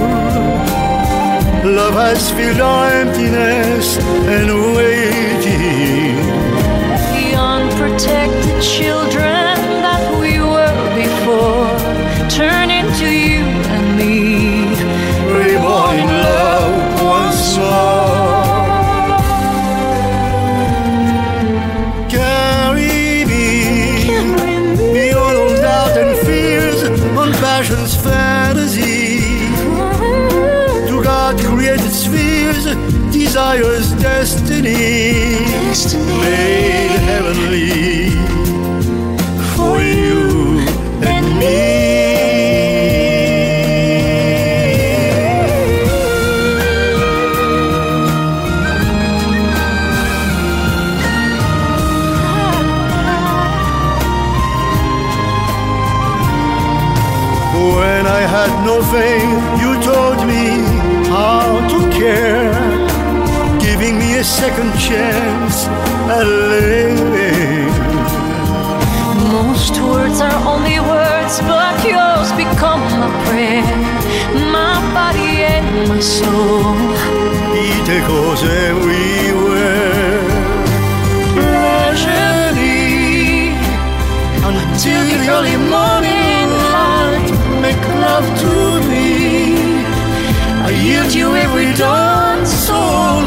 Love 1.65 1.95
has 1.95 2.31
filled 2.33 2.61
our 2.61 2.91
emptiness 2.91 3.99
and 4.27 4.49
waiting. 4.77 6.17
The 7.15 7.37
unprotected 7.37 8.61
children 8.61 9.55
that 9.87 10.03
we 10.21 10.41
were 10.41 10.83
before 10.97 11.62
turn 12.33 12.71
into 12.71 13.11
you 13.11 13.32
faith, 58.93 59.43
you 59.63 59.71
taught 59.81 60.21
me 60.27 60.45
how 61.09 61.49
to 61.73 61.79
care, 61.99 62.53
giving 63.59 63.99
me 63.99 64.19
a 64.19 64.25
second 64.25 64.71
chance 64.89 65.57
at 66.17 66.27
living. 66.53 67.73
Most 69.37 69.75
words 69.81 70.21
are 70.21 70.39
only 70.53 70.79
words, 70.95 71.35
but 71.53 71.77
yours 71.95 72.29
become 72.45 72.85
a 73.09 73.11
prayer. 73.25 73.65
My 74.59 74.77
body 74.99 75.33
and 75.55 75.89
my 75.89 76.01
soul. 76.01 76.77
It 77.69 77.89
echoes 77.99 78.43
everywhere. 78.69 79.32
Build 91.03 91.15
you 91.15 91.35
every 91.37 91.73
dawn. 91.75 92.47
So 92.47 92.75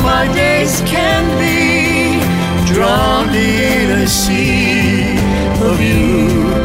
my 0.04 0.32
days 0.34 0.82
can 0.82 1.24
be 1.40 2.74
drowned 2.74 3.36
in 3.36 4.00
a 4.00 4.08
sea 4.08 5.18
of 5.62 5.82
you 5.82 6.65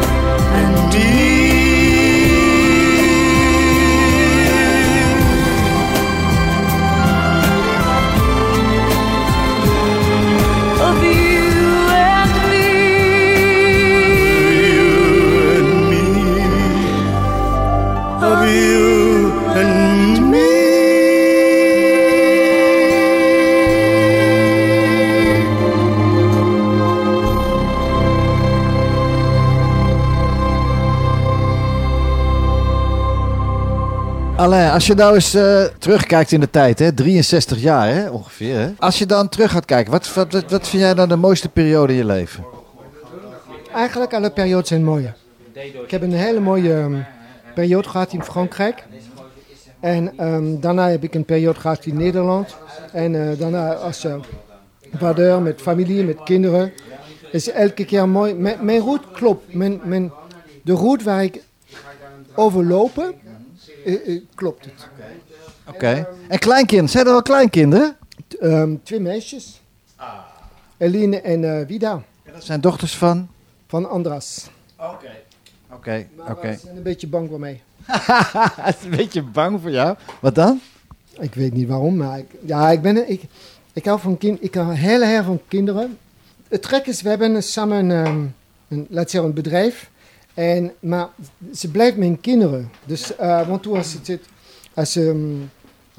als 34.71 34.87
je 34.87 34.93
nou 34.93 35.15
eens 35.15 35.33
eh, 35.33 35.63
terugkijkt 35.63 36.31
in 36.31 36.39
de 36.39 36.49
tijd, 36.49 36.79
hè, 36.79 36.93
63 36.93 37.61
jaar 37.61 37.87
hè, 37.87 38.09
ongeveer. 38.09 38.55
Hè? 38.55 38.71
Als 38.77 38.97
je 38.99 39.05
dan 39.05 39.29
terug 39.29 39.51
gaat 39.51 39.65
kijken, 39.65 39.91
wat, 39.91 40.13
wat, 40.13 40.31
wat, 40.31 40.67
vind 40.67 40.81
jij 40.81 40.93
dan 40.93 41.09
de 41.09 41.15
mooiste 41.15 41.49
periode 41.49 41.91
in 41.91 41.97
je 41.97 42.05
leven? 42.05 42.45
Eigenlijk 43.73 44.13
alle 44.13 44.31
periodes 44.31 44.67
zijn 44.67 44.83
mooi. 44.83 45.13
Ik 45.83 45.91
heb 45.91 46.01
een 46.01 46.13
hele 46.13 46.39
mooie 46.39 46.73
ehm, 46.73 46.95
periode 47.55 47.89
gehad 47.89 48.13
in 48.13 48.23
Frankrijk. 48.23 48.83
En 49.79 50.17
ehm, 50.17 50.59
daarna 50.59 50.89
heb 50.89 51.03
ik 51.03 51.13
een 51.13 51.25
periode 51.25 51.59
gehad 51.59 51.85
in 51.85 51.97
Nederland. 51.97 52.55
En 52.93 53.29
eh, 53.29 53.39
daarna 53.39 53.73
als 53.73 54.05
uh, 54.05 54.15
vader 54.93 55.41
met 55.41 55.61
familie, 55.61 56.03
met 56.03 56.23
kinderen. 56.23 56.73
is 57.31 57.51
elke 57.51 57.85
keer 57.85 58.09
mooi. 58.09 58.33
Mijn, 58.33 58.79
route 58.79 59.07
klopt. 59.13 59.53
Mijn, 59.53 59.79
mijn, 59.83 60.11
de 60.63 60.73
route 60.73 61.03
waar 61.03 61.23
ik 61.23 61.41
overlopen, 62.35 63.03
eh, 63.03 63.09
eh, 63.09 63.30
klopt 64.35 64.65
het. 64.65 64.87
Oké. 65.67 66.07
En 66.27 66.39
kleinkinderen, 66.39 66.89
zijn 66.89 67.05
er 67.05 67.11
wel 67.11 67.21
kleinkinderen? 67.21 67.95
T- 68.27 68.35
ehm, 68.37 68.75
twee 68.83 68.99
meisjes. 68.99 69.61
Eline 70.77 71.21
en 71.21 71.43
eh, 71.59 71.67
Vida 71.67 72.03
Dat 72.33 72.43
zijn 72.43 72.61
dochters 72.61 72.95
van? 72.97 73.29
van 73.67 73.89
Andras. 73.89 74.49
Oké, 75.71 76.07
oké. 76.29 76.53
Ze 76.53 76.59
zijn 76.63 76.77
een 76.77 76.83
beetje 76.83 77.07
bang 77.07 77.29
voor 77.29 77.39
mij. 77.39 77.61
Hij 78.61 78.73
is 78.79 78.83
een 78.85 78.95
beetje 78.95 79.21
bang 79.23 79.61
voor 79.61 79.71
jou. 79.71 79.95
Wat 80.19 80.35
dan? 80.35 80.61
Ik 81.19 81.33
weet 81.35 81.53
niet 81.53 81.67
waarom, 81.67 81.97
maar 81.97 82.17
ik, 82.19 82.25
ja, 82.45 82.69
ik, 82.69 82.81
ben, 82.81 83.09
ik, 83.09 83.21
ik 83.73 83.85
hou 83.85 83.99
van 83.99 84.17
kind, 84.17 84.43
ik 84.43 84.53
hou 84.55 84.73
heel 84.73 85.01
erg 85.01 85.25
van 85.25 85.41
kinderen. 85.47 85.97
Het 86.47 86.61
trek 86.61 86.85
is, 86.85 87.01
we 87.01 87.09
hebben 87.09 87.43
samen 87.43 87.89
een, 87.89 88.05
ehm, 88.05 88.25
een, 88.67 88.87
laat 88.89 89.09
zeggen, 89.09 89.29
een 89.29 89.35
bedrijf. 89.35 89.89
En, 90.33 90.71
maar 90.79 91.09
ze 91.53 91.71
blijven 91.71 91.99
mijn 91.99 92.21
kinderen. 92.21 92.71
Dus, 92.85 93.15
eh, 93.15 93.47
want 93.47 93.63
toen 93.63 93.77
als 93.77 93.93
het 93.93 94.05
zit, 94.05 94.25
als 94.73 94.97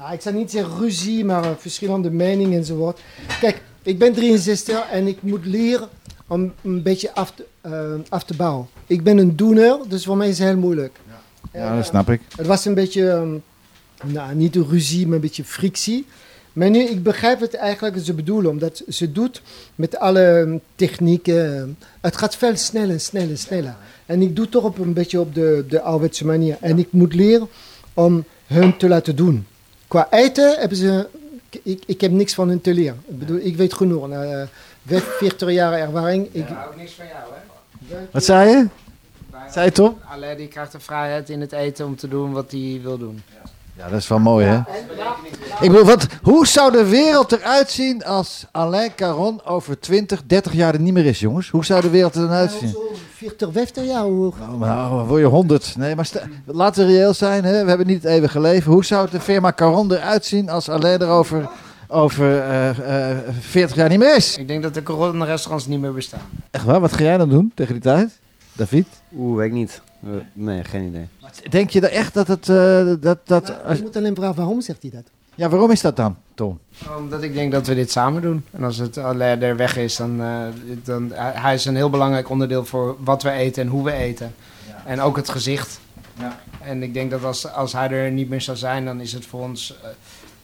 nou, 0.03 0.13
ik 0.13 0.21
zou 0.21 0.35
niet 0.35 0.51
zeggen 0.51 0.77
ruzie, 0.79 1.25
maar 1.25 1.43
eh, 1.43 1.49
verschillende 1.57 2.11
meningen 2.11 2.57
enzovoort. 2.57 2.99
Kijk, 3.39 3.61
ik 3.83 3.99
ben 3.99 4.13
63 4.13 4.89
en 4.91 5.07
ik 5.07 5.21
moet 5.21 5.45
leren 5.45 5.89
om 6.27 6.53
een 6.63 6.83
beetje 6.83 7.13
af 7.13 7.31
te, 7.31 7.45
eh, 7.61 7.93
af 8.09 8.23
te 8.23 8.35
bouwen. 8.35 8.67
Ik 8.87 9.03
ben 9.03 9.17
een 9.17 9.35
doener, 9.35 9.79
dus 9.87 10.05
voor 10.05 10.17
mij 10.17 10.29
is 10.29 10.39
het 10.39 10.47
heel 10.47 10.57
moeilijk. 10.57 10.99
Ja, 11.53 11.75
dat 11.75 11.85
snap 11.85 12.09
ik. 12.09 12.21
Het 12.35 12.47
was 12.47 12.65
een 12.65 12.73
beetje, 12.73 13.09
ehm, 13.09 13.37
nou, 14.13 14.35
niet 14.35 14.55
een 14.55 14.67
ruzie, 14.69 15.05
maar 15.05 15.15
een 15.15 15.21
beetje 15.21 15.43
frictie. 15.43 16.05
Maar 16.53 16.69
nu, 16.69 16.79
ik 16.79 17.03
begrijp 17.03 17.39
het 17.39 17.53
eigenlijk 17.53 17.95
wat 17.95 18.05
ze 18.05 18.13
bedoelen, 18.13 18.51
omdat 18.51 18.83
ze 18.87 19.11
doet 19.11 19.41
met 19.75 19.97
alle 19.97 20.39
ehm, 20.39 20.57
technieken. 20.75 21.77
Het 22.01 22.17
gaat 22.17 22.35
veel 22.35 22.57
sneller, 22.57 22.99
sneller, 22.99 23.37
sneller. 23.37 23.75
En 24.05 24.21
ik 24.21 24.35
doe 24.35 24.49
toch 24.49 24.63
op 24.63 24.77
een 24.77 24.93
beetje 24.93 25.19
op 25.19 25.33
de, 25.33 25.65
de 25.67 25.81
ouderwetse 25.81 26.25
manier. 26.25 26.57
En 26.59 26.79
ik 26.79 26.87
moet 26.91 27.13
leren 27.13 27.47
om 27.93 28.25
hun 28.45 28.77
te 28.77 28.87
laten 28.87 29.15
doen. 29.15 29.47
Qua 29.87 30.07
eten 30.11 30.59
hebben 30.59 30.77
ze, 30.77 31.07
ik, 31.63 31.83
ik 31.85 32.01
heb 32.01 32.11
niks 32.11 32.33
van 32.33 32.47
hun 32.47 32.61
te 32.61 32.73
leren. 32.73 33.01
Ik 33.07 33.19
bedoel, 33.19 33.37
ik 33.37 33.55
weet 33.55 33.73
genoeg. 33.73 34.07
Na 34.07 34.47
eh, 34.85 35.01
40 35.01 35.51
jaar 35.51 35.73
ervaring. 35.73 36.29
Ik, 36.31 36.45
ook 36.67 36.75
niks 36.75 36.91
van 36.91 37.05
jou, 37.05 37.33
hè? 37.33 37.97
Wat 38.11 38.23
zei 38.23 38.49
je? 38.49 38.67
Zei 39.51 39.65
je 39.65 39.71
Tom? 39.71 39.97
Alleen 40.09 40.37
die 40.37 40.47
krijgt 40.47 40.71
de 40.71 40.79
vrijheid 40.79 41.29
in 41.29 41.41
het 41.41 41.51
eten 41.51 41.85
om 41.85 41.95
te 41.95 42.07
doen 42.07 42.31
wat 42.31 42.51
hij 42.51 42.79
wil 42.83 42.97
doen. 42.97 43.21
Ja, 43.29 43.49
dat 43.75 43.99
is 43.99 44.07
wel 44.07 44.19
mooi, 44.19 44.45
hè? 44.45 44.57
Ik 45.61 45.71
bedoel, 45.71 45.85
wat, 45.85 46.07
hoe 46.21 46.47
zou 46.47 46.71
de 46.71 46.85
wereld 46.85 47.31
eruit 47.31 47.71
zien 47.71 48.05
als 48.05 48.45
Alain 48.51 48.95
Caron 48.95 49.45
over 49.45 49.79
20, 49.79 50.21
30 50.25 50.53
jaar 50.53 50.73
er 50.73 50.79
niet 50.79 50.93
meer 50.93 51.05
is, 51.05 51.19
jongens? 51.19 51.49
Hoe 51.49 51.65
zou 51.65 51.81
de 51.81 51.89
wereld 51.89 52.15
er 52.15 52.21
dan 52.21 52.29
uitzien? 52.29 52.75
40, 53.15 53.51
50 53.51 53.85
jaar 53.85 54.01
hoor. 54.01 54.33
Nou, 54.59 54.89
dan 54.89 55.05
word 55.07 55.21
je 55.21 55.27
100. 55.27 55.75
Nee, 55.77 55.95
maar 55.95 56.09
laten 56.45 56.85
we 56.85 56.93
reëel 56.93 57.13
zijn, 57.13 57.43
hè? 57.43 57.63
we 57.63 57.69
hebben 57.69 57.87
niet 57.87 58.03
het 58.03 58.11
eeuwige 58.11 58.39
leven. 58.39 58.71
Hoe 58.71 58.85
zou 58.85 59.09
de 59.09 59.19
firma 59.19 59.53
Caron 59.53 59.93
eruit 59.93 60.25
zien 60.25 60.49
als 60.49 60.69
Alain 60.69 60.99
er 60.99 61.07
over, 61.07 61.49
over 61.87 62.39
eh, 62.39 63.09
eh, 63.11 63.17
40 63.39 63.75
jaar 63.75 63.89
niet 63.89 63.99
meer 63.99 64.15
is? 64.15 64.37
Ik 64.37 64.47
denk 64.47 64.63
dat 64.63 64.73
de 64.73 64.83
corona-restaurants 64.83 65.67
niet 65.67 65.79
meer 65.79 65.93
bestaan. 65.93 66.21
Echt 66.51 66.65
waar? 66.65 66.79
Wat 66.79 66.93
ga 66.93 67.03
jij 67.03 67.17
dan 67.17 67.29
doen 67.29 67.51
tegen 67.55 67.73
die 67.73 67.83
tijd? 67.83 68.19
David? 68.53 68.87
Oeh, 69.17 69.37
weet 69.37 69.47
ik 69.47 69.53
niet. 69.53 69.81
Eh, 70.03 70.09
nee, 70.33 70.63
geen 70.63 70.87
idee. 70.87 71.07
Denk 71.49 71.69
je 71.69 71.87
echt 71.87 72.13
dat 72.13 72.27
het... 72.27 72.49
eh, 72.49 72.93
dat, 72.99 73.27
dat, 73.27 73.47
Je 73.47 73.79
moet 73.81 73.95
alleen 73.95 74.15
vragen 74.15 74.35
waarom 74.35 74.61
zegt 74.61 74.81
hij 74.81 74.91
dat? 74.91 75.03
Ja, 75.35 75.49
waarom 75.49 75.71
is 75.71 75.81
dat 75.81 75.95
dan, 75.95 76.17
Tom? 76.33 76.59
Omdat 76.97 77.23
ik 77.23 77.33
denk 77.33 77.51
dat 77.51 77.67
we 77.67 77.75
dit 77.75 77.91
samen 77.91 78.21
doen. 78.21 78.45
En 78.51 78.63
als 78.63 78.77
het 78.77 78.97
alleen 78.97 79.41
er 79.41 79.55
weg 79.55 79.77
is, 79.77 79.95
dan, 79.95 80.21
eh, 80.21 80.45
dan 80.83 81.11
hij 81.13 81.53
is 81.53 81.65
een 81.65 81.75
heel 81.75 81.89
belangrijk 81.89 82.29
onderdeel 82.29 82.65
voor 82.65 82.95
wat 83.03 83.23
we 83.23 83.31
eten 83.31 83.63
en 83.63 83.69
hoe 83.69 83.83
we 83.83 83.91
eten. 83.91 84.35
En 84.85 85.01
ook 85.01 85.15
het 85.15 85.29
gezicht. 85.29 85.79
En 86.61 86.83
ik 86.83 86.93
denk 86.93 87.11
dat 87.11 87.23
als, 87.23 87.51
als 87.51 87.73
hij 87.73 87.89
er 87.89 88.11
niet 88.11 88.29
meer 88.29 88.41
zou 88.41 88.57
zijn, 88.57 88.85
dan 88.85 89.01
is 89.01 89.13
het 89.13 89.25
voor 89.25 89.41
ons 89.41 89.75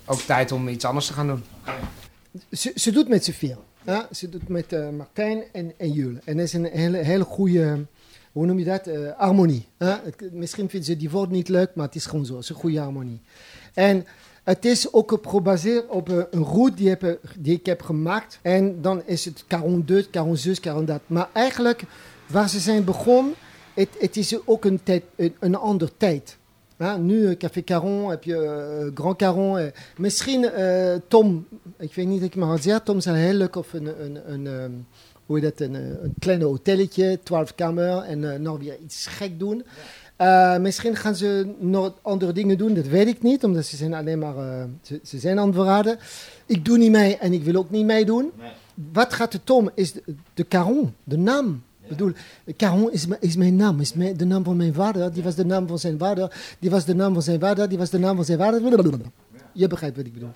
ook 0.06 0.20
tijd 0.20 0.52
om 0.52 0.68
iets 0.68 0.86
anders 0.86 1.08
te 1.08 1.14
gaan 1.14 1.28
doen. 1.28 1.44
Ze, 2.52 2.72
ze 2.76 2.92
doet 2.92 3.08
met 3.08 3.24
z'n 3.26 3.32
veel. 3.32 3.64
Ja? 3.86 4.08
Ze 4.12 4.30
doet 4.30 4.48
met 4.48 4.76
Martijn 4.98 5.44
en, 5.52 5.74
en 5.78 5.92
Jule. 5.92 6.20
En 6.26 6.38
dat 6.38 6.46
is 6.46 6.54
een 6.54 6.66
hele, 6.66 6.98
hele 6.98 7.24
goede, 7.24 7.86
hoe 8.40 8.48
noem 8.48 8.60
je 8.60 8.66
dat? 8.66 8.88
Eh, 8.88 9.00
harmonie. 9.18 9.68
Het- 9.78 10.30
misschien 10.32 10.70
vinden 10.70 10.88
ze 10.88 10.98
die 10.98 11.10
woord 11.10 11.30
niet 11.30 11.50
leuk, 11.50 11.72
maar 11.76 11.86
het 11.86 11.96
is 11.96 12.06
gewoon 12.06 12.26
zo. 12.26 12.34
Het 12.34 12.44
is 12.44 12.50
een 12.50 12.56
goede 12.56 12.80
harmonie. 12.80 13.22
En 13.74 14.06
het 14.44 14.66
is 14.66 14.94
ook 14.94 15.20
gebaseerd 15.28 15.88
op 15.88 16.10
eh, 16.10 16.18
een 16.32 16.44
route 16.44 16.76
die, 16.76 16.90
heb, 16.90 17.20
die 17.40 17.54
ik 17.54 17.66
heb 17.66 17.82
gemaakt. 17.82 18.40
En 18.42 18.82
dan 18.82 19.02
is 19.06 19.26
het 19.26 19.44
42, 19.48 20.38
46, 20.38 20.74
40. 20.74 21.00
Maar 21.08 21.30
eigenlijk, 21.34 21.84
waar 22.28 22.50
ze 22.50 22.60
zijn 22.60 22.84
begonnen, 22.84 23.34
het, 23.74 23.90
het 24.00 24.18
is 24.18 24.48
ook 24.48 24.66
een, 24.66 24.84
tijd, 24.84 25.04
een, 25.40 25.56
andere 25.56 25.92
tijd. 25.98 26.38
Ja, 26.78 26.98
nu 26.98 27.28
eh, 27.28 27.38
Café 27.38 27.64
Caron, 27.64 28.10
heb 28.10 28.24
je 28.24 28.92
Grand 28.94 29.18
Caron. 29.18 29.72
misschien 29.98 30.50
Tom, 31.08 31.48
ik 31.78 31.94
weet 31.94 32.08
niet 32.08 32.20
dat 32.20 32.30
ik 32.30 32.36
maar 32.36 32.50
had 32.50 32.62
zeggen, 32.62 32.84
Tom 32.84 32.98
is 32.98 33.06
heel 33.06 33.34
leuk 33.34 33.56
of 33.56 33.74
een, 33.74 34.04
een, 34.04 34.32
een, 34.34 34.48
ehm, 34.48 34.72
hoe 35.30 35.40
dat, 35.40 35.60
een, 35.60 35.76
eh, 35.76 35.82
een 36.04 36.14
klein 36.20 36.42
hotelletje, 36.42 37.20
12 37.24 37.56
kamer 37.56 37.98
en 37.98 38.32
eh, 38.34 38.40
nog 38.40 38.60
weer 38.60 38.78
iets 38.84 39.08
gek 39.08 39.40
doen. 39.40 39.64
Eh, 40.16 40.58
misschien 40.58 40.96
gaan 40.96 41.16
ze 41.16 41.54
nog 41.60 41.94
andere 42.02 42.32
dingen 42.32 42.58
doen, 42.58 42.74
dat 42.74 42.88
weet 42.88 43.08
ik 43.08 43.22
niet, 43.22 43.44
omdat 43.44 43.66
ze 43.66 43.76
zijn 43.76 43.94
alleen 43.94 44.20
maar, 44.20 44.68
ze, 44.82 45.00
ze 45.04 45.20
zijn 45.20 45.40
aan 45.40 45.46
het 45.48 45.56
verraden. 45.56 45.98
Ik 46.46 46.66
doe 46.66 46.78
niet 46.78 46.92
mee 46.92 47.18
en 47.18 47.34
ik 47.34 47.44
wil 47.44 47.56
ook 47.56 47.70
niet 47.70 47.86
meedoen. 47.86 48.32
Wat 48.94 49.14
gaat 49.14 49.32
de 49.32 49.44
Tom, 49.44 49.70
is 49.74 49.92
de, 49.94 50.04
de 50.34 50.48
Caron, 50.48 50.94
de 51.04 51.18
naam. 51.18 51.64
Ik 51.84 51.90
bedoel, 51.90 52.12
Caron 52.58 52.92
is, 52.92 53.06
mijn- 53.08 53.22
is 53.22 53.36
mijn 53.36 53.56
naam, 53.56 53.80
is 53.80 53.94
mijn, 53.94 54.18
de 54.18 54.26
naam 54.26 54.44
van 54.44 54.58
mijn 54.58 54.74
vader, 54.74 55.14
die 55.14 55.24
was 55.24 55.36
de 55.36 55.46
naam 55.46 55.68
van 55.68 55.80
zijn 55.80 55.98
vader, 55.98 56.56
die 56.60 56.70
was 56.70 56.86
de 56.86 56.96
naam 56.96 57.14
van 57.14 57.22
zijn 57.24 57.40
vader, 57.40 57.70
die 57.70 57.78
was 57.78 57.90
de 57.90 58.00
naam 58.00 58.16
van 58.16 58.26
zijn 58.26 58.38
vader. 58.40 58.62
Je 59.54 59.68
begrijpt 59.68 59.98
wat 59.98 60.06
ik 60.06 60.14
bedoel. 60.14 60.32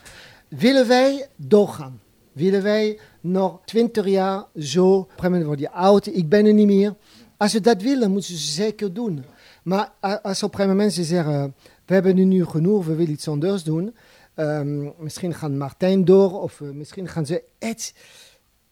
Willen 0.48 0.88
wij 0.88 1.28
doorgaan? 1.36 2.00
Willen 2.34 2.63
wij 2.63 3.00
nog 3.22 3.60
twintig 3.65 4.08
jaar 4.08 4.46
zo, 4.58 4.93
op 4.93 5.02
een 5.02 5.10
gegeven 5.10 5.32
moment 5.32 5.46
word 5.46 5.60
je 5.60 5.72
oud, 5.72 6.06
ik 6.08 6.30
ben 6.30 6.46
er 6.46 6.54
niet 6.54 6.67
meer. 6.67 6.96
Als 7.38 7.52
ze 7.52 7.62
dat 7.62 7.82
willen, 7.82 8.12
moeten 8.12 8.38
ze 8.38 8.52
zeker 8.52 8.93
doen. 8.93 9.24
Maar 9.63 9.91
als 10.00 10.43
op 10.43 10.50
een 10.50 10.56
gegeven 10.56 10.76
moment 10.78 10.93
ze 10.93 11.04
zeggen, 11.04 11.56
we 11.86 11.93
hebben 11.93 12.28
nu, 12.28 12.46
genoeg, 12.46 12.86
we 12.86 12.96
willen 12.96 13.12
iets 13.13 13.28
anders 13.28 13.63
doen. 13.63 13.96
Ehm, 14.34 14.89
misschien 14.98 15.34
gaan 15.34 15.58
Martijn 15.58 16.06
door, 16.06 16.41
of 16.41 16.62
eh, 16.62 16.69
misschien 16.69 17.08
gaan 17.08 17.26
ze. 17.26 17.43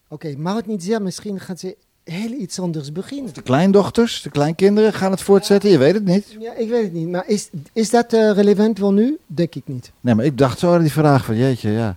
Oké, 0.07 0.35
maar 0.37 0.55
het 0.55 0.65
niet 0.65 0.83
zeggen, 0.83 1.03
misschien 1.03 1.39
gaan 1.39 1.57
ze 1.57 1.77
heel 2.11 2.31
iets 2.31 2.59
anders 2.59 2.91
beginnen. 2.91 3.33
De 3.33 3.41
kleindochters, 3.41 4.21
de 4.21 4.29
kleinkinderen 4.29 4.93
gaan 4.93 5.11
het 5.11 5.21
voortzetten, 5.21 5.69
je 5.69 5.77
weet 5.77 5.93
het 5.93 6.05
niet. 6.05 6.35
Ja, 6.39 6.53
ik 6.55 6.69
weet 6.69 6.83
het 6.83 6.93
niet. 6.93 7.07
Maar 7.09 7.23
is, 7.27 7.49
is 7.73 7.89
dat 7.89 8.13
eh, 8.13 8.31
relevant 8.31 8.79
voor 8.79 8.93
nu? 8.93 9.17
Denk 9.27 9.55
ik 9.55 9.63
niet. 9.65 9.91
Nee, 10.01 10.15
maar 10.15 10.25
ik 10.25 10.37
dacht 10.37 10.59
zo 10.59 10.73
aan 10.73 10.81
die 10.81 10.91
vraag 10.91 11.25
van 11.25 11.37
jeetje, 11.37 11.69
ja. 11.71 11.95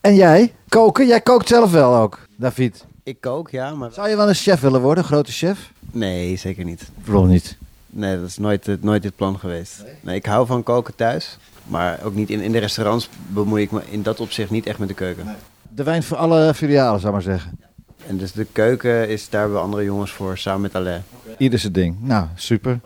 En 0.00 0.14
jij? 0.14 0.52
Koken? 0.68 1.06
Jij 1.06 1.20
kookt 1.20 1.48
zelf 1.48 1.70
wel 1.72 1.94
ook, 1.96 2.26
David. 2.36 2.84
Ik 3.02 3.20
kook, 3.20 3.50
ja, 3.50 3.74
maar... 3.74 3.92
Zou 3.92 4.08
je 4.08 4.16
wel 4.16 4.28
een 4.28 4.34
chef 4.34 4.60
willen 4.60 4.80
worden, 4.80 5.02
een 5.04 5.10
grote 5.10 5.32
chef? 5.32 5.72
Nee, 5.90 6.36
zeker 6.36 6.64
niet. 6.64 6.82
Waarom 7.04 7.28
niet? 7.28 7.56
Nee, 7.90 8.16
dat 8.20 8.28
is 8.28 8.38
nooit, 8.38 8.66
het- 8.66 8.82
nooit 8.82 9.02
dit 9.02 9.16
plan 9.16 9.38
geweest. 9.38 9.84
Nee, 10.00 10.14
ik 10.16 10.26
hou 10.26 10.46
van 10.46 10.62
koken 10.62 10.94
thuis. 10.94 11.36
Maar 11.66 12.00
ook 12.04 12.14
niet 12.14 12.30
in, 12.30 12.40
in 12.40 12.52
de 12.52 12.58
restaurants 12.58 13.08
bemoei 13.28 13.62
ik 13.62 13.70
me 13.70 13.80
in 13.90 14.02
dat 14.02 14.20
opzicht 14.20 14.50
niet 14.50 14.66
echt 14.66 14.78
met 14.78 14.88
de 14.88 14.94
keuken. 14.94 15.36
De 15.74 15.82
wijn 15.82 16.02
voor 16.02 16.16
alle 16.16 16.54
filialen, 16.54 17.00
zou 17.00 17.16
ik 17.16 17.24
maar 17.24 17.34
zeggen. 17.36 17.58
En 18.06 18.16
dus 18.16 18.32
de 18.32 18.46
keuken 18.52 19.08
is 19.08 19.28
daar 19.28 19.40
hebben 19.40 19.58
we 19.58 19.64
andere 19.64 19.84
jongens 19.84 20.12
voor, 20.12 20.38
samen 20.38 20.60
met 20.60 20.74
Alain. 20.74 21.02
Ieder 21.38 21.58
zijn 21.58 21.72
ding. 21.72 21.96
Nou, 22.00 22.26
super. 22.34 22.80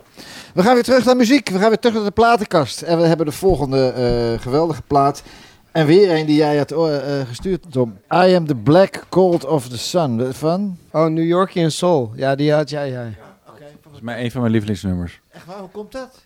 We 0.53 0.61
gaan 0.63 0.73
weer 0.73 0.83
terug 0.83 1.05
naar 1.05 1.15
muziek. 1.15 1.49
We 1.49 1.59
gaan 1.59 1.67
weer 1.67 1.79
terug 1.79 1.95
naar 1.95 2.05
de 2.05 2.11
platenkast. 2.11 2.81
En 2.81 2.97
we 2.97 3.03
hebben 3.05 3.25
de 3.25 3.31
volgende 3.31 3.89
eh, 3.89 4.41
geweldige 4.41 4.81
plaat. 4.81 5.23
En 5.71 5.85
weer 5.85 6.11
een 6.15 6.25
die 6.25 6.35
jij 6.35 6.57
had 6.57 6.71
eh, 6.71 7.19
eh, 7.19 7.27
gestuurd, 7.27 7.65
Tom. 7.71 7.97
I 8.13 8.35
am 8.35 8.45
the 8.45 8.55
black 8.55 9.03
cold 9.09 9.45
of 9.45 9.69
the 9.69 9.77
sun. 9.77 10.33
Van? 10.33 10.77
Oh, 10.91 11.05
New 11.05 11.25
Yorkian 11.25 11.71
Soul. 11.71 12.11
Ja, 12.15 12.35
die 12.35 12.51
had 12.53 12.69
jij. 12.69 12.89
jij. 12.89 13.15
Dat 13.83 13.93
is 13.93 14.01
mijn, 14.01 14.23
een 14.23 14.31
van 14.31 14.39
mijn 14.39 14.51
lievelingsnummers. 14.51 15.19
Echt 15.31 15.45
waar, 15.45 15.59
hoe 15.59 15.69
komt 15.69 15.91
dat? 15.91 16.25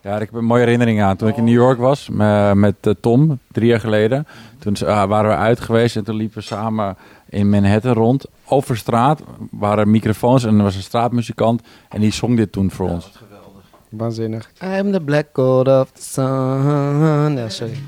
Ja, 0.00 0.14
ik 0.14 0.20
heb 0.20 0.34
een 0.34 0.44
mooie 0.44 0.62
herinnering 0.62 1.02
aan. 1.02 1.16
Toen 1.16 1.28
ik 1.28 1.36
in 1.36 1.44
New 1.44 1.54
York 1.54 1.78
was 1.78 2.08
me- 2.08 2.54
met 2.54 2.74
eh, 2.80 2.92
Tom, 3.00 3.38
drie 3.52 3.68
jaar 3.68 3.80
geleden. 3.80 4.26
Toen 4.58 4.76
waren 4.86 5.30
we 5.30 5.36
uit 5.36 5.60
geweest 5.60 5.96
en 5.96 6.04
toen 6.04 6.16
liepen 6.16 6.38
we 6.38 6.44
samen 6.44 6.96
in 7.34 7.50
Manhattan 7.50 7.92
rond. 7.92 8.24
Over 8.44 8.76
straat 8.76 9.22
waren 9.50 9.90
microfoons 9.90 10.44
en 10.44 10.56
er 10.56 10.62
was 10.62 10.76
een 10.76 10.82
straatmuzikant. 10.82 11.62
En 11.88 12.00
die 12.00 12.12
zong 12.12 12.36
dit 12.36 12.52
toen 12.52 12.70
voor 12.70 12.88
ons. 12.88 13.10
Waanzinnig. 13.88 14.50
I 14.62 14.78
am 14.78 14.92
the 14.92 15.00
black 15.00 15.26
god 15.32 15.68
of 15.68 15.90
the 15.90 16.02
sun. 16.02 17.36
Ja, 17.36 17.48
sorry. 17.48 17.78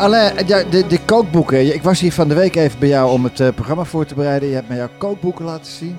Alain, 0.00 0.46
de, 0.46 0.84
de 0.88 0.98
kookboeken. 1.04 1.74
Ik 1.74 1.82
was 1.82 2.00
hier 2.00 2.12
van 2.12 2.28
de 2.28 2.34
week 2.34 2.56
even 2.56 2.78
bij 2.78 2.88
jou 2.88 3.10
om 3.10 3.24
het 3.24 3.40
eh, 3.40 3.48
programma 3.54 3.84
voor 3.84 4.06
te 4.06 4.14
bereiden. 4.14 4.48
Je 4.48 4.54
hebt 4.54 4.68
me 4.68 4.76
jouw 4.76 4.88
kookboeken 4.98 5.44
laten 5.44 5.72
zien. 5.72 5.98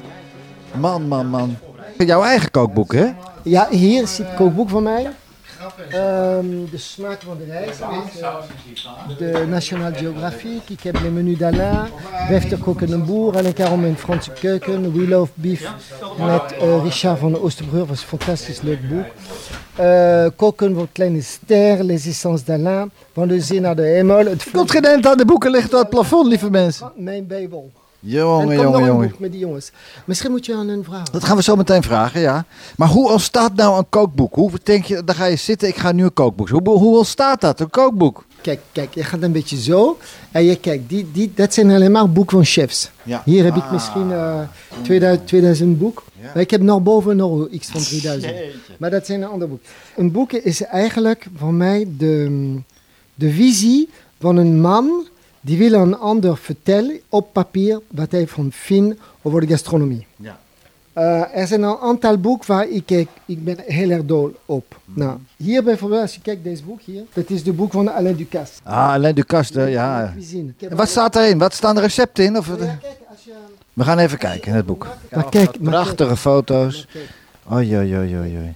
Man, 0.80 1.08
man, 1.08 1.28
man. 1.28 1.56
Jouw 1.98 2.24
eigen 2.24 2.52
kookboek, 2.52 2.94
hè? 2.94 3.08
Ja, 3.44 3.68
hier 3.70 4.08
zit 4.08 4.26
het 4.26 4.36
kookboek 4.36 4.70
van 4.70 4.84
mij. 4.84 5.08
Ehm, 5.90 6.46
de 6.72 6.78
smaak 6.78 7.22
van 7.22 7.38
de 7.38 7.46
reis. 7.46 7.78
met, 9.08 9.18
eh, 9.18 9.18
de 9.18 9.46
National 9.48 9.92
Geographic. 9.94 10.70
Ik 10.70 10.82
heb 10.82 11.02
Le 11.02 11.10
Menu 11.10 11.36
d'Alain. 11.36 11.90
Wefter 12.30 12.58
Kok 12.58 12.82
en 12.82 13.06
Boer. 13.06 13.38
Alain 13.38 13.54
Caron 13.54 13.86
in 13.86 13.96
Franse 13.96 14.32
keuken. 14.32 14.94
We 14.94 15.08
Love 15.08 15.32
Beef 15.34 15.74
met 16.18 16.54
eh, 16.60 16.84
Richard 16.84 17.20
van 17.20 17.40
Oosterbrug. 17.40 17.88
was 17.88 18.02
een 18.02 18.08
fantastisch 18.08 18.62
leuk 18.62 18.90
boek. 18.90 19.06
Eh, 19.76 20.26
koken 20.36 20.76
voor 20.76 20.88
kleine 20.92 21.22
ster. 21.22 21.84
Les 21.84 22.06
essences 22.06 22.44
d'Alain. 22.44 22.92
Van 23.14 23.28
de 23.28 23.42
zee 23.42 23.60
naar 23.60 23.76
de 23.76 23.82
hemel. 23.82 24.26
Het 24.26 24.52
Continent 24.52 25.06
aan 25.06 25.18
de 25.18 25.26
boeken 25.26 25.52
ligt 25.52 25.74
op 25.74 25.80
het 25.80 25.90
plafond, 25.90 26.28
lieve 26.28 26.50
mensen. 26.50 26.92
Mijn 26.96 27.28
bijbel. 27.28 27.72
Jongen, 28.04 28.56
jongen, 28.56 28.80
een 28.82 28.86
jongen. 28.88 29.10
boek 29.10 29.20
met 29.20 29.32
die 29.32 29.40
jongens. 29.40 29.72
Misschien 30.06 30.32
moet 30.32 30.46
je 30.46 30.56
aan 30.56 30.68
hun 30.68 30.84
vragen. 30.84 31.12
Dat 31.14 31.24
gaan 31.24 31.36
we 31.36 31.44
zo 31.44 31.56
meteen 31.56 31.84
vragen, 31.84 32.22
ja. 32.22 32.46
Maar 32.78 32.88
hoe 32.88 33.12
ontstaat 33.12 33.56
nou 33.56 33.78
een 33.78 33.90
kookboek? 33.90 34.36
Hoe 34.36 34.52
denk 34.64 34.86
je, 34.86 35.04
dan 35.04 35.16
ga 35.16 35.26
je 35.26 35.36
zitten, 35.36 35.68
ik 35.68 35.76
ga 35.78 35.92
nu 35.92 36.04
een 36.04 36.14
kookboek. 36.14 36.50
Hoe, 36.50 36.70
hoe 36.70 36.98
ontstaat 36.98 37.42
dat, 37.42 37.60
een 37.60 37.70
kookboek? 37.70 38.26
Kijk, 38.42 38.60
kijk, 38.72 38.94
je 38.94 39.04
gaat 39.04 39.22
een 39.22 39.32
beetje 39.32 39.62
zo. 39.62 39.98
En 40.32 40.44
je 40.44 40.56
kijkt, 40.56 40.90
die, 40.90 41.10
die, 41.12 41.32
dat 41.36 41.54
zijn 41.54 41.72
alleen 41.72 41.92
maar 41.92 42.10
boeken 42.12 42.38
van 42.38 42.46
chefs. 42.46 42.92
Ja. 43.04 43.22
Hier 43.26 43.44
heb 43.44 43.56
ik 43.56 43.64
Ah. 43.64 43.72
misschien 43.72 44.12
eh 44.12 44.40
2000, 44.82 45.28
2000 45.28 45.80
boek. 45.80 46.04
Maar 46.22 46.42
ik 46.42 46.52
heb 46.52 46.62
nog 46.62 46.82
boven 46.84 47.16
nog 47.16 47.48
iets 47.50 47.70
van 47.70 47.82
3000. 48.00 48.34
Maar 48.78 48.90
dat 48.90 49.06
zijn 49.06 49.22
een 49.22 49.30
ander 49.30 49.50
boek. 49.50 49.62
Een 49.96 50.12
boek 50.12 50.32
is 50.32 50.62
eigenlijk 50.64 51.28
voor 51.38 51.54
mij 51.54 51.88
de, 51.98 52.56
de 53.16 53.32
visie 53.32 53.90
van 54.20 54.38
een 54.38 54.62
man 54.62 55.08
die 55.42 55.58
wil 55.58 55.74
een 55.74 55.98
ander 55.98 56.38
vertellen 56.38 57.00
op 57.10 57.34
papier 57.34 57.82
wat 57.88 58.12
hij 58.12 58.28
van 58.28 58.52
vindt 58.52 59.00
over 59.22 59.42
de 59.42 59.48
gastronomie. 59.48 60.06
Ja. 60.16 60.40
Eh, 60.94 61.36
er 61.42 61.48
zijn 61.48 61.64
een 61.64 61.78
aantal 61.78 62.18
boeken 62.18 62.48
waar 62.48 62.68
ik, 62.70 62.86
kijk, 62.86 63.08
ik 63.26 63.44
ben 63.44 63.58
heel 63.66 63.90
erg 63.90 64.06
dol 64.06 64.36
op. 64.46 64.80
Nou, 64.86 65.18
hier 65.38 65.64
bijvoorbeeld, 65.64 66.02
als 66.02 66.16
je 66.16 66.22
kijkt, 66.22 66.44
deze 66.44 66.64
boek 66.64 66.82
hier, 66.82 67.04
dat 67.14 67.30
is 67.30 67.44
de 67.44 67.54
boek 67.54 67.72
van 67.72 67.94
Alain 67.94 68.16
Ducasse. 68.16 68.54
Ah, 68.64 68.90
Alain 68.92 69.16
Ducasse, 69.16 69.62
ja. 69.62 70.12
Cuisine. 70.14 70.54
En 70.70 70.76
wat 70.76 70.90
staat 70.90 71.16
erin? 71.16 71.38
Wat 71.38 71.54
staan 71.54 71.76
de 71.76 71.82
recepten 71.82 72.24
in? 72.24 72.38
Of, 72.38 72.48
Ja, 72.48 72.56
kijk, 72.56 72.98
als 73.10 73.24
je... 73.24 73.32
we 73.74 73.84
gaan 73.84 73.98
even 74.00 74.18
kijken 74.18 74.50
in 74.50 74.56
het 74.56 74.66
boek. 74.66 74.88
Maar 75.12 75.30
kijk, 75.30 75.60
maar 75.60 75.72
Prachtige 75.72 76.18
foto's. 76.18 76.88
kijk. 76.94 77.10
Oei, 77.54 77.76
oei, 77.78 77.98
oei, 77.98 78.18
oei, 78.18 78.38
oei. 78.38 78.54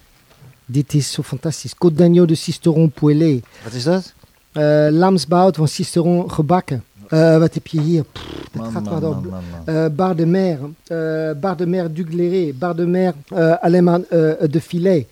Dit 0.65 0.93
is 0.93 1.12
zo 1.12 1.21
fantastisch. 1.21 1.74
Côte 1.74 1.93
d'agneau 1.95 2.28
de 2.28 2.36
Sisteron 2.36 2.91
poêlé. 2.91 3.39
Wat 3.63 3.74
is 3.74 3.84
dat? 3.84 4.13
Eh 4.56 4.88
lamsbout 4.91 5.56
van 5.56 5.68
Sisteron 5.68 6.32
gebakken. 6.32 6.84
Eh, 7.08 7.38
wat 7.38 7.54
heb 7.54 7.68
je 7.68 7.82
hier? 7.82 8.04
Pff, 8.04 8.26
dat 8.52 8.62
Man, 8.62 8.72
gaat 8.72 8.84
maar 8.84 9.00
door. 9.00 9.24
Eh, 9.65 9.86
bar 9.91 10.15
de 10.15 10.26
mer. 10.26 10.60
eh, 10.88 11.32
bar 11.39 11.58
de 11.58 11.65
mer 11.68 11.94
Dugléré. 11.94 12.54
Bar 12.54 12.76
de 12.76 12.86
mer 12.86 13.13
eh, 13.28 13.54
alleen 13.62 13.84
maar 13.84 14.00
eh, 14.02 14.32
de 14.52 14.62
filet. 14.62 15.08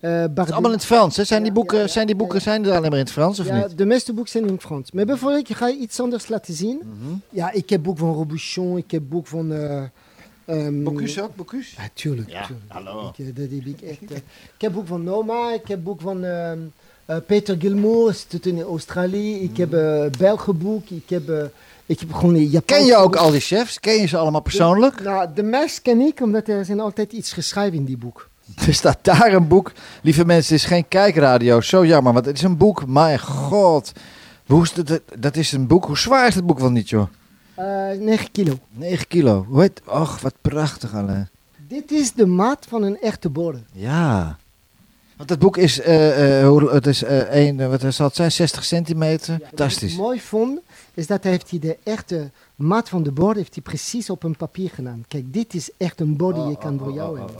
Eh, 0.00 0.10
bar 0.10 0.20
Het 0.34 0.46
is 0.46 0.50
allemaal 0.52 0.70
in 0.70 0.76
het 0.76 0.86
Frans, 0.86 1.16
hè? 1.16 1.24
Zijn 1.24 1.42
die 1.42 1.52
boeken, 1.52 1.76
ja, 1.78 1.82
ja, 1.82 1.88
zijn 1.88 2.06
die 2.06 2.16
boeken 2.16 2.38
ja, 2.38 2.44
ja. 2.44 2.50
zijn 2.50 2.64
er 2.64 2.70
alleen 2.76 2.90
maar 2.90 2.98
in 2.98 3.04
het 3.04 3.12
Frans, 3.12 3.40
of 3.40 3.46
ja, 3.46 3.56
niet? 3.66 3.78
de 3.78 3.84
meeste 3.86 4.12
boeken 4.12 4.32
zijn 4.32 4.46
in 4.46 4.52
het 4.52 4.62
Frans. 4.62 4.92
Maar 4.92 5.04
bijvoorbeeld, 5.04 5.50
ik 5.50 5.56
ga 5.56 5.68
je 5.68 5.76
iets 5.76 6.00
anders 6.00 6.28
laten 6.28 6.54
zien. 6.54 6.78
Mhm. 6.84 7.12
Ja, 7.30 7.52
ik 7.52 7.70
heb 7.70 7.82
boek 7.82 7.98
van 7.98 8.12
Robuchon. 8.14 8.76
Ik 8.76 8.90
heb 8.90 9.02
boek 9.08 9.26
van... 9.26 9.52
eh 9.52 9.82
ehm, 10.44 10.82
Bocuse 10.82 11.22
ook, 11.22 11.36
Bocuse? 11.36 11.74
Ja, 11.76 11.88
tuurlijk. 11.94 12.28
Ja, 12.30 12.46
tuurlijk. 12.46 12.66
hallo. 12.72 13.12
Ik, 13.16 13.36
dat 13.36 13.44
heb 13.50 13.64
ik 13.66 13.80
echt. 13.80 14.00
ik 14.54 14.60
heb 14.60 14.72
boek 14.72 14.86
van 14.86 15.04
Noma, 15.04 15.52
ik 15.52 15.68
heb 15.68 15.82
boek 15.84 16.00
van 16.00 16.24
ehm, 16.24 16.58
eh, 17.06 17.16
Peter 17.26 17.56
Gilmour, 17.58 18.16
zit 18.28 18.46
in 18.46 18.62
Australië. 18.62 19.34
Ik 19.42 19.56
heb 19.56 19.74
uh, 19.74 20.04
Belgenboek, 20.18 20.88
ik 20.88 21.08
heb, 21.08 21.28
eh, 21.28 21.44
ik 21.86 22.00
heb 22.00 22.12
gewoon 22.12 22.34
een 22.34 22.48
Japanse 22.48 22.64
Ken 22.74 22.84
je 22.84 22.96
ook 22.96 23.12
boek. 23.12 23.20
al 23.20 23.30
die 23.30 23.40
chefs? 23.40 23.80
Ken 23.80 24.00
je 24.00 24.06
ze 24.06 24.16
allemaal 24.16 24.40
persoonlijk? 24.40 25.02
Nou, 25.02 25.28
de 25.34 25.42
meest 25.42 25.82
ken 25.82 26.00
ik, 26.00 26.20
omdat 26.20 26.48
er 26.48 26.64
zijn 26.64 26.80
altijd 26.80 27.12
iets 27.12 27.32
geschreven 27.32 27.74
in 27.74 27.84
die 27.84 27.96
boek. 27.98 28.28
Er 28.66 28.74
staat 28.74 28.98
daar 29.02 29.32
een 29.32 29.48
boek. 29.48 29.72
Lieve 30.02 30.24
mensen, 30.24 30.54
het 30.54 30.62
is 30.62 30.68
geen 30.70 30.88
kijkradio. 30.88 31.60
Zo 31.60 31.86
jammer, 31.86 32.12
want 32.12 32.26
het 32.26 32.36
is 32.36 32.42
een 32.42 32.56
boek. 32.56 32.86
Mijn 32.86 33.18
god. 33.18 33.92
Hoe 34.46 34.62
is 34.62 34.72
het, 34.72 35.00
dat 35.18 35.36
is 35.36 35.52
een 35.52 35.66
boek. 35.66 35.84
Hoe 35.84 35.98
zwaar 35.98 36.26
is 36.26 36.34
het 36.34 36.46
boek 36.46 36.58
wel 36.58 36.70
niet, 36.70 36.88
joh? 36.88 37.06
Eh 37.54 37.98
9 37.98 38.30
kilo. 38.30 38.58
9 38.70 39.06
kilo. 39.08 39.44
Hoe 39.48 39.60
heet... 39.60 39.80
Och, 39.86 40.20
wat 40.20 40.34
prachtig, 40.40 40.94
Alain. 40.94 41.28
Dit 41.68 41.90
is 41.90 42.12
de 42.12 42.26
maat 42.26 42.66
van 42.68 42.82
een 42.82 43.00
echte 43.00 43.28
borden. 43.28 43.66
Ja. 43.72 44.38
Want 45.16 45.30
het 45.30 45.38
boek 45.38 45.56
is, 45.56 45.76
hoe- 46.44 46.70
het 46.70 46.86
is 46.86 47.02
eh, 47.02 47.46
een, 47.46 47.68
wat 47.68 47.94
zal 47.94 48.06
het 48.06 48.16
zijn, 48.16 48.32
60 48.32 48.64
centimeter. 48.64 49.32
Wat 49.32 49.40
ik 49.42 49.46
Fantastisch. 49.48 49.96
mooi 49.96 50.20
vond, 50.20 50.60
is 50.94 51.06
dat 51.06 51.22
hij 51.22 51.32
heeft 51.32 51.50
hij 51.50 51.58
de 51.58 51.76
echte 51.82 52.30
maat 52.56 52.88
van 52.88 53.02
de 53.02 53.10
borden 53.12 53.36
heeft 53.42 53.54
hij 53.54 53.62
precies 53.62 54.10
op 54.10 54.22
een 54.22 54.36
papier 54.36 54.70
gedaan. 54.70 55.04
Kijk, 55.08 55.32
dit 55.32 55.54
is 55.54 55.70
echt 55.76 56.00
een 56.00 56.16
bord 56.16 56.34
die 56.36 56.44
je 56.44 56.58
kan 56.58 56.78
voor 56.78 56.92
jou 56.92 57.18
hebben. 57.18 57.36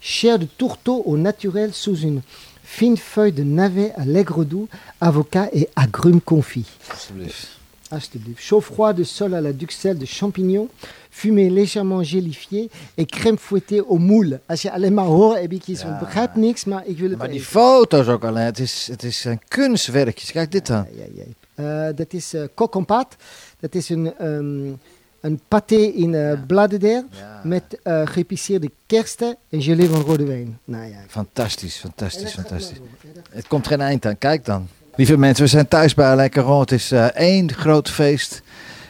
Chair 0.00 0.38
de 0.38 0.48
tourteau 0.56 1.02
au 1.06 1.18
naturel 1.18 1.68
sous 1.72 2.02
une 2.02 2.20
fine 2.62 2.96
feuille 2.96 3.32
de 3.34 3.44
navet 3.44 3.92
à 3.98 4.04
l'aigre 4.04 4.44
doux, 4.46 4.68
avocat 4.98 5.48
et 5.52 5.68
agrumes 5.74 6.24
confits. 6.24 6.68
Alsjeblieft. 6.90 7.48
Alsjeblieft. 7.90 8.42
Chaud-froid 8.44 8.94
de 8.96 9.04
sol 9.04 9.34
à 9.34 9.40
la 9.40 9.52
duxelle 9.52 9.98
de 9.98 10.06
champignons, 10.06 10.68
fumée 11.16 11.50
légèrement 11.50 12.02
gélifiée 12.02 12.70
et 12.96 13.06
crème 13.06 13.38
fouettée 13.38 13.80
au 13.80 13.98
moule. 13.98 14.40
Als 14.46 14.62
je 14.62 14.70
alleen 14.70 14.94
maar 14.94 15.04
hoort, 15.04 15.40
heb 15.40 15.52
ik 15.52 15.66
iets 15.66 15.82
Ja. 15.82 15.98
begrijp 15.98 16.34
niks, 16.34 16.64
maar 16.64 16.86
ik 16.86 16.98
wil 16.98 17.08
het 17.10 17.18
Maar 17.18 17.30
die 17.30 17.40
foto's 17.40 18.06
ook, 18.06 18.24
Alain. 18.24 18.46
Het 18.46 18.58
is, 18.58 18.88
het 18.90 19.02
is 19.02 19.24
een 19.24 19.40
kunstwerkje. 19.48 20.32
Kijk 20.32 20.52
dit 20.52 20.66
dan. 20.66 20.86
Ja, 20.92 21.04
ja, 21.14 21.22
ja. 21.24 21.88
Eh, 21.88 21.96
dat 21.96 22.12
is 22.12 22.34
uh, 22.34 22.42
en 22.70 22.84
pâte. 22.84 23.16
Dat 23.60 23.74
is 23.74 23.88
een, 23.88 24.14
ehm, 24.18 24.72
een 25.20 25.40
pâté 25.48 25.94
in 25.94 26.12
uh, 26.12 26.32
bladerdeer 26.46 27.04
met 27.42 27.62
uh, 27.84 28.02
geëpiceerde 28.04 28.70
kersten 28.86 29.36
en 29.48 29.62
gelée 29.62 29.88
van 29.88 30.00
rode 30.00 30.24
wijn. 30.24 30.58
Nou 30.64 30.84
ja. 30.84 30.98
Fantastisch, 31.08 31.76
fantastisch, 31.76 32.32
fantastisch. 32.32 32.78
Het 33.30 33.46
komt 33.48 33.66
geen 33.66 33.80
eind 33.80 34.06
aan. 34.06 34.18
Kijk 34.18 34.44
dan. 34.44 34.68
Lieve 34.96 35.16
mensen, 35.16 35.44
we 35.44 35.50
zijn 35.50 35.68
thuis 35.68 35.94
bij 35.94 36.06
Alain 36.06 36.30
Caron. 36.30 36.60
Het 36.60 36.72
is 36.72 36.92
eh, 36.92 37.04
één 37.04 37.52
groot 37.52 37.90
feest. 37.90 38.42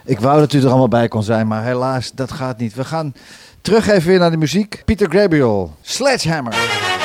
Ik 0.07 0.21
wou 0.21 0.39
dat 0.39 0.53
u 0.53 0.59
er 0.59 0.69
allemaal 0.69 0.89
bij 0.89 1.09
kon 1.09 1.23
zijn, 1.23 1.47
maar 1.47 1.65
helaas, 1.65 2.13
dat 2.15 2.33
gaat 2.33 2.59
niet. 2.59 2.75
We 2.75 2.85
gaan 2.85 3.15
terug 3.61 3.89
even 3.89 4.09
weer 4.09 4.19
naar 4.19 4.31
de 4.31 4.37
muziek. 4.37 4.83
Peter 4.85 5.11
Gabriel, 5.11 5.75
Sledgehammer. 5.83 6.96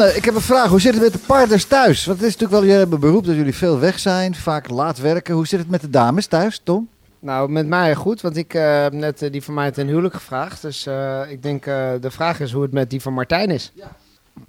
Mannen, 0.00 0.18
ik 0.18 0.24
heb 0.24 0.34
een 0.34 0.40
vraag. 0.40 0.68
Hoe 0.68 0.80
zit 0.80 0.94
het 0.94 1.02
met 1.02 1.12
de 1.12 1.18
partners 1.26 1.64
thuis? 1.64 2.04
Want 2.04 2.18
het 2.18 2.28
is 2.28 2.32
natuurlijk 2.32 2.60
wel, 2.60 2.62
jullie 2.62 2.78
hebben 2.78 3.00
beroep 3.00 3.24
dat 3.24 3.34
jullie 3.34 3.54
veel 3.54 3.78
weg 3.78 3.98
zijn, 3.98 4.34
vaak 4.34 4.68
laat 4.68 4.98
werken. 4.98 5.34
Hoe 5.34 5.46
zit 5.46 5.58
het 5.58 5.70
met 5.70 5.80
de 5.80 5.90
dames 5.90 6.26
thuis, 6.26 6.60
Tom? 6.64 6.88
Nou, 7.18 7.50
met 7.50 7.66
mij 7.66 7.94
goed, 7.94 8.20
want 8.20 8.36
ik 8.36 8.54
eh, 8.54 8.82
heb 8.82 8.92
net 8.92 9.22
eh, 9.22 9.32
die 9.32 9.42
van 9.42 9.54
mij 9.54 9.70
ten 9.70 9.86
huwelijk 9.86 10.14
gevraagd. 10.14 10.62
Dus 10.62 10.86
eh, 10.86 11.20
ik 11.28 11.42
denk, 11.42 11.66
eh, 11.66 11.90
de 12.00 12.10
vraag 12.10 12.40
is 12.40 12.52
hoe 12.52 12.62
het 12.62 12.72
met 12.72 12.90
die 12.90 13.00
van 13.00 13.12
Martijn 13.12 13.50
is. 13.50 13.72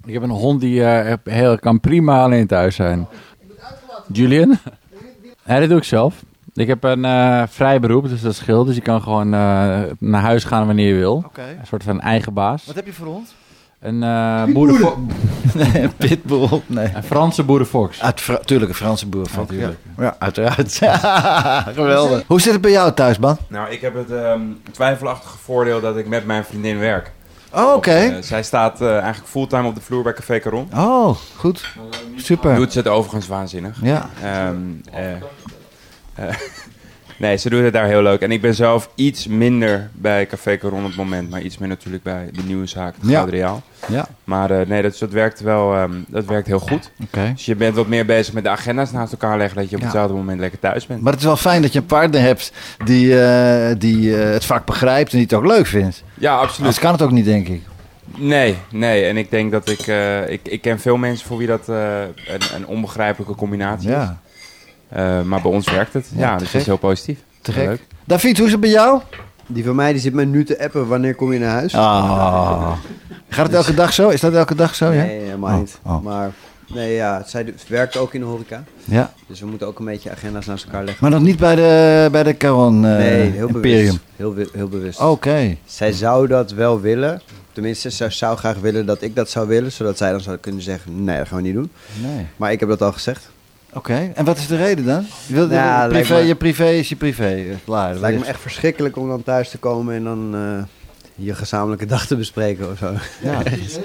Ik 0.04 0.12
heb 0.12 0.22
een 0.22 0.30
hond 0.30 0.60
die 0.60 0.84
eh, 0.84 1.14
heel, 1.24 1.58
kan 1.58 1.80
prima 1.80 2.22
alleen 2.22 2.46
thuis 2.46 2.74
zijn. 2.74 3.06
Julian? 4.12 4.58
Ja, 5.46 5.60
dat 5.60 5.68
doe 5.68 5.78
ik 5.78 5.84
zelf. 5.84 6.22
Ik 6.54 6.66
heb 6.66 6.84
een 6.84 7.04
eh, 7.04 7.42
vrij 7.48 7.80
beroep, 7.80 8.08
dus 8.08 8.20
dat 8.20 8.34
scheelt. 8.34 8.66
Dus 8.66 8.74
je 8.76 8.82
kan 8.82 9.02
gewoon 9.02 9.26
eh, 9.34 9.80
naar 9.98 10.22
huis 10.22 10.44
gaan 10.44 10.66
wanneer 10.66 10.88
je 10.88 10.98
wil. 10.98 11.24
Een 11.36 11.66
soort 11.66 11.82
van 11.82 12.00
eigen 12.00 12.32
baas. 12.32 12.64
Wat 12.64 12.74
heb 12.74 12.86
je 12.86 12.92
voor 12.92 13.06
hond? 13.06 13.34
Een 13.82 14.02
uh, 14.02 14.44
boerenfo- 14.44 15.06
Nee, 15.54 15.82
een 15.82 15.96
pitbull. 15.96 16.48
Nee. 16.66 16.90
Een 16.94 17.02
Franse 17.02 17.42
boerenfox. 17.42 18.00
Uit 18.02 18.20
Fra- 18.20 18.36
tuurlijk, 18.44 18.70
een 18.70 18.76
Franse 18.76 19.06
boer. 19.06 19.26
Ja, 19.36 19.44
tuurlijk. 19.44 19.78
Ja, 19.96 20.04
ja, 20.04 20.16
uiteraard. 20.18 20.78
Geweldig. 21.74 22.22
Hoe 22.26 22.40
zit 22.40 22.52
het 22.52 22.60
bij 22.60 22.70
jou 22.70 22.92
thuis, 22.92 23.18
man? 23.18 23.36
Nou, 23.48 23.70
ik 23.70 23.80
heb 23.80 23.94
het 23.94 24.10
ehm, 24.10 24.40
twijfelachtige 24.70 25.38
voordeel 25.38 25.80
dat 25.80 25.96
ik 25.96 26.08
met 26.08 26.26
mijn 26.26 26.44
vriendin 26.44 26.78
werk. 26.78 27.12
Oh, 27.54 27.74
oké. 27.74 27.90
Eh, 27.90 28.14
zij 28.20 28.42
staat 28.42 28.80
eh, 28.80 28.90
eigenlijk 28.98 29.28
fulltime 29.28 29.68
op 29.68 29.74
de 29.74 29.80
vloer 29.80 30.02
bij 30.02 30.12
Café 30.12 30.38
Caron. 30.40 30.68
Oh, 30.74 31.16
goed. 31.36 31.66
Super. 32.16 32.54
Doet 32.54 32.72
ze 32.72 32.78
het 32.78 32.88
overigens 32.88 33.26
waanzinnig. 33.26 33.78
Ja. 33.82 34.08
Ehm, 34.22 34.56
eh, 34.92 35.12
eh, 36.14 36.34
nee, 37.22 37.36
ze 37.36 37.50
doet 37.50 37.62
het 37.62 37.72
daar 37.72 37.86
heel 37.86 38.02
leuk. 38.02 38.20
En 38.20 38.32
ik 38.32 38.40
ben 38.40 38.54
zelf 38.54 38.88
iets 38.94 39.26
minder 39.26 39.90
bij 39.92 40.26
Café 40.26 40.56
Caron 40.56 40.80
op 40.80 40.86
het 40.86 40.96
moment. 40.96 41.30
Maar 41.30 41.40
iets 41.40 41.58
meer 41.58 41.68
natuurlijk 41.68 42.02
bij 42.02 42.28
de 42.32 42.42
nieuwe 42.46 42.66
zaak, 42.66 42.94
het 43.00 43.10
Ja. 43.10 43.60
Ja. 43.88 44.06
Maar 44.24 44.50
eh, 44.50 44.66
nee, 44.66 44.82
dat, 44.82 44.98
dat 44.98 45.10
werkt 45.10 45.40
wel 45.40 45.74
ehm, 45.74 45.92
dat 46.08 46.24
werkt 46.24 46.46
heel 46.46 46.58
goed. 46.58 46.90
Oké. 47.02 47.32
Dus 47.34 47.44
je 47.44 47.56
bent 47.56 47.74
wat 47.76 47.86
meer 47.86 48.06
bezig 48.06 48.34
met 48.34 48.42
de 48.44 48.48
agenda's 48.50 48.90
naast 48.92 49.12
elkaar 49.12 49.38
leggen. 49.38 49.56
Dat 49.58 49.68
je 49.70 49.74
op 49.74 49.80
Ja. 49.80 49.86
hetzelfde 49.88 50.14
moment 50.14 50.40
lekker 50.40 50.58
thuis 50.58 50.86
bent. 50.86 51.02
Maar 51.02 51.12
het 51.12 51.20
is 51.20 51.26
wel 51.26 51.36
fijn 51.36 51.62
dat 51.62 51.72
je 51.72 51.78
een 51.78 51.86
partner 51.86 52.20
hebt 52.20 52.52
die, 52.84 53.20
eh, 53.22 53.74
die 53.78 54.16
eh, 54.22 54.30
het 54.32 54.44
vak 54.44 54.64
begrijpt 54.64 55.10
en 55.12 55.16
die 55.18 55.26
het 55.26 55.36
ook 55.36 55.46
leuk 55.46 55.66
vindt. 55.66 56.02
Ja, 56.14 56.32
absoluut. 56.34 56.58
Anders 56.58 56.78
kan 56.78 56.92
het 56.92 57.02
ook 57.02 57.10
niet, 57.10 57.24
denk 57.24 57.48
ik. 57.48 57.62
Nee, 58.16 58.56
nee. 58.70 59.04
En 59.04 59.16
ik 59.16 59.30
denk 59.30 59.52
dat 59.52 59.68
ik... 59.68 59.86
ik, 60.28 60.40
ik 60.48 60.60
ken 60.60 60.80
veel 60.80 60.96
mensen 60.96 61.26
voor 61.26 61.38
wie 61.38 61.46
dat 61.46 61.68
een, 61.68 62.14
een 62.54 62.66
onbegrijpelijke 62.66 63.34
combinatie 63.34 63.88
is. 63.88 63.94
Ja, 63.94 64.02
Eh, 64.02 64.31
maar 65.24 65.40
bij 65.42 65.50
ons 65.50 65.70
werkt 65.70 65.92
het. 65.92 66.06
Ja, 66.14 66.20
Ja, 66.20 66.36
dus 66.36 66.52
dat 66.52 66.60
is 66.60 66.66
heel 66.66 66.76
positief. 66.76 67.18
te 67.40 67.52
gek. 67.52 67.66
leuk. 67.66 67.86
David, 68.04 68.36
hoe 68.36 68.46
is 68.46 68.52
het 68.52 68.60
bij 68.60 68.70
jou? 68.70 69.00
Die 69.46 69.64
van 69.64 69.74
mij 69.74 69.92
die 69.92 70.00
zit 70.00 70.12
me 70.14 70.24
nu 70.24 70.44
te 70.44 70.60
appen. 70.64 70.88
Wanneer 70.88 71.14
kom 71.14 71.32
je 71.32 71.38
naar 71.38 71.50
huis? 71.50 71.74
Ah. 71.74 72.72
Gaat 73.28 73.46
het 73.46 73.54
elke 73.54 73.74
dag 73.74 73.92
zo? 73.92 74.08
Is 74.08 74.20
dat 74.20 74.34
elke 74.34 74.54
dag 74.54 74.74
zo? 74.74 74.92
Ja. 74.92 75.02
Nee, 75.04 75.20
helemaal 75.20 75.52
Oh, 75.54 75.58
niet. 75.58 75.78
oh. 75.82 76.02
Maar 76.02 76.30
nee, 76.74 76.94
ja, 76.94 77.22
zij 77.26 77.54
werkt 77.68 77.96
ook 77.96 78.14
in 78.14 78.20
de 78.20 78.26
horeca. 78.26 78.64
ja. 78.84 79.12
Dus 79.26 79.40
we 79.40 79.46
moeten 79.46 79.66
ook 79.66 79.78
een 79.78 79.84
beetje 79.84 80.10
agenda's 80.10 80.46
naast 80.46 80.64
elkaar 80.64 80.84
leggen. 80.84 81.02
Maar 81.02 81.10
nog 81.18 81.22
niet 81.28 81.38
bij 81.38 81.54
de, 81.54 82.08
bij 82.12 82.22
de 82.22 82.36
Caron 82.36 82.74
eh, 82.86 82.96
nee, 82.96 83.30
heel 83.30 83.46
Imperium. 83.48 83.98
bewust. 84.16 84.42
Heel, 84.42 84.48
heel 84.52 84.68
bewust. 84.68 85.00
Oké. 85.00 85.56
Zij 85.64 85.92
zou 85.92 86.26
dat 86.26 86.50
wel 86.50 86.80
willen. 86.80 87.22
Tenminste, 87.52 87.90
zij 87.90 88.10
zou 88.10 88.36
graag 88.36 88.56
willen 88.60 88.86
dat 88.86 89.02
ik 89.02 89.16
dat 89.16 89.30
zou 89.30 89.48
willen. 89.48 89.72
Zodat 89.72 89.96
zij 89.98 90.10
dan 90.10 90.20
zou 90.20 90.36
kunnen 90.36 90.62
zeggen, 90.62 91.04
nee, 91.04 91.18
dat 91.18 91.28
gaan 91.28 91.36
we 91.36 91.42
niet 91.42 91.54
doen. 91.54 91.70
Nee. 92.02 92.26
Maar 92.36 92.52
ik 92.52 92.60
heb 92.60 92.68
dat 92.68 92.82
al 92.82 92.92
gezegd. 92.92 93.30
Oké. 93.72 94.10
En 94.14 94.24
wat 94.24 94.38
is 94.38 94.46
de 94.46 94.56
reden 94.56 94.84
dan? 94.84 95.06
Je, 95.26 95.34
wilde, 95.34 95.54
Ja, 95.54 95.86
privé, 95.88 96.14
me- 96.14 96.20
je 96.26 96.34
privé 96.34 96.68
is 96.70 96.88
je 96.88 96.96
privé. 96.96 97.34
eh, 97.34 97.54
Klaar. 97.64 97.90
Het 97.90 98.00
lijkt 98.00 98.20
me 98.20 98.26
echt 98.26 98.40
verschrikkelijk 98.40 98.96
om 98.96 99.08
dan 99.08 99.22
thuis 99.22 99.50
te 99.50 99.58
komen 99.58 99.94
en 99.94 100.04
dan 100.04 100.34
eh, 100.34 100.62
je 101.14 101.34
gezamenlijke 101.34 101.86
dag 101.86 102.06
te 102.06 102.16
bespreken 102.16 102.70
of 102.70 102.78
zo. 102.78 102.92
Ja. 103.22 103.42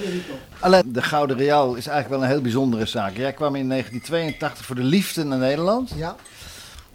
Alleen 0.60 0.84
de 0.86 1.02
Gouden 1.02 1.38
Real 1.38 1.68
is 1.76 1.88
eigenlijk 1.88 2.10
wel 2.10 2.22
een 2.24 2.34
heel 2.36 2.42
bijzondere 2.44 2.86
zaak. 2.86 3.18
Jij 3.18 3.34
kwam 3.34 3.56
in 3.56 3.70
1982 3.70 4.66
voor 4.66 4.76
de 4.76 4.84
liefde 4.84 5.24
naar 5.24 5.38
Nederland. 5.38 5.92
Ja. 5.96 6.16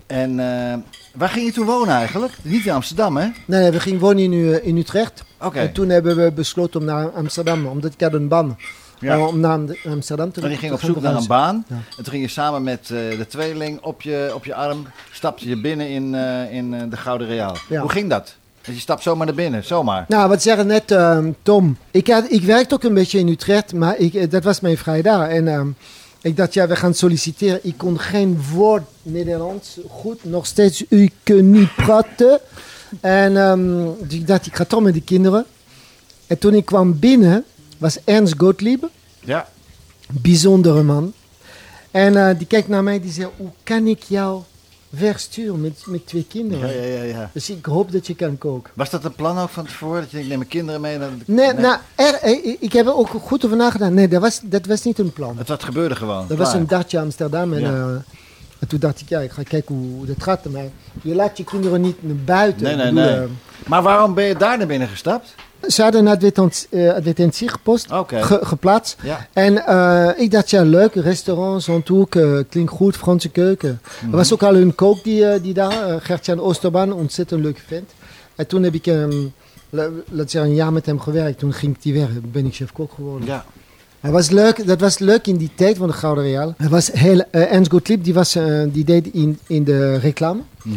En 0.06 0.30
eh, 0.40 0.78
waar 1.14 1.28
ging 1.28 1.46
je 1.46 1.52
toen 1.52 1.66
wonen 1.66 1.94
eigenlijk? 1.94 2.32
Niet 2.42 2.64
in 2.66 2.72
Amsterdam, 2.72 3.16
hè? 3.16 3.28
Nee, 3.46 3.70
we 3.70 3.80
gingen 3.80 4.00
wonen 4.00 4.64
in, 4.64 4.76
Utrecht. 4.76 5.24
Oké. 5.40 5.58
En 5.58 5.72
toen 5.72 5.88
hebben 5.88 6.16
we 6.16 6.32
besloten 6.32 6.80
om 6.80 6.86
naar 6.86 7.10
Amsterdam, 7.10 7.66
omdat 7.66 7.92
ik 7.92 8.00
had 8.00 8.12
een 8.12 8.28
baan. 8.28 8.58
Ja. 9.02 9.14
Eh, 9.14 9.26
om 9.26 9.40
naar 9.40 9.58
Amsterdam 9.84 10.32
te 10.32 10.40
En 10.40 10.50
je 10.50 10.56
ging 10.56 10.72
op 10.72 10.78
gaan 10.78 10.88
zoek 10.88 11.02
naar 11.02 11.14
een 11.14 11.26
baan. 11.26 11.64
Ja. 11.68 11.74
En 11.74 11.82
toen 12.04 12.12
ging 12.12 12.22
je 12.22 12.28
samen 12.28 12.62
met 12.62 12.80
eh, 12.80 13.18
de 13.18 13.26
tweeling 13.28 13.80
op 13.80 14.02
je, 14.02 14.30
op 14.34 14.44
je 14.44 14.54
arm, 14.54 14.86
stapte 15.10 15.48
je 15.48 15.60
binnen 15.60 15.88
in, 15.88 16.14
eh, 16.14 16.52
in 16.52 16.90
de 16.90 16.96
Gouden 16.96 17.26
Real. 17.26 17.56
Ja. 17.68 17.80
Hoe 17.80 17.90
ging 17.90 18.10
dat? 18.10 18.34
Dus 18.62 18.74
je 18.74 18.80
stapt 18.80 19.02
zomaar 19.02 19.26
naar 19.26 19.34
binnen, 19.34 19.64
zomaar. 19.64 20.04
Nou, 20.08 20.28
wat 20.28 20.42
zeggen 20.42 20.66
net, 20.66 20.90
ehm, 20.90 21.30
Tom. 21.42 21.76
Ik, 21.90 22.08
had, 22.08 22.24
ik 22.28 22.42
werkte 22.42 22.74
ook 22.74 22.82
een 22.82 22.94
beetje 22.94 23.18
in 23.18 23.28
Utrecht, 23.28 23.72
maar 23.72 23.98
ik, 23.98 24.30
dat 24.30 24.44
was 24.44 24.60
mijn 24.60 24.78
vrije 24.78 25.02
dag. 25.02 25.28
En 25.28 25.48
ehm, 25.48 25.68
ik 26.20 26.36
dacht, 26.36 26.54
ja, 26.54 26.66
we 26.66 26.76
gaan 26.76 26.94
solliciteren. 26.94 27.60
Ik 27.62 27.74
kon 27.76 27.98
geen 27.98 28.42
woord 28.52 28.82
Nederlands 29.02 29.78
goed, 29.88 30.24
nog 30.24 30.46
steeds, 30.46 30.84
u 30.88 31.10
kunt 31.22 31.48
niet 31.48 31.74
praten. 31.74 32.40
En 33.00 33.36
ehm, 33.36 33.84
dus 34.00 34.14
ik 34.14 34.26
dacht, 34.26 34.46
ik 34.46 34.56
ga 34.56 34.64
toch 34.64 34.82
met 34.82 34.94
de 34.94 35.02
kinderen. 35.02 35.44
En 36.26 36.38
toen 36.38 36.54
ik 36.54 36.64
kwam 36.64 36.98
binnen, 36.98 37.44
was 37.82 37.98
Ernst 38.04 38.34
Gottlieb, 38.38 38.88
Ja. 39.20 39.48
bijzondere 40.10 40.82
man. 40.82 41.12
En 41.90 42.16
eh, 42.28 42.38
die 42.38 42.46
kijkt 42.46 42.68
naar 42.68 42.82
mij, 42.82 43.00
die 43.00 43.12
zei, 43.12 43.28
hoe 43.36 43.50
kan 43.62 43.86
ik 43.86 44.02
jou 44.02 44.42
wegsturen 44.90 45.60
met, 45.60 45.82
met 45.86 46.06
twee 46.06 46.26
kinderen? 46.28 46.68
Ja, 46.68 46.82
ja, 46.82 46.94
ja, 46.96 47.02
ja. 47.02 47.30
Dus 47.32 47.50
ik 47.50 47.64
hoop 47.64 47.92
dat 47.92 48.06
je 48.06 48.14
kan 48.14 48.38
koken. 48.38 48.72
Was 48.74 48.90
dat 48.90 49.04
een 49.04 49.14
plan 49.14 49.38
ook 49.38 49.48
van 49.48 49.64
tevoren? 49.66 50.00
Dat 50.00 50.10
je 50.10 50.16
denkt, 50.16 50.24
ik 50.24 50.28
neem 50.30 50.38
mijn 50.38 50.50
kinderen 50.50 50.80
mee 50.80 50.98
naar 50.98 51.08
de... 51.18 51.32
Nee, 51.32 51.52
nou, 51.52 51.78
er, 51.94 52.14
eh, 52.14 52.56
ik 52.60 52.72
heb 52.72 52.86
er 52.86 52.94
ook 52.96 53.08
goed 53.08 53.44
over 53.44 53.56
nagedacht. 53.56 53.90
Nee, 53.92 54.08
dat 54.08 54.20
was, 54.20 54.40
dat 54.44 54.66
was 54.66 54.82
niet 54.82 54.98
een 54.98 55.12
plan. 55.12 55.38
Het 55.38 55.48
wat 55.48 55.62
gebeurde 55.64 55.94
gewoon. 55.96 56.26
Dat 56.28 56.38
was 56.38 56.52
een 56.52 56.66
dagje 56.66 57.00
Amsterdam. 57.00 57.52
En, 57.52 57.60
Ja. 57.60 57.68
eh, 57.72 57.94
en 58.58 58.68
toen 58.68 58.78
dacht 58.78 59.00
ik, 59.00 59.08
ja, 59.08 59.20
ik 59.20 59.30
ga 59.30 59.42
kijken 59.42 59.74
hoe, 59.74 59.96
hoe 59.96 60.06
dat 60.06 60.22
gaat. 60.22 60.44
Maar 60.44 60.64
je 61.02 61.14
laat 61.14 61.36
je 61.36 61.44
kinderen 61.44 61.80
niet 61.80 62.02
naar 62.02 62.16
buiten. 62.16 62.62
Nee, 62.62 62.74
nee, 62.76 62.86
bedoel, 62.92 63.04
nee. 63.04 63.14
eh, 63.18 63.28
Maar 63.66 63.82
waarom 63.82 64.14
ben 64.14 64.24
je 64.24 64.36
daar 64.36 64.58
naar 64.58 64.66
binnen 64.66 64.88
gestapt? 64.88 65.34
Ze 65.68 65.82
hadden 65.82 66.00
een 66.06 66.12
advertentie, 66.12 66.68
eh, 66.70 66.94
ge- 68.22 68.38
geplaatst. 68.42 68.96
Ja. 69.02 69.26
En 69.32 69.66
eh, 69.66 70.08
ik 70.16 70.30
dacht, 70.30 70.50
ja, 70.50 70.62
leuk, 70.62 70.94
restaurant, 70.94 71.62
Zandhoek, 71.62 72.14
eh 72.14 72.38
klinkt 72.48 72.70
goed, 72.72 72.96
Franse 72.96 73.28
keuken. 73.28 73.80
Mhm. 74.00 74.10
Er 74.10 74.16
was 74.16 74.32
ook 74.32 74.42
al 74.42 74.56
een 74.56 74.74
kook 74.74 75.04
die, 75.04 75.40
die 75.40 75.54
daar, 75.54 76.00
Gertjan 76.00 76.40
Oosterbaan, 76.40 76.92
ontzettend 76.92 77.42
leuk 77.42 77.62
vent. 77.66 77.90
En 78.34 78.46
toen 78.46 78.62
heb 78.62 78.74
ik, 78.74 78.86
la- 79.70 79.88
laat 80.10 80.30
zeggen, 80.30 80.50
een 80.50 80.56
jaar 80.56 80.72
met 80.72 80.86
hem 80.86 81.00
gewerkt. 81.00 81.38
Toen 81.38 81.52
ging 81.52 81.76
ik 81.76 81.82
die 81.82 81.92
weg, 81.92 82.08
ben 82.32 82.46
ik 82.46 82.54
chef-kok 82.54 82.92
geworden. 82.94 83.26
Ja. 83.28 83.44
Hij 84.02 84.10
was 84.10 84.30
leuk, 84.30 84.66
dat 84.66 84.80
was 84.80 84.98
leuk 84.98 85.26
in 85.26 85.36
die 85.36 85.50
tijd 85.54 85.76
van 85.76 85.86
de 85.86 85.92
Gouden 85.92 86.24
Real. 86.24 86.54
Hij 86.56 86.68
was 86.68 86.90
heel, 86.92 87.24
eh, 87.30 87.52
Ernst 87.52 87.70
Gottlieb, 87.70 88.04
die, 88.04 88.14
was, 88.14 88.34
eh, 88.34 88.62
die 88.72 88.84
deed 88.84 89.06
in, 89.06 89.38
in 89.46 89.64
de 89.64 89.96
reclame. 89.96 90.40
Mhm. 90.62 90.76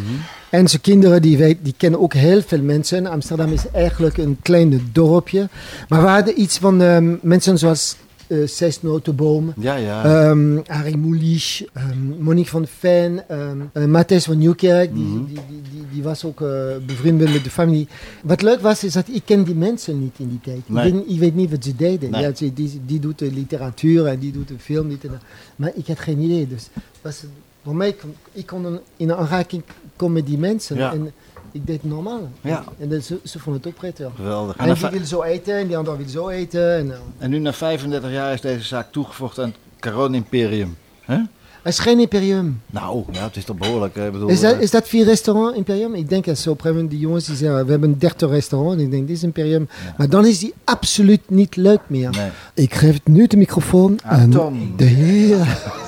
En 0.50 0.68
zijn 0.68 0.82
kinderen, 0.82 1.22
die, 1.22 1.36
weet, 1.36 1.58
die 1.62 1.74
kennen 1.76 2.00
ook 2.00 2.14
heel 2.14 2.42
veel 2.42 2.62
mensen. 2.62 3.06
Amsterdam 3.06 3.52
is 3.52 3.70
eigenlijk 3.72 4.16
een 4.16 4.38
klein 4.42 4.90
dorpje. 4.92 5.48
Maar 5.88 6.02
we 6.02 6.08
hadden 6.08 6.40
iets 6.40 6.58
van 6.58 6.82
ehm, 6.82 7.14
mensen 7.22 7.58
zoals 7.58 7.96
eh 8.26 8.46
Cés 8.46 8.82
Notenboom, 8.82 9.52
Ja, 9.56 9.74
ja. 9.76 10.04
ehm 10.30 10.58
Harry 10.66 10.94
Moulich, 10.96 11.64
ehm, 11.72 12.22
Monique 12.22 12.50
van 12.50 12.66
Ven, 12.66 13.24
eh, 13.72 13.84
Matthijs 13.84 14.24
van 14.24 14.38
Nieuwkerk. 14.38 14.94
Die, 14.94 15.02
Mhm. 15.04 15.24
die, 15.26 15.34
die, 15.48 15.60
die, 15.72 15.82
die 15.92 16.02
was 16.02 16.24
ook 16.24 16.40
eh, 16.40 16.48
bevriend 16.86 17.18
met 17.18 17.44
de 17.44 17.50
familie. 17.50 17.88
Wat 18.22 18.42
leuk 18.42 18.60
was, 18.60 18.84
is 18.84 18.92
dat 18.92 19.08
ik 19.08 19.22
ken 19.24 19.44
die 19.44 19.54
mensen 19.54 20.00
niet 20.00 20.14
in 20.16 20.28
die 20.28 20.40
tijd. 20.42 20.68
Nee. 20.68 20.86
Ik, 20.86 20.92
weet, 20.94 21.04
ik 21.08 21.18
weet 21.18 21.34
niet 21.34 21.50
wat 21.50 21.64
ze 21.64 21.76
deden. 21.76 22.10
Nee. 22.10 22.22
Ja, 22.22 22.34
ze- 22.34 22.52
die, 22.52 22.80
die 22.86 22.98
doet 22.98 23.18
de 23.18 23.32
literatuur 23.32 24.06
en 24.06 24.18
die 24.18 24.32
doet 24.32 24.48
de 24.48 24.58
film. 24.58 24.88
Dit 24.88 25.04
en 25.04 25.10
dat. 25.10 25.20
Maar 25.56 25.70
ik 25.74 25.86
had 25.86 25.98
geen 25.98 26.18
idee. 26.20 26.48
Dus 26.48 26.68
was, 27.02 27.22
voor 27.64 27.76
mij, 27.76 27.92
kon, 27.92 28.14
ik 28.32 28.46
kon 28.46 28.64
een- 28.64 28.80
in 28.96 29.12
aanraking 29.14 29.62
komen 29.96 30.14
met 30.14 30.26
die 30.26 30.38
mensen. 30.38 30.76
Ja. 30.76 30.92
En 30.92 31.10
ik 31.56 31.66
deed 31.66 31.82
het 31.82 31.90
normaal. 31.90 32.28
Ja. 32.40 32.64
En 32.78 32.88
dat, 32.88 33.04
ze, 33.04 33.18
ze 33.24 33.38
vonden 33.38 33.62
het 33.62 33.70
ook 33.70 33.78
prettig. 33.78 34.10
Geweldig. 34.16 34.56
En, 34.56 34.74
die 34.74 34.88
wil 34.90 35.04
zo 35.04 35.22
eten 35.22 35.56
en 35.56 35.66
die 35.66 35.76
ander 35.76 35.96
wil 35.96 36.08
zo 36.08 36.28
eten. 36.28 36.76
En, 36.76 36.90
eh, 36.90 36.98
en 37.18 37.30
nu 37.30 37.38
na 37.38 37.52
35 37.52 38.10
jaar 38.10 38.32
is 38.32 38.40
deze 38.40 38.64
zaak 38.64 38.92
toegevoegd 38.92 39.38
aan 39.38 39.44
het 39.48 39.56
Caron 39.80 40.14
Imperium. 40.14 40.76
Hè? 41.00 41.16
het 41.62 41.74
is 41.74 41.78
geen 41.78 42.00
imperium. 42.00 42.62
Nou, 42.70 43.04
ja, 43.12 43.24
het 43.24 43.36
is 43.36 43.44
toch 43.44 43.56
behoorlijk. 43.56 43.96
Ik 43.96 44.12
bedoel, 44.12 44.28
Is 44.28 44.40
dat, 44.40 44.54
eh, 44.54 44.60
is 44.60 44.70
dat 44.70 44.88
vier 44.88 45.04
restaurant 45.04 45.56
imperium? 45.56 45.94
Ik 45.94 46.08
denk 46.08 46.24
dat 46.24 46.38
zo 46.38 46.50
op 46.50 46.56
een 46.56 46.60
gegeven 46.60 46.82
moment 46.82 46.90
die 46.90 47.06
jongens 47.06 47.26
die 47.26 47.36
zeggen, 47.36 47.64
we 47.64 47.70
hebben 47.70 47.98
30 47.98 48.30
restaurants. 48.30 48.82
Ik 48.82 48.90
denk, 48.90 49.06
dit 49.06 49.16
is 49.16 49.22
imperium. 49.22 49.68
Maar 49.96 50.08
dan 50.08 50.26
is 50.26 50.38
die 50.38 50.54
absoluut 50.64 51.30
niet 51.30 51.56
leuk 51.56 51.80
meer. 51.86 52.10
Nee. 52.10 52.30
Ik 52.54 52.74
geef 52.74 52.94
het 52.94 53.06
nu 53.08 53.26
de 53.26 53.36
microfoon 53.36 53.98
Aan 54.02 54.20
aan 54.20 54.30
Tom. 54.30 54.76
de 54.76 54.84
heer 54.84 55.38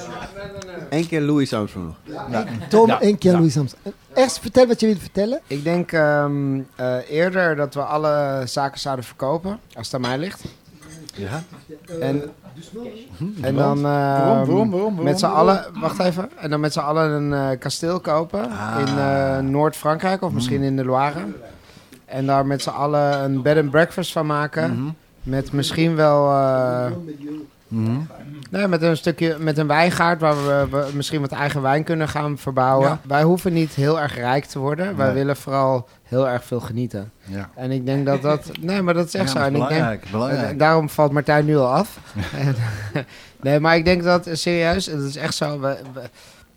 Eén 0.90 1.06
keer 1.08 1.20
Louis 1.20 1.52
Armstrong 1.52 1.94
nog. 2.28 2.44
Tom 2.68 2.86
Ja. 2.86 2.96
Kian 2.96 3.18
Ja. 3.18 3.32
Louis 3.32 3.56
Armstrong. 3.58 3.94
Eerst 4.14 4.38
vertel 4.38 4.66
wat 4.66 4.80
je 4.80 4.86
wilt 4.86 4.98
vertellen. 4.98 5.40
Ik 5.46 5.64
denk 5.64 5.92
ehm, 5.92 6.60
eh, 6.74 7.10
eerder 7.10 7.56
dat 7.56 7.74
we 7.74 7.82
alle 7.82 8.42
zaken 8.44 8.80
zouden 8.80 9.04
verkopen, 9.04 9.58
als 9.74 9.86
het 9.86 9.94
aan 9.94 10.00
mij 10.00 10.18
ligt. 10.18 10.44
Ja? 11.14 11.42
En, 12.00 12.22
en 13.40 13.54
dan 13.54 13.76
ehm, 13.76 13.82
waarom, 13.82 14.46
waarom, 14.46 14.70
waarom, 14.70 15.02
met 15.02 15.18
z'n 15.18 15.26
allen, 15.26 15.64
wacht 15.80 15.98
even, 15.98 16.30
en 16.36 16.50
dan 16.50 16.60
met 16.60 16.72
z'n 16.72 16.78
allen 16.78 17.10
een 17.10 17.32
eh, 17.32 17.58
kasteel 17.58 18.00
kopen 18.00 18.44
in 18.78 18.98
eh, 18.98 19.38
Noord-Frankrijk 19.38 20.22
of 20.22 20.32
misschien 20.32 20.62
in 20.62 20.76
de 20.76 20.84
Loire. 20.84 21.24
En 22.04 22.26
daar 22.26 22.46
met 22.46 22.62
z'n 22.62 22.68
allen 22.68 23.18
een 23.24 23.42
bed 23.42 23.58
and 23.58 23.70
breakfast 23.70 24.12
van 24.12 24.26
maken. 24.26 24.72
Mhm. 24.72 24.90
Met 25.22 25.52
misschien 25.52 25.94
wel 25.96 26.30
eh. 27.70 27.96
Nee, 28.50 28.68
met 28.68 28.82
een 28.82 28.96
stukje, 28.96 29.36
met 29.38 29.58
een 29.58 29.66
wijngaard 29.66 30.20
waar 30.20 30.36
we, 30.46 30.66
we 30.70 30.88
misschien 30.94 31.20
wat 31.20 31.32
eigen 31.32 31.62
wijn 31.62 31.84
kunnen 31.84 32.08
gaan 32.08 32.38
verbouwen. 32.38 32.88
Ja. 32.88 33.00
Wij 33.06 33.22
hoeven 33.22 33.52
niet 33.52 33.74
heel 33.74 34.00
erg 34.00 34.14
rijk 34.14 34.44
te 34.44 34.58
worden. 34.58 34.96
Wij 34.96 35.12
willen 35.12 35.36
vooral 35.36 35.88
heel 36.02 36.28
erg 36.28 36.44
veel 36.44 36.60
genieten. 36.60 37.12
Ja. 37.24 37.50
En 37.54 37.70
ik 37.70 37.86
denk 37.86 38.06
dat 38.06 38.22
dat... 38.22 38.50
Nee, 38.60 38.82
maar 38.82 38.94
dat 38.94 39.06
is 39.06 39.14
echt 39.14 39.32
Ja, 39.32 39.32
zo. 39.32 39.38
dat 39.38 39.46
En 39.46 39.52
ik 39.54 39.58
denk, 39.58 39.70
belangrijk, 39.70 40.10
belangrijk. 40.10 40.50
en 40.50 40.58
daarom 40.58 40.88
valt 40.88 41.12
Martijn 41.12 41.44
nu 41.44 41.56
al 41.56 41.72
af. 41.74 41.98
Nee, 43.40 43.60
maar 43.60 43.76
ik 43.76 43.84
denk 43.84 44.02
dat, 44.02 44.26
eh, 44.26 44.34
serieus, 44.34 44.86
het 44.86 45.00
is 45.02 45.16
echt 45.16 45.34
zo. 45.34 45.60
We, 45.60 45.76
we- 45.92 46.00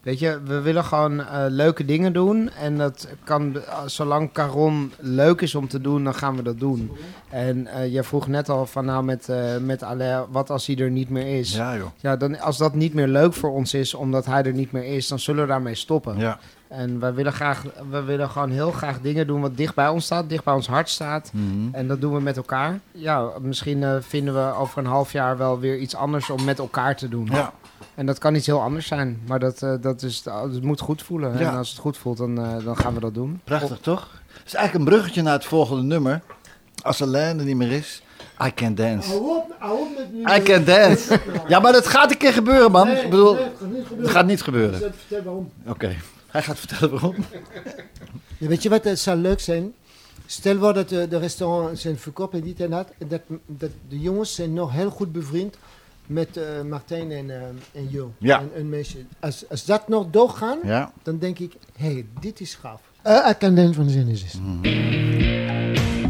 weet 0.02 0.20
je, 0.20 0.40
we 0.46 0.62
willen 0.62 0.84
gewoon 0.84 1.20
eh, 1.20 1.46
leuke 1.48 1.86
dingen 1.86 2.14
doen. 2.14 2.50
En 2.50 2.78
dat 2.78 3.08
kan, 3.24 3.56
eh, 3.56 3.80
zolang 3.86 4.32
Caron 4.32 4.92
leuk 5.00 5.42
is 5.42 5.56
om 5.56 5.68
te 5.68 5.82
doen, 5.82 6.04
dan 6.04 6.16
gaan 6.16 6.36
we 6.36 6.44
dat 6.44 6.60
doen. 6.60 6.92
En 7.30 7.68
eh 7.68 7.94
jij 7.94 8.04
vroeg 8.04 8.28
net 8.28 8.50
al 8.50 8.66
van 8.66 8.86
nou 8.86 9.04
met, 9.04 9.30
met 9.62 9.84
Alain, 9.84 10.26
wat 10.32 10.50
als 10.50 10.68
hij 10.68 10.76
er 10.78 10.92
niet 10.92 11.10
meer 11.10 11.40
is? 11.40 11.56
Ja, 11.56 11.78
joh. 11.78 11.88
Ja, 11.98 12.16
dan, 12.16 12.40
als 12.40 12.58
dat 12.58 12.74
niet 12.74 12.94
meer 12.94 13.08
leuk 13.08 13.34
voor 13.34 13.52
ons 13.52 13.74
is, 13.74 13.94
omdat 13.94 14.26
hij 14.26 14.44
er 14.44 14.54
niet 14.54 14.72
meer 14.72 14.84
is, 14.84 15.08
dan 15.08 15.20
zullen 15.20 15.42
we 15.42 15.48
daarmee 15.48 15.76
stoppen. 15.76 16.18
Ja. 16.18 16.40
En 16.72 17.00
wij 17.00 17.14
willen, 17.14 17.34
graag, 17.34 17.64
we 17.90 18.02
willen 18.02 18.30
gewoon 18.30 18.50
heel 18.50 18.72
graag 18.72 19.02
dingen 19.02 19.28
doen 19.28 19.42
wat 19.42 19.58
dicht 19.58 19.76
bij 19.76 19.88
ons 19.88 20.06
staat, 20.06 20.30
dicht 20.30 20.44
bij 20.44 20.54
ons 20.54 20.68
hart 20.68 20.90
staat. 20.90 21.32
Mhm. 21.34 21.76
En 21.76 21.88
dat 21.88 22.02
doen 22.02 22.14
we 22.14 22.22
met 22.22 22.38
elkaar. 22.38 22.80
Ja, 22.92 23.30
misschien 23.42 23.84
eh, 23.84 23.96
vinden 24.00 24.34
we 24.34 24.54
over 24.54 24.78
een 24.78 24.86
half 24.86 25.12
jaar 25.12 25.38
wel 25.38 25.60
weer 25.60 25.78
iets 25.78 25.96
anders 25.96 26.30
om 26.30 26.44
met 26.44 26.60
elkaar 26.60 26.96
te 26.96 27.10
doen. 27.10 27.28
Ja. 27.32 27.54
En 27.96 28.06
dat 28.06 28.18
kan 28.18 28.36
iets 28.36 28.46
heel 28.46 28.62
anders 28.62 28.88
zijn, 28.88 29.22
maar 29.28 29.40
dat, 29.40 29.62
eh, 29.62 29.74
dat 29.82 30.02
is, 30.02 30.24
het 30.26 30.64
moet 30.64 30.80
goed 30.80 31.02
voelen. 31.02 31.38
Ja. 31.38 31.50
En 31.50 31.58
als 31.58 31.70
het 31.70 31.80
goed 31.80 31.98
voelt, 31.98 32.18
dan, 32.18 32.38
eh, 32.38 32.66
dan 32.66 32.78
gaan 32.78 32.94
we 32.94 33.00
dat 33.00 33.14
doen. 33.14 33.42
Prachtig, 33.44 33.78
toch? 33.80 34.22
Het 34.38 34.48
is 34.48 34.54
eigenlijk 34.54 34.86
een 34.86 34.92
bruggetje 34.94 35.22
naar 35.22 35.34
het 35.34 35.46
volgende 35.46 35.84
nummer. 35.84 36.22
Als 36.82 37.02
Alain 37.02 37.40
er 37.40 37.46
niet 37.46 37.56
meer 37.56 37.72
is, 37.72 38.04
I 38.46 38.54
Can 38.54 38.76
Dance. 38.76 39.22
I 40.38 40.42
Can 40.42 40.64
Dance. 40.64 41.20
Ja, 41.48 41.60
maar 41.60 41.72
dat 41.72 41.88
gaat 41.88 42.12
een 42.12 42.18
keer 42.18 42.34
gebeuren, 42.34 42.72
man. 42.72 42.88
Nee, 42.88 43.04
Ik 43.04 43.10
bedoel, 43.10 43.34
nee, 43.34 43.44
het 43.98 44.10
gaat 44.10 44.26
niet 44.26 44.42
gebeuren. 44.42 44.74
het 44.74 44.84
gaat 44.84 44.92
niet 44.92 45.08
gebeuren. 45.08 45.52
Oké, 45.68 45.96
hij 46.32 46.42
gaat 46.44 46.60
vertellen 46.60 46.90
waarom. 46.92 47.16
Ja, 48.38 48.48
weet 48.48 48.64
je 48.64 48.70
wat 48.70 48.84
het 48.84 49.00
zou 49.00 49.18
leuk 49.18 49.40
zijn? 49.40 49.74
Stel 50.26 50.58
voor 50.60 50.74
dat 50.74 50.90
de, 50.90 51.08
de 51.08 51.18
restaurants 51.18 51.82
zijn 51.82 51.98
verkocht 51.98 52.34
en 52.34 52.42
dit 52.42 52.60
en 52.62 52.70
dat. 52.70 52.90
En 52.98 53.08
dat, 53.08 53.22
dat 53.46 53.70
de 53.90 54.00
jongens 54.00 54.36
zijn 54.36 54.54
nog 54.54 54.72
heel 54.72 54.90
goed 54.90 55.12
bevriend 55.12 55.58
met 56.06 56.38
eh, 56.38 56.44
Martijn 56.70 57.12
en, 57.12 57.30
eh, 57.30 57.42
en 57.72 57.90
Jo. 57.90 58.14
Ja. 58.18 58.40
En 58.40 58.50
een 58.56 58.70
meisje. 58.70 58.98
Als, 59.20 59.50
als 59.50 59.66
dat 59.66 59.88
nog 59.88 60.08
doorgaan, 60.10 60.60
Ja. 60.64 60.92
dan 61.04 61.18
denk 61.18 61.40
ik, 61.40 61.54
hé, 61.76 61.92
hey, 61.92 62.06
dit 62.20 62.40
is 62.40 62.56
gaaf. 62.56 62.82
Uh, 63.08 63.28
ik 63.30 63.38
kan 63.40 63.56
den 63.56 63.74
van 63.74 63.88
de 63.88 63.92
Genesis. 63.94 64.34
Hot 64.34 66.01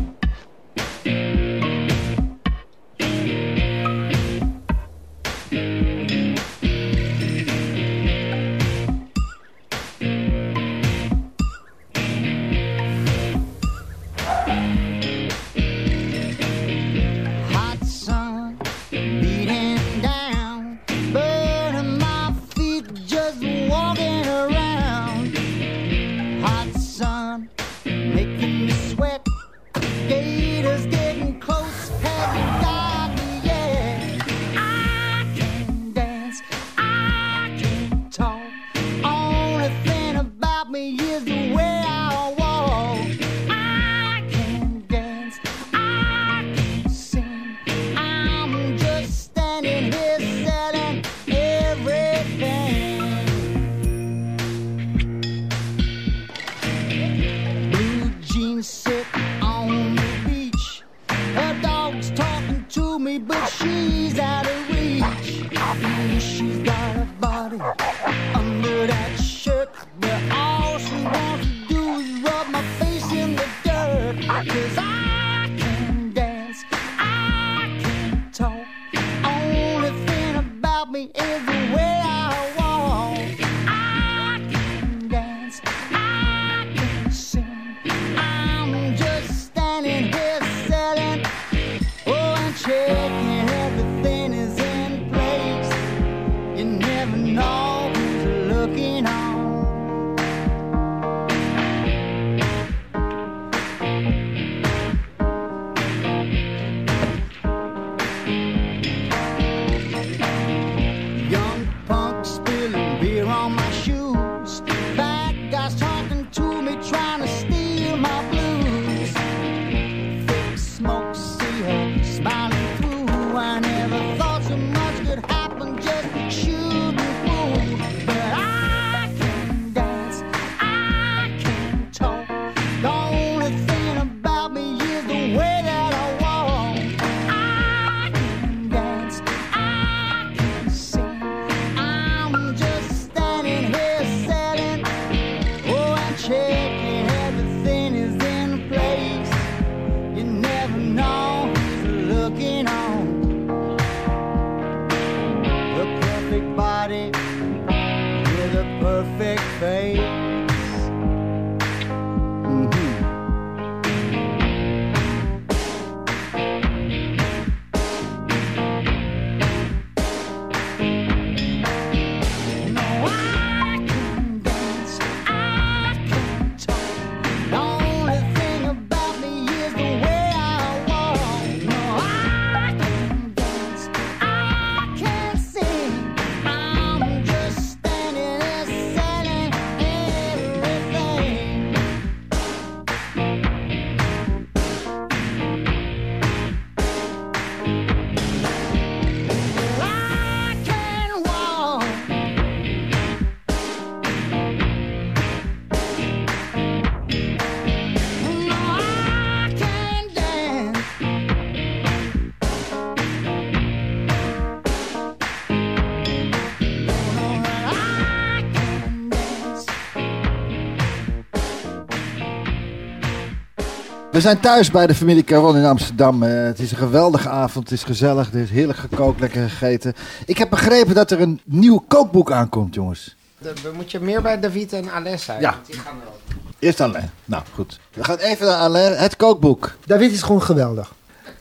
We 224.22 224.28
zijn 224.28 224.40
thuis 224.40 224.72
bij 224.72 224.88
de 224.88 224.96
familie 224.96 225.24
Caron 225.24 225.58
in 225.58 225.66
Amsterdam. 225.66 226.24
Eh, 226.24 226.44
het 226.44 226.60
is 226.60 226.72
een 226.72 226.78
geweldige 226.78 227.30
avond, 227.30 227.70
het 227.70 227.78
is 227.80 227.84
gezellig, 227.84 228.34
er 228.34 228.40
is 228.40 228.50
heerlijk 228.50 228.80
gekookt, 228.80 229.20
lekker 229.20 229.50
gegeten. 229.50 229.94
Ik 230.26 230.38
heb 230.38 230.50
begrepen 230.50 230.96
dat 230.96 231.12
er 231.12 231.22
een 231.22 231.42
nieuw 231.46 231.84
kookboek 231.88 232.32
aankomt, 232.32 232.76
jongens. 232.76 233.16
We 233.38 233.72
moet 233.74 233.92
je 233.92 234.00
meer 234.00 234.22
bij 234.22 234.40
David 234.40 234.74
en 234.74 234.90
Alès 234.92 235.24
zijn. 235.24 235.42
Ja. 235.42 235.52
want 235.52 235.66
die 235.66 235.76
gaan 235.76 235.96
erop. 236.02 236.20
Eerst 236.60 236.82
Alain. 236.82 237.12
Nou, 237.26 237.44
goed. 237.54 237.80
We 237.94 238.04
gaan 238.04 238.18
even 238.18 238.46
naar 238.46 238.56
Alain, 238.56 238.94
het 238.94 239.16
kookboek. 239.16 239.72
David 239.86 240.12
is 240.12 240.22
gewoon 240.22 240.42
geweldig. 240.42 240.94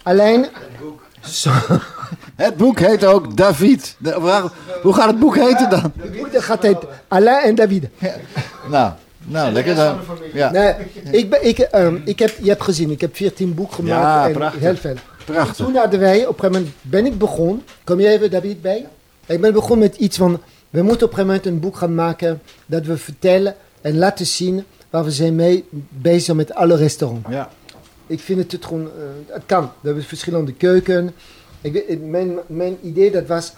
Alleen... 0.03 0.47
Zo, 1.21 1.51
Het 2.35 2.57
boek 2.57 2.79
heet 2.79 3.05
ook 3.05 3.37
David. 3.37 3.95
De- 3.97 4.19
waar- 4.19 4.51
hoe 4.81 4.93
gaat 4.93 5.07
het 5.07 5.19
boek 5.19 5.35
heten 5.35 5.69
dan? 5.69 5.93
het 5.99 6.17
boek 6.17 6.31
dat 6.31 6.43
gaat 6.43 6.61
heet 6.61 6.77
Alain 7.07 7.43
en 7.43 7.55
David. 7.55 7.87
Nou, 8.69 8.91
nou 9.23 9.51
lekker 9.51 9.75
dan. 9.75 9.99
Ja, 10.33 10.51
Nee, 10.51 10.73
ik 11.11 11.29
ben, 11.29 11.47
ik, 11.47 11.59
ehm, 11.59 11.97
ik 12.05 12.19
heb, 12.19 12.37
je 12.41 12.49
hebt 12.49 12.63
gezien, 12.63 12.89
ik 12.91 13.01
heb 13.01 13.15
14 13.15 13.53
boeken 13.53 13.75
gemaakt. 13.75 14.01
Ja, 14.01 14.27
en 14.27 14.33
prachtig. 14.33 14.61
Heel 14.61 14.75
veel. 14.75 14.95
prachtig. 15.25 15.65
Toen 15.65 15.75
hadden 15.75 15.99
wij, 15.99 16.25
op 16.25 16.33
een 16.33 16.39
gegeven 16.39 16.51
moment 16.51 16.73
ben 16.81 17.05
ik 17.05 17.17
begonnen. 17.17 17.63
Kom 17.83 17.99
je 17.99 18.07
even, 18.07 18.31
David, 18.31 18.61
bij? 18.61 18.87
Ik 19.25 19.41
ben 19.41 19.53
begonnen 19.53 19.79
met 19.79 19.95
iets 19.95 20.17
van, 20.17 20.41
we 20.69 20.81
moeten 20.81 21.07
op 21.07 21.13
een 21.13 21.17
gegeven 21.17 21.25
moment 21.25 21.45
een 21.45 21.59
boek 21.59 21.75
gaan 21.75 21.95
maken 21.95 22.41
dat 22.65 22.85
we 22.85 22.97
vertellen 22.97 23.55
en 23.81 23.97
laten 23.97 24.25
zien 24.25 24.63
waar 24.89 25.03
we 25.03 25.11
zijn 25.11 25.35
mee 25.35 25.65
bezig 25.89 26.35
met 26.35 26.53
alle 26.53 26.75
restaurants. 26.75 27.29
Ja. 27.29 27.49
Ik 28.07 28.19
vind 28.19 28.39
het, 28.39 28.51
het 28.51 28.65
gewoon, 28.65 28.85
eh, 28.85 29.33
het 29.33 29.43
kan. 29.45 29.63
We 29.63 29.87
hebben 29.87 30.03
verschillende 30.03 30.53
keuken. 30.53 31.13
Ik, 31.61 31.99
mijn, 32.01 32.37
mijn 32.47 32.77
idee 32.81 33.11
dat 33.11 33.27
was 33.27 33.53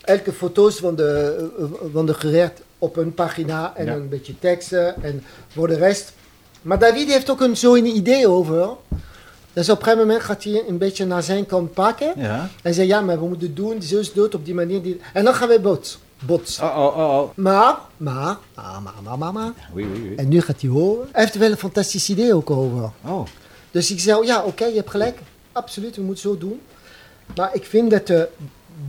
elke 0.00 0.32
foto's 0.32 0.76
van 0.76 0.94
de, 0.94 1.36
eh, 1.58 1.64
van 1.92 2.06
de 2.06 2.14
gerecht 2.14 2.60
op 2.84 2.96
een 2.96 3.14
pagina 3.14 3.72
en 3.76 3.84
Ja. 3.86 3.92
een 3.94 4.08
beetje 4.08 4.38
teksten 4.38 5.02
en 5.02 5.22
voor 5.48 5.68
de 5.68 5.76
rest. 5.76 6.12
Maar 6.62 6.78
David 6.78 7.08
heeft 7.10 7.30
ook 7.30 7.40
een, 7.40 7.56
zo'n 7.56 7.86
idee 7.86 8.28
over. 8.28 8.68
Dus 9.52 9.68
op 9.68 9.78
een 9.78 9.84
gegeven 9.84 10.06
moment 10.06 10.24
gaat 10.24 10.44
hij 10.44 10.64
een 10.68 10.78
beetje 10.78 11.04
naar 11.06 11.22
zijn 11.22 11.46
kant 11.46 11.72
pakken. 11.72 12.12
Ja. 12.16 12.48
En 12.62 12.74
zei 12.74 12.86
ja, 12.86 13.00
maar 13.00 13.18
we 13.20 13.26
moeten 13.26 13.54
doen, 13.54 13.76
is 13.76 13.90
het 13.90 14.34
op 14.34 14.44
die 14.44 14.54
manier. 14.54 14.82
Die... 14.82 15.00
En 15.12 15.24
dan 15.24 15.34
gaan 15.34 15.48
we 15.48 15.60
bots. 15.60 15.98
bots. 16.26 16.60
Oh, 16.60 16.76
oh, 16.78 16.96
oh, 16.98 17.18
oh. 17.18 17.30
Maar, 17.34 17.76
maar, 17.96 18.36
maar, 18.54 18.80
maar, 19.02 19.18
maar, 19.18 19.32
maar. 19.32 19.52
Oei, 19.74 19.84
oei, 19.84 20.00
oei. 20.00 20.14
En 20.16 20.28
nu 20.28 20.40
gaat 20.40 20.60
hij 20.60 20.70
horen. 20.70 21.08
Hij 21.12 21.22
heeft 21.22 21.34
wel 21.36 21.50
een 21.50 21.56
fantastisch 21.56 22.08
idee 22.08 22.34
ook 22.34 22.50
over. 22.50 22.90
Oh. 23.04 23.26
Dus 23.70 23.90
ik 23.90 24.00
zei, 24.00 24.26
ja, 24.26 24.42
oké, 24.42 24.64
je 24.64 24.74
hebt 24.76 24.90
gelijk. 24.90 25.18
Absoluut, 25.52 25.96
we 25.96 26.02
moeten 26.02 26.22
zo 26.22 26.38
doen. 26.38 26.60
Maar 27.36 27.50
ik 27.54 27.64
vind 27.64 27.90
dat 27.90 28.06
de 28.06 28.28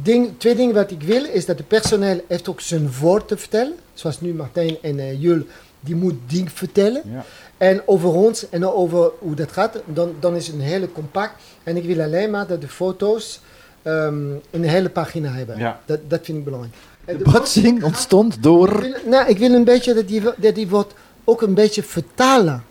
ding, 0.06 0.34
twee 0.38 0.56
dingen 0.56 0.76
wat 0.76 0.92
ik 0.92 1.04
wil, 1.04 1.24
is 1.26 1.46
dat 1.46 1.58
de 1.58 1.64
personeel 1.64 2.22
heeft 2.28 2.50
ook 2.50 2.62
zijn 2.62 2.90
woord 3.00 3.28
te 3.28 3.38
vertellen. 3.38 3.76
Zoals 3.94 4.22
nu 4.22 4.34
Martijn 4.34 4.78
en 4.82 5.00
eh 5.00 5.22
Jul, 5.22 5.42
die 5.80 5.96
moet 5.96 6.16
ding 6.28 6.52
vertellen. 6.52 7.02
Ja. 7.12 7.26
En 7.58 7.82
over 7.86 8.10
ons 8.10 8.50
en 8.50 8.68
over 8.68 9.12
hoe 9.20 9.36
dat 9.36 9.52
gaat, 9.52 9.82
dan, 9.86 10.16
dan 10.20 10.36
is 10.36 10.48
het 10.48 10.56
een 10.56 10.62
hele 10.62 10.92
compact. 10.92 11.42
En 11.64 11.78
ik 11.78 11.84
wil 11.86 12.02
alleen 12.02 12.32
maar 12.32 12.48
dat 12.48 12.62
de 12.62 12.68
foto's 12.68 13.40
ehm, 13.82 14.30
een 14.52 14.64
hele 14.64 14.90
pagina 14.90 15.32
hebben. 15.32 15.58
Ja. 15.58 15.80
Dat, 15.86 16.00
dat 16.08 16.20
vind 16.26 16.38
ik 16.38 16.44
belangrijk. 16.44 16.74
De 17.06 17.18
de- 17.18 17.32
botsing 17.32 17.84
ontstond 17.84 18.34
ik 18.34 18.44
door... 18.44 18.80
wil, 18.80 18.94
nou, 19.06 19.30
ik 19.30 19.38
wil 19.38 19.54
een 19.54 19.64
beetje 19.64 19.94
dat 19.94 20.08
die, 20.08 20.22
dat 20.38 20.56
die 20.56 20.68
wordt 20.68 20.94
ook 21.24 21.42
een 21.42 21.54
beetje 21.54 21.84
vertalen. 21.84 22.64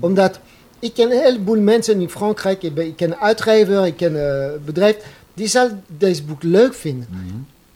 Omdat 0.00 0.40
ik 0.78 0.94
ken 0.94 1.10
een 1.10 1.22
heleboel 1.22 1.60
mensen 1.60 2.00
in 2.00 2.10
Frankrijk. 2.10 2.62
Ik, 2.62 2.74
ben, 2.74 2.86
ik 2.86 2.96
ken 2.96 3.20
uitgever, 3.20 3.86
ik 3.86 3.96
ken 3.96 4.14
een 4.14 4.64
bedrijf. 4.64 4.96
Die 5.34 5.46
zal 5.46 5.70
deze 5.86 6.24
boek 6.24 6.42
leuk 6.42 6.74
vinden. 6.74 7.06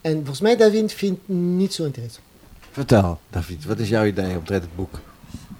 En 0.01 0.15
volgens 0.15 0.41
mij 0.41 0.55
David 0.57 0.93
vindt 0.93 1.19
het 1.25 1.35
niet 1.37 1.73
zo 1.73 1.83
interessant. 1.83 2.23
Vertel, 2.71 3.19
David, 3.29 3.65
wat 3.65 3.79
is 3.79 3.89
jouw 3.89 4.05
idee 4.05 4.37
omtrent 4.37 4.63
het 4.63 4.75
boek? 4.75 4.99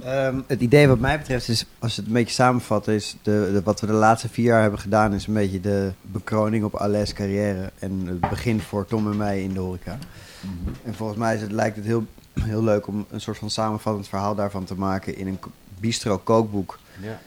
Ehm, 0.04 0.40
het 0.48 0.62
idee 0.62 0.88
wat 0.88 1.00
mij 1.00 1.18
betreft 1.18 1.48
is, 1.50 1.66
als 1.80 1.96
je 1.96 2.00
het 2.02 2.08
een 2.10 2.16
beetje 2.16 2.34
samenvat, 2.34 2.88
is 2.88 3.16
de, 3.22 3.50
de- 3.54 3.62
wat 3.64 3.80
we 3.82 3.88
de 3.88 3.94
laatste 3.94 4.30
vier 4.30 4.46
jaar 4.46 4.62
hebben 4.62 4.80
gedaan, 4.80 5.14
is 5.14 5.28
een 5.28 5.34
beetje 5.34 5.60
de 5.62 5.92
bekroning 6.02 6.64
op 6.64 6.76
Alain's 6.76 7.14
carrière 7.14 7.72
en 7.80 8.06
het 8.08 8.20
begin 8.20 8.62
voor 8.62 8.86
Tom 8.86 9.12
en 9.12 9.18
mij 9.18 9.44
in 9.44 9.54
de 9.54 9.60
horeca. 9.60 9.98
En 10.84 10.96
volgens 10.96 11.20
mij 11.20 11.36
is 11.36 11.42
het, 11.42 11.52
lijkt 11.52 11.76
het 11.76 11.86
heel, 11.86 12.06
heel 12.42 12.64
leuk 12.64 12.88
om 12.88 13.06
een 13.12 13.22
soort 13.22 13.38
van 13.38 13.50
samenvattend 13.50 14.08
verhaal 14.08 14.36
daarvan 14.36 14.64
te 14.64 14.76
maken 14.76 15.18
in 15.18 15.28
een 15.28 15.40
ko- 15.40 15.52
bistro 15.80 16.18
kookboek, 16.18 16.80
Ja. 17.02 17.20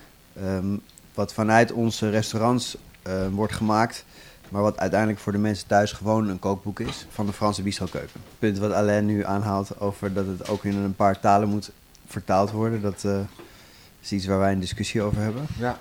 ehm, 0.43 0.67
wat 1.15 1.33
vanuit 1.33 1.73
onze 1.73 2.11
restaurants 2.11 2.77
ehm, 3.03 3.31
wordt 3.31 3.53
gemaakt. 3.53 4.05
Maar 4.49 4.63
wat 4.63 4.79
uiteindelijk 4.79 5.21
voor 5.21 5.33
de 5.33 5.39
mensen 5.39 5.67
thuis 5.67 5.93
gewoon 5.93 6.29
een 6.29 6.39
kookboek 6.39 6.81
is 6.81 7.07
van 7.11 7.27
de 7.27 7.33
Franse 7.33 7.63
bistrokeuken. 7.63 8.21
Het 8.25 8.39
punt 8.39 8.59
wat 8.59 8.73
Alain 8.73 9.07
nu 9.07 9.25
aanhaalt 9.25 9.81
over 9.81 10.13
dat 10.13 10.27
het 10.27 10.49
ook 10.49 10.65
in 10.65 10.77
een 10.77 10.97
paar 10.97 11.21
talen 11.21 11.49
moet 11.49 11.71
vertaald 12.07 12.51
worden. 12.51 12.83
Dat 12.83 13.05
eh, 13.05 13.21
is 14.01 14.13
iets 14.13 14.27
waar 14.27 14.39
wij 14.39 14.53
een 14.53 14.61
discussie 14.61 15.03
over 15.03 15.21
hebben. 15.23 15.47
Ja. 15.59 15.79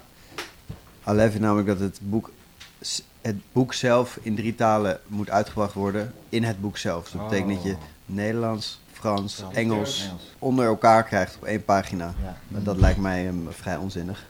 Alain 1.04 1.30
vindt 1.30 1.46
namelijk 1.46 1.68
dat 1.68 1.80
het 1.80 2.00
boek, 2.02 2.32
het 3.22 3.36
boek 3.52 3.74
zelf 3.74 4.20
in 4.22 4.36
drie 4.36 4.56
talen 4.56 5.00
moet 5.08 5.30
uitgebracht 5.30 5.74
worden 5.74 6.14
in 6.30 6.44
het 6.44 6.62
boek 6.62 6.78
zelf. 6.78 7.04
Dus 7.04 7.12
dat 7.12 7.30
betekent 7.30 7.54
dat 7.54 7.64
je 7.64 7.76
Nederlands, 8.06 8.80
Frans, 8.92 9.44
Engels, 9.54 10.04
Engels. 10.06 10.36
onder 10.40 10.66
elkaar 10.66 11.04
krijgt 11.04 11.36
op 11.36 11.44
één 11.44 11.64
pagina. 11.64 12.14
Ja. 12.24 12.38
Dat 12.48 12.78
lijkt 12.78 13.00
mij 13.00 13.28
ehm, 13.28 13.38
vrij 13.50 13.76
onzinnig. 13.76 14.26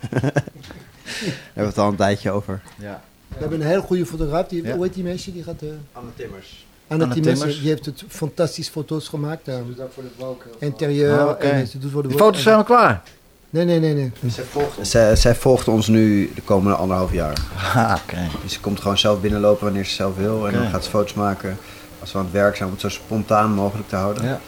Daar 0.10 1.22
hebben 1.22 1.52
we 1.54 1.62
het 1.62 1.78
al 1.78 1.88
een 1.88 1.96
tijdje 1.96 2.30
over. 2.30 2.62
Ja. 2.76 3.02
We 3.30 3.36
hebben 3.38 3.60
een 3.60 3.66
heel 3.66 3.80
goede 3.82 4.06
fotograaf. 4.06 4.46
Die, 4.46 4.62
Ja. 4.64 4.74
Hoe 4.74 4.84
heet 4.84 4.94
die 4.94 5.04
meisje? 5.04 5.32
Die 5.32 5.42
gaat... 5.42 5.62
eh 5.62 5.68
Anne 5.92 6.10
Timmers. 6.16 6.66
Anne 6.88 7.02
Anne 7.02 7.14
Timmers. 7.14 7.38
Timmers. 7.38 7.60
Die 7.60 7.68
heeft 7.68 7.86
het 7.86 8.04
fantastische 8.08 8.72
foto's 8.72 9.08
gemaakt. 9.08 9.48
eh, 9.48 9.54
Doe 9.66 9.74
dat 9.74 9.88
voor 9.94 10.02
de 10.18 10.34
interieur. 10.58 11.18
Ah, 11.36 11.44
en 11.50 11.66
ze 11.66 11.78
doet 11.78 11.90
voor 11.90 12.02
de 12.02 12.08
De 12.08 12.14
foto's 12.16 12.42
zijn 12.42 12.56
al 12.56 12.64
klaar. 12.64 13.02
Nee, 13.50 13.64
nee, 13.64 13.80
nee. 13.80 13.94
nee. 13.94 14.12
Zij 14.30 14.44
volgt, 14.44 14.78
zij, 14.86 15.16
zij 15.16 15.34
volgt 15.34 15.68
ons 15.68 15.86
nu 15.88 16.30
de 16.34 16.42
komende 16.42 16.76
anderhalf 16.76 17.12
jaar. 17.12 17.38
Ah, 17.74 17.96
oké. 18.04 18.28
Dus 18.42 18.52
ze 18.52 18.60
komt 18.60 18.80
gewoon 18.80 18.98
zelf 18.98 19.20
binnenlopen 19.20 19.64
wanneer 19.64 19.84
ze 19.84 19.94
zelf 19.94 20.16
wil. 20.16 20.46
En 20.48 20.52
dan 20.54 20.68
gaat 20.70 20.84
ze 20.84 20.90
foto's 20.90 21.14
maken 21.14 21.56
als 22.00 22.12
we 22.12 22.18
aan 22.18 22.24
het 22.24 22.32
werk 22.32 22.56
zijn 22.56 22.68
om 22.68 22.74
het 22.74 22.80
zo 22.82 22.88
spontaan 22.88 23.52
mogelijk 23.52 23.88
te 23.88 23.96
houden. 23.96 24.24
Ja. 24.24 24.40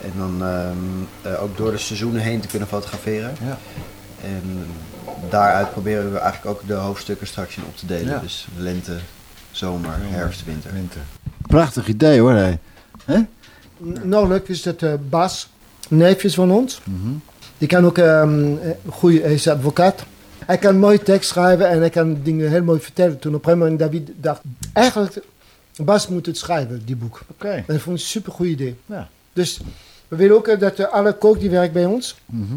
En 0.00 0.12
dan 0.16 0.42
ehm, 0.42 1.32
eh, 1.34 1.42
ook 1.42 1.56
door 1.56 1.70
de 1.70 1.78
seizoenen 1.78 2.20
heen 2.20 2.40
te 2.40 2.48
kunnen 2.48 2.68
fotograferen. 2.68 3.34
Ja. 3.44 3.58
En 4.22 4.66
daaruit 5.30 5.70
proberen 5.72 6.12
we 6.12 6.18
eigenlijk 6.18 6.56
ook 6.60 6.66
de 6.68 6.74
hoofdstukken 6.74 7.26
straks 7.26 7.56
in 7.56 7.62
op 7.64 7.76
te 7.76 7.86
delen. 7.86 8.12
Ja. 8.12 8.18
Dus 8.18 8.46
lente, 8.56 8.96
zomer, 9.50 9.90
herfst, 10.00 10.44
winter. 10.44 10.72
Winter. 10.72 11.00
Prachtig 11.46 11.86
idee 11.88 12.20
hoor. 12.20 12.58
Hè? 13.04 13.20
Nou, 14.02 14.28
leuk 14.28 14.48
is 14.48 14.62
dat 14.62 14.82
eh, 14.82 14.92
Bas, 15.08 15.48
neefjes 15.88 16.34
van 16.34 16.50
ons. 16.50 16.80
Mhm. 16.84 17.12
Die 17.58 17.68
kan 17.68 17.84
ook 17.86 17.98
ehm 17.98 18.54
goede, 18.88 19.20
hij 19.20 19.34
is 19.34 19.48
advocaat. 19.48 20.04
Hij 20.46 20.58
kan 20.58 20.78
mooi 20.78 20.98
tekst 20.98 21.28
schrijven 21.28 21.68
en 21.68 21.78
hij 21.78 21.90
kan 21.90 22.18
dingen 22.22 22.50
heel 22.50 22.62
mooi 22.62 22.80
vertellen. 22.80 23.18
Toen 23.18 23.34
op 23.34 23.46
een 23.46 23.50
gegeven 23.52 23.58
moment 23.72 23.78
David 23.92 24.10
dacht, 24.22 24.40
eigenlijk, 24.72 25.22
Bas 25.76 26.08
moet 26.08 26.26
het 26.26 26.36
schrijven, 26.38 26.82
die 26.84 26.96
boek. 26.96 27.20
Oké. 27.30 27.48
En 27.48 27.64
dat 27.66 27.80
vond 27.80 27.96
ik 27.98 28.02
een 28.04 28.08
super 28.08 28.32
goed 28.32 28.46
idee. 28.46 28.76
Ja. 28.86 29.08
Dus 29.32 29.60
we 30.08 30.16
willen 30.16 30.36
ook 30.36 30.48
eh, 30.48 30.58
dat 30.60 30.78
eh, 30.78 30.92
alle 30.92 31.12
kook 31.12 31.40
die 31.40 31.50
werkt 31.50 31.72
bij 31.72 31.84
ons, 31.84 32.16
Mhm. 32.26 32.54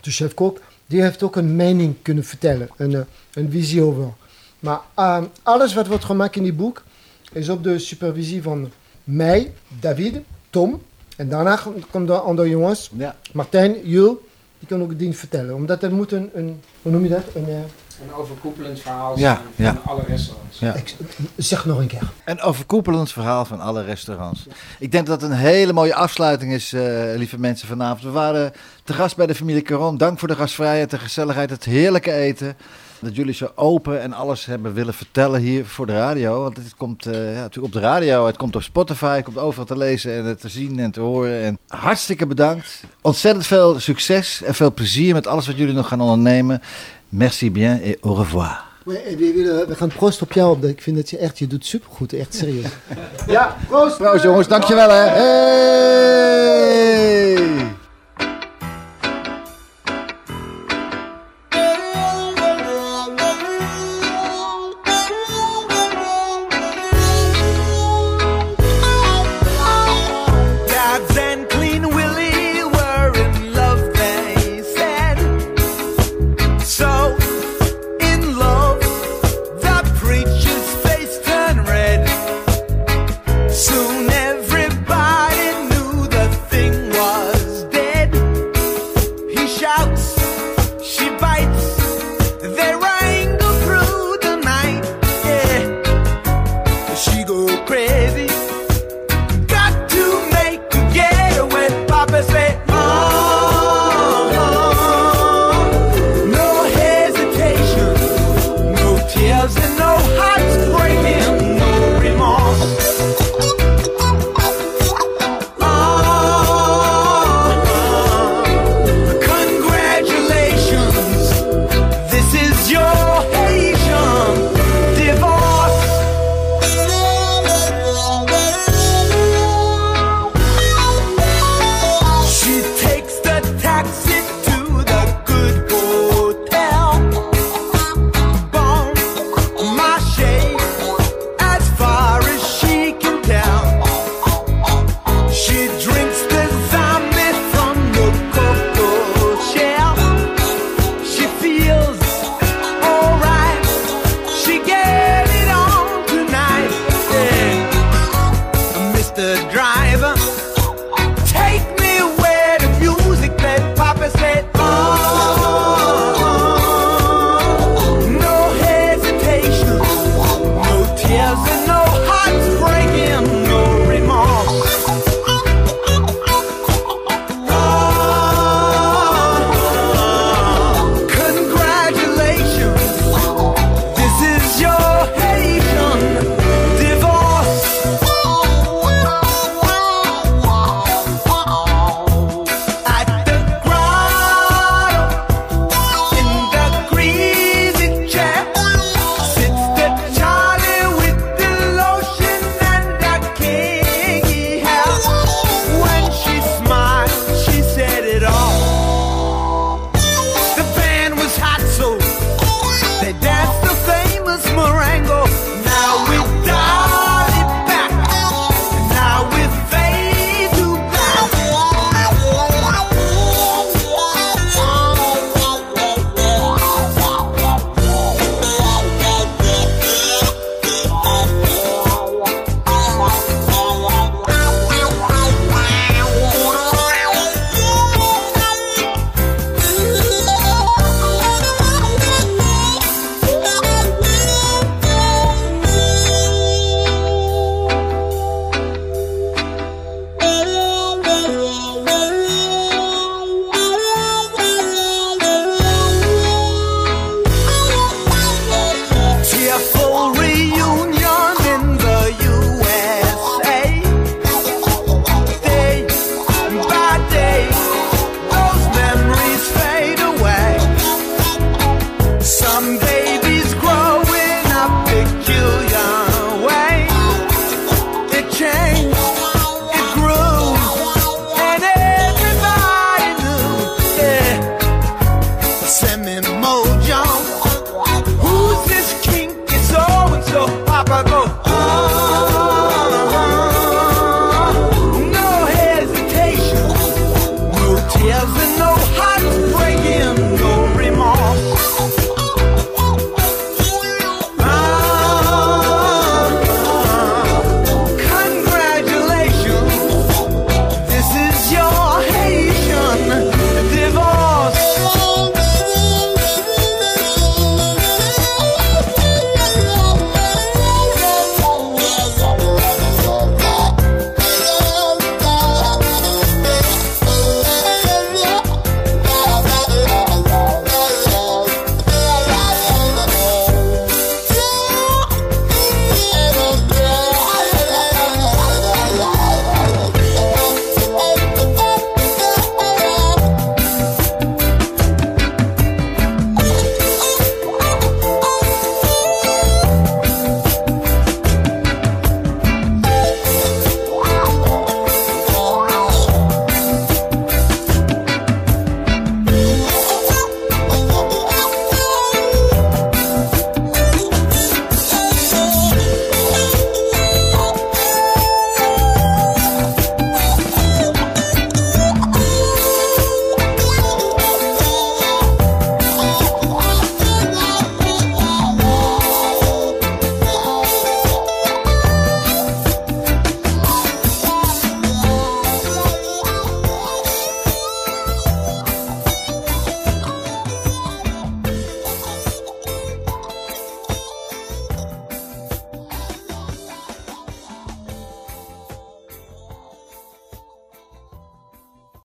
de 0.00 0.10
chef-kok, 0.10 0.60
die 0.88 1.02
heeft 1.02 1.22
ook 1.22 1.36
een 1.36 1.56
mening 1.56 1.94
kunnen 2.02 2.24
vertellen. 2.24 2.68
Een, 2.76 2.94
eh, 2.94 3.00
een 3.32 3.50
visie 3.50 3.82
over. 3.82 4.12
Maar 4.60 4.80
ehm, 4.94 5.24
alles 5.42 5.74
wat 5.74 5.86
wordt 5.86 6.04
gemaakt 6.04 6.36
in 6.36 6.42
die 6.42 6.52
boek 6.52 6.82
is 7.32 7.48
op 7.48 7.62
de 7.62 7.78
supervisie 7.78 8.42
van 8.42 8.70
mij, 9.04 9.52
David, 9.80 10.16
Tom. 10.50 10.82
En 11.16 11.28
daarna 11.28 11.60
komen 11.90 12.08
de 12.08 12.12
andere 12.18 12.48
jongens, 12.48 12.90
Ja. 12.96 13.16
Martijn, 13.32 13.76
Jul, 13.88 14.28
die 14.58 14.68
kan 14.68 14.82
ook 14.82 14.98
dingen 14.98 15.14
vertellen. 15.14 15.54
Omdat 15.54 15.82
er 15.82 15.92
moet 15.92 16.12
een, 16.12 16.30
een 16.34 16.60
hoe 16.82 16.92
noem 16.92 17.02
je 17.02 17.08
dat? 17.08 17.24
Een, 17.34 17.48
eh, 17.48 17.58
Een 18.02 18.14
overkoepelend 18.14 18.80
verhaal 18.80 19.18
Ja, 19.18 19.34
van 19.56 19.64
ja. 19.64 19.76
alle 19.84 20.02
restaurants. 20.06 20.58
Ja. 20.58 20.74
ik- 20.74 20.94
zeg 21.36 21.64
nog 21.64 21.78
een 21.78 21.86
keer. 21.86 22.02
Een 22.24 22.40
overkoepelend 22.40 23.12
verhaal 23.12 23.44
van 23.44 23.60
alle 23.60 23.84
restaurants. 23.84 24.46
Ik 24.78 24.92
denk 24.92 25.06
dat 25.06 25.20
het 25.20 25.30
een 25.30 25.36
hele 25.36 25.72
mooie 25.72 25.94
afsluiting 25.94 26.52
is, 26.52 26.72
eh, 26.72 26.82
lieve 27.16 27.38
mensen, 27.38 27.68
vanavond. 27.68 28.02
We 28.02 28.10
waren 28.10 28.52
te 28.84 28.92
gast 28.92 29.16
bij 29.16 29.26
de 29.26 29.34
familie 29.34 29.62
Caron. 29.62 29.96
Dank 29.96 30.18
voor 30.18 30.28
de 30.28 30.34
gastvrijheid, 30.36 30.90
de 30.90 30.98
gezelligheid, 30.98 31.50
het 31.50 31.64
heerlijke 31.64 32.12
eten. 32.12 32.56
Dat 33.00 33.16
jullie 33.16 33.34
zo 33.34 33.50
open 33.54 34.00
en 34.02 34.12
alles 34.12 34.44
hebben 34.46 34.74
willen 34.74 34.94
vertellen 34.94 35.40
hier 35.40 35.66
voor 35.66 35.86
de 35.86 35.92
radio. 35.92 36.42
Want 36.42 36.56
het 36.56 36.74
komt 36.76 37.06
eh, 37.06 37.14
ja, 37.34 37.40
natuurlijk 37.40 37.74
op 37.74 37.80
de 37.80 37.86
radio, 37.88 38.26
het 38.26 38.36
komt 38.36 38.56
op 38.56 38.62
Spotify, 38.62 39.14
het 39.16 39.24
komt 39.24 39.38
overal 39.38 39.64
te 39.66 39.76
lezen 39.76 40.24
en 40.26 40.38
te 40.38 40.48
zien 40.48 40.78
en 40.78 40.90
te 40.90 41.00
horen. 41.00 41.42
En 41.42 41.58
hartstikke 41.68 42.26
bedankt. 42.26 42.82
Ontzettend 43.00 43.46
veel 43.46 43.80
succes 43.80 44.42
en 44.42 44.54
veel 44.54 44.72
plezier 44.74 45.14
met 45.14 45.26
alles 45.26 45.46
wat 45.46 45.56
jullie 45.56 45.74
nog 45.74 45.88
gaan 45.88 46.00
ondernemen. 46.00 46.62
Merci 47.08 47.50
bien 47.50 47.80
et 47.84 47.98
au 48.02 48.14
revoir. 48.14 48.66
We, 48.84 49.66
gaan 49.68 49.88
proost 49.88 50.22
op 50.22 50.32
jou. 50.32 50.54
omdat 50.54 50.70
Ik 50.70 50.82
vind 50.82 50.96
dat 50.96 51.10
je 51.10 51.18
echt, 51.18 51.38
je 51.38 51.46
doet 51.46 51.66
supergoed. 51.66 52.12
Echt 52.12 52.34
serieus. 52.34 52.66
ja, 53.26 53.56
proost! 53.68 53.96
Proost 53.96 54.22
jongens, 54.22 54.48
dankjewel 54.48 54.88
hè. 54.90 55.06
Hey! 55.08 55.38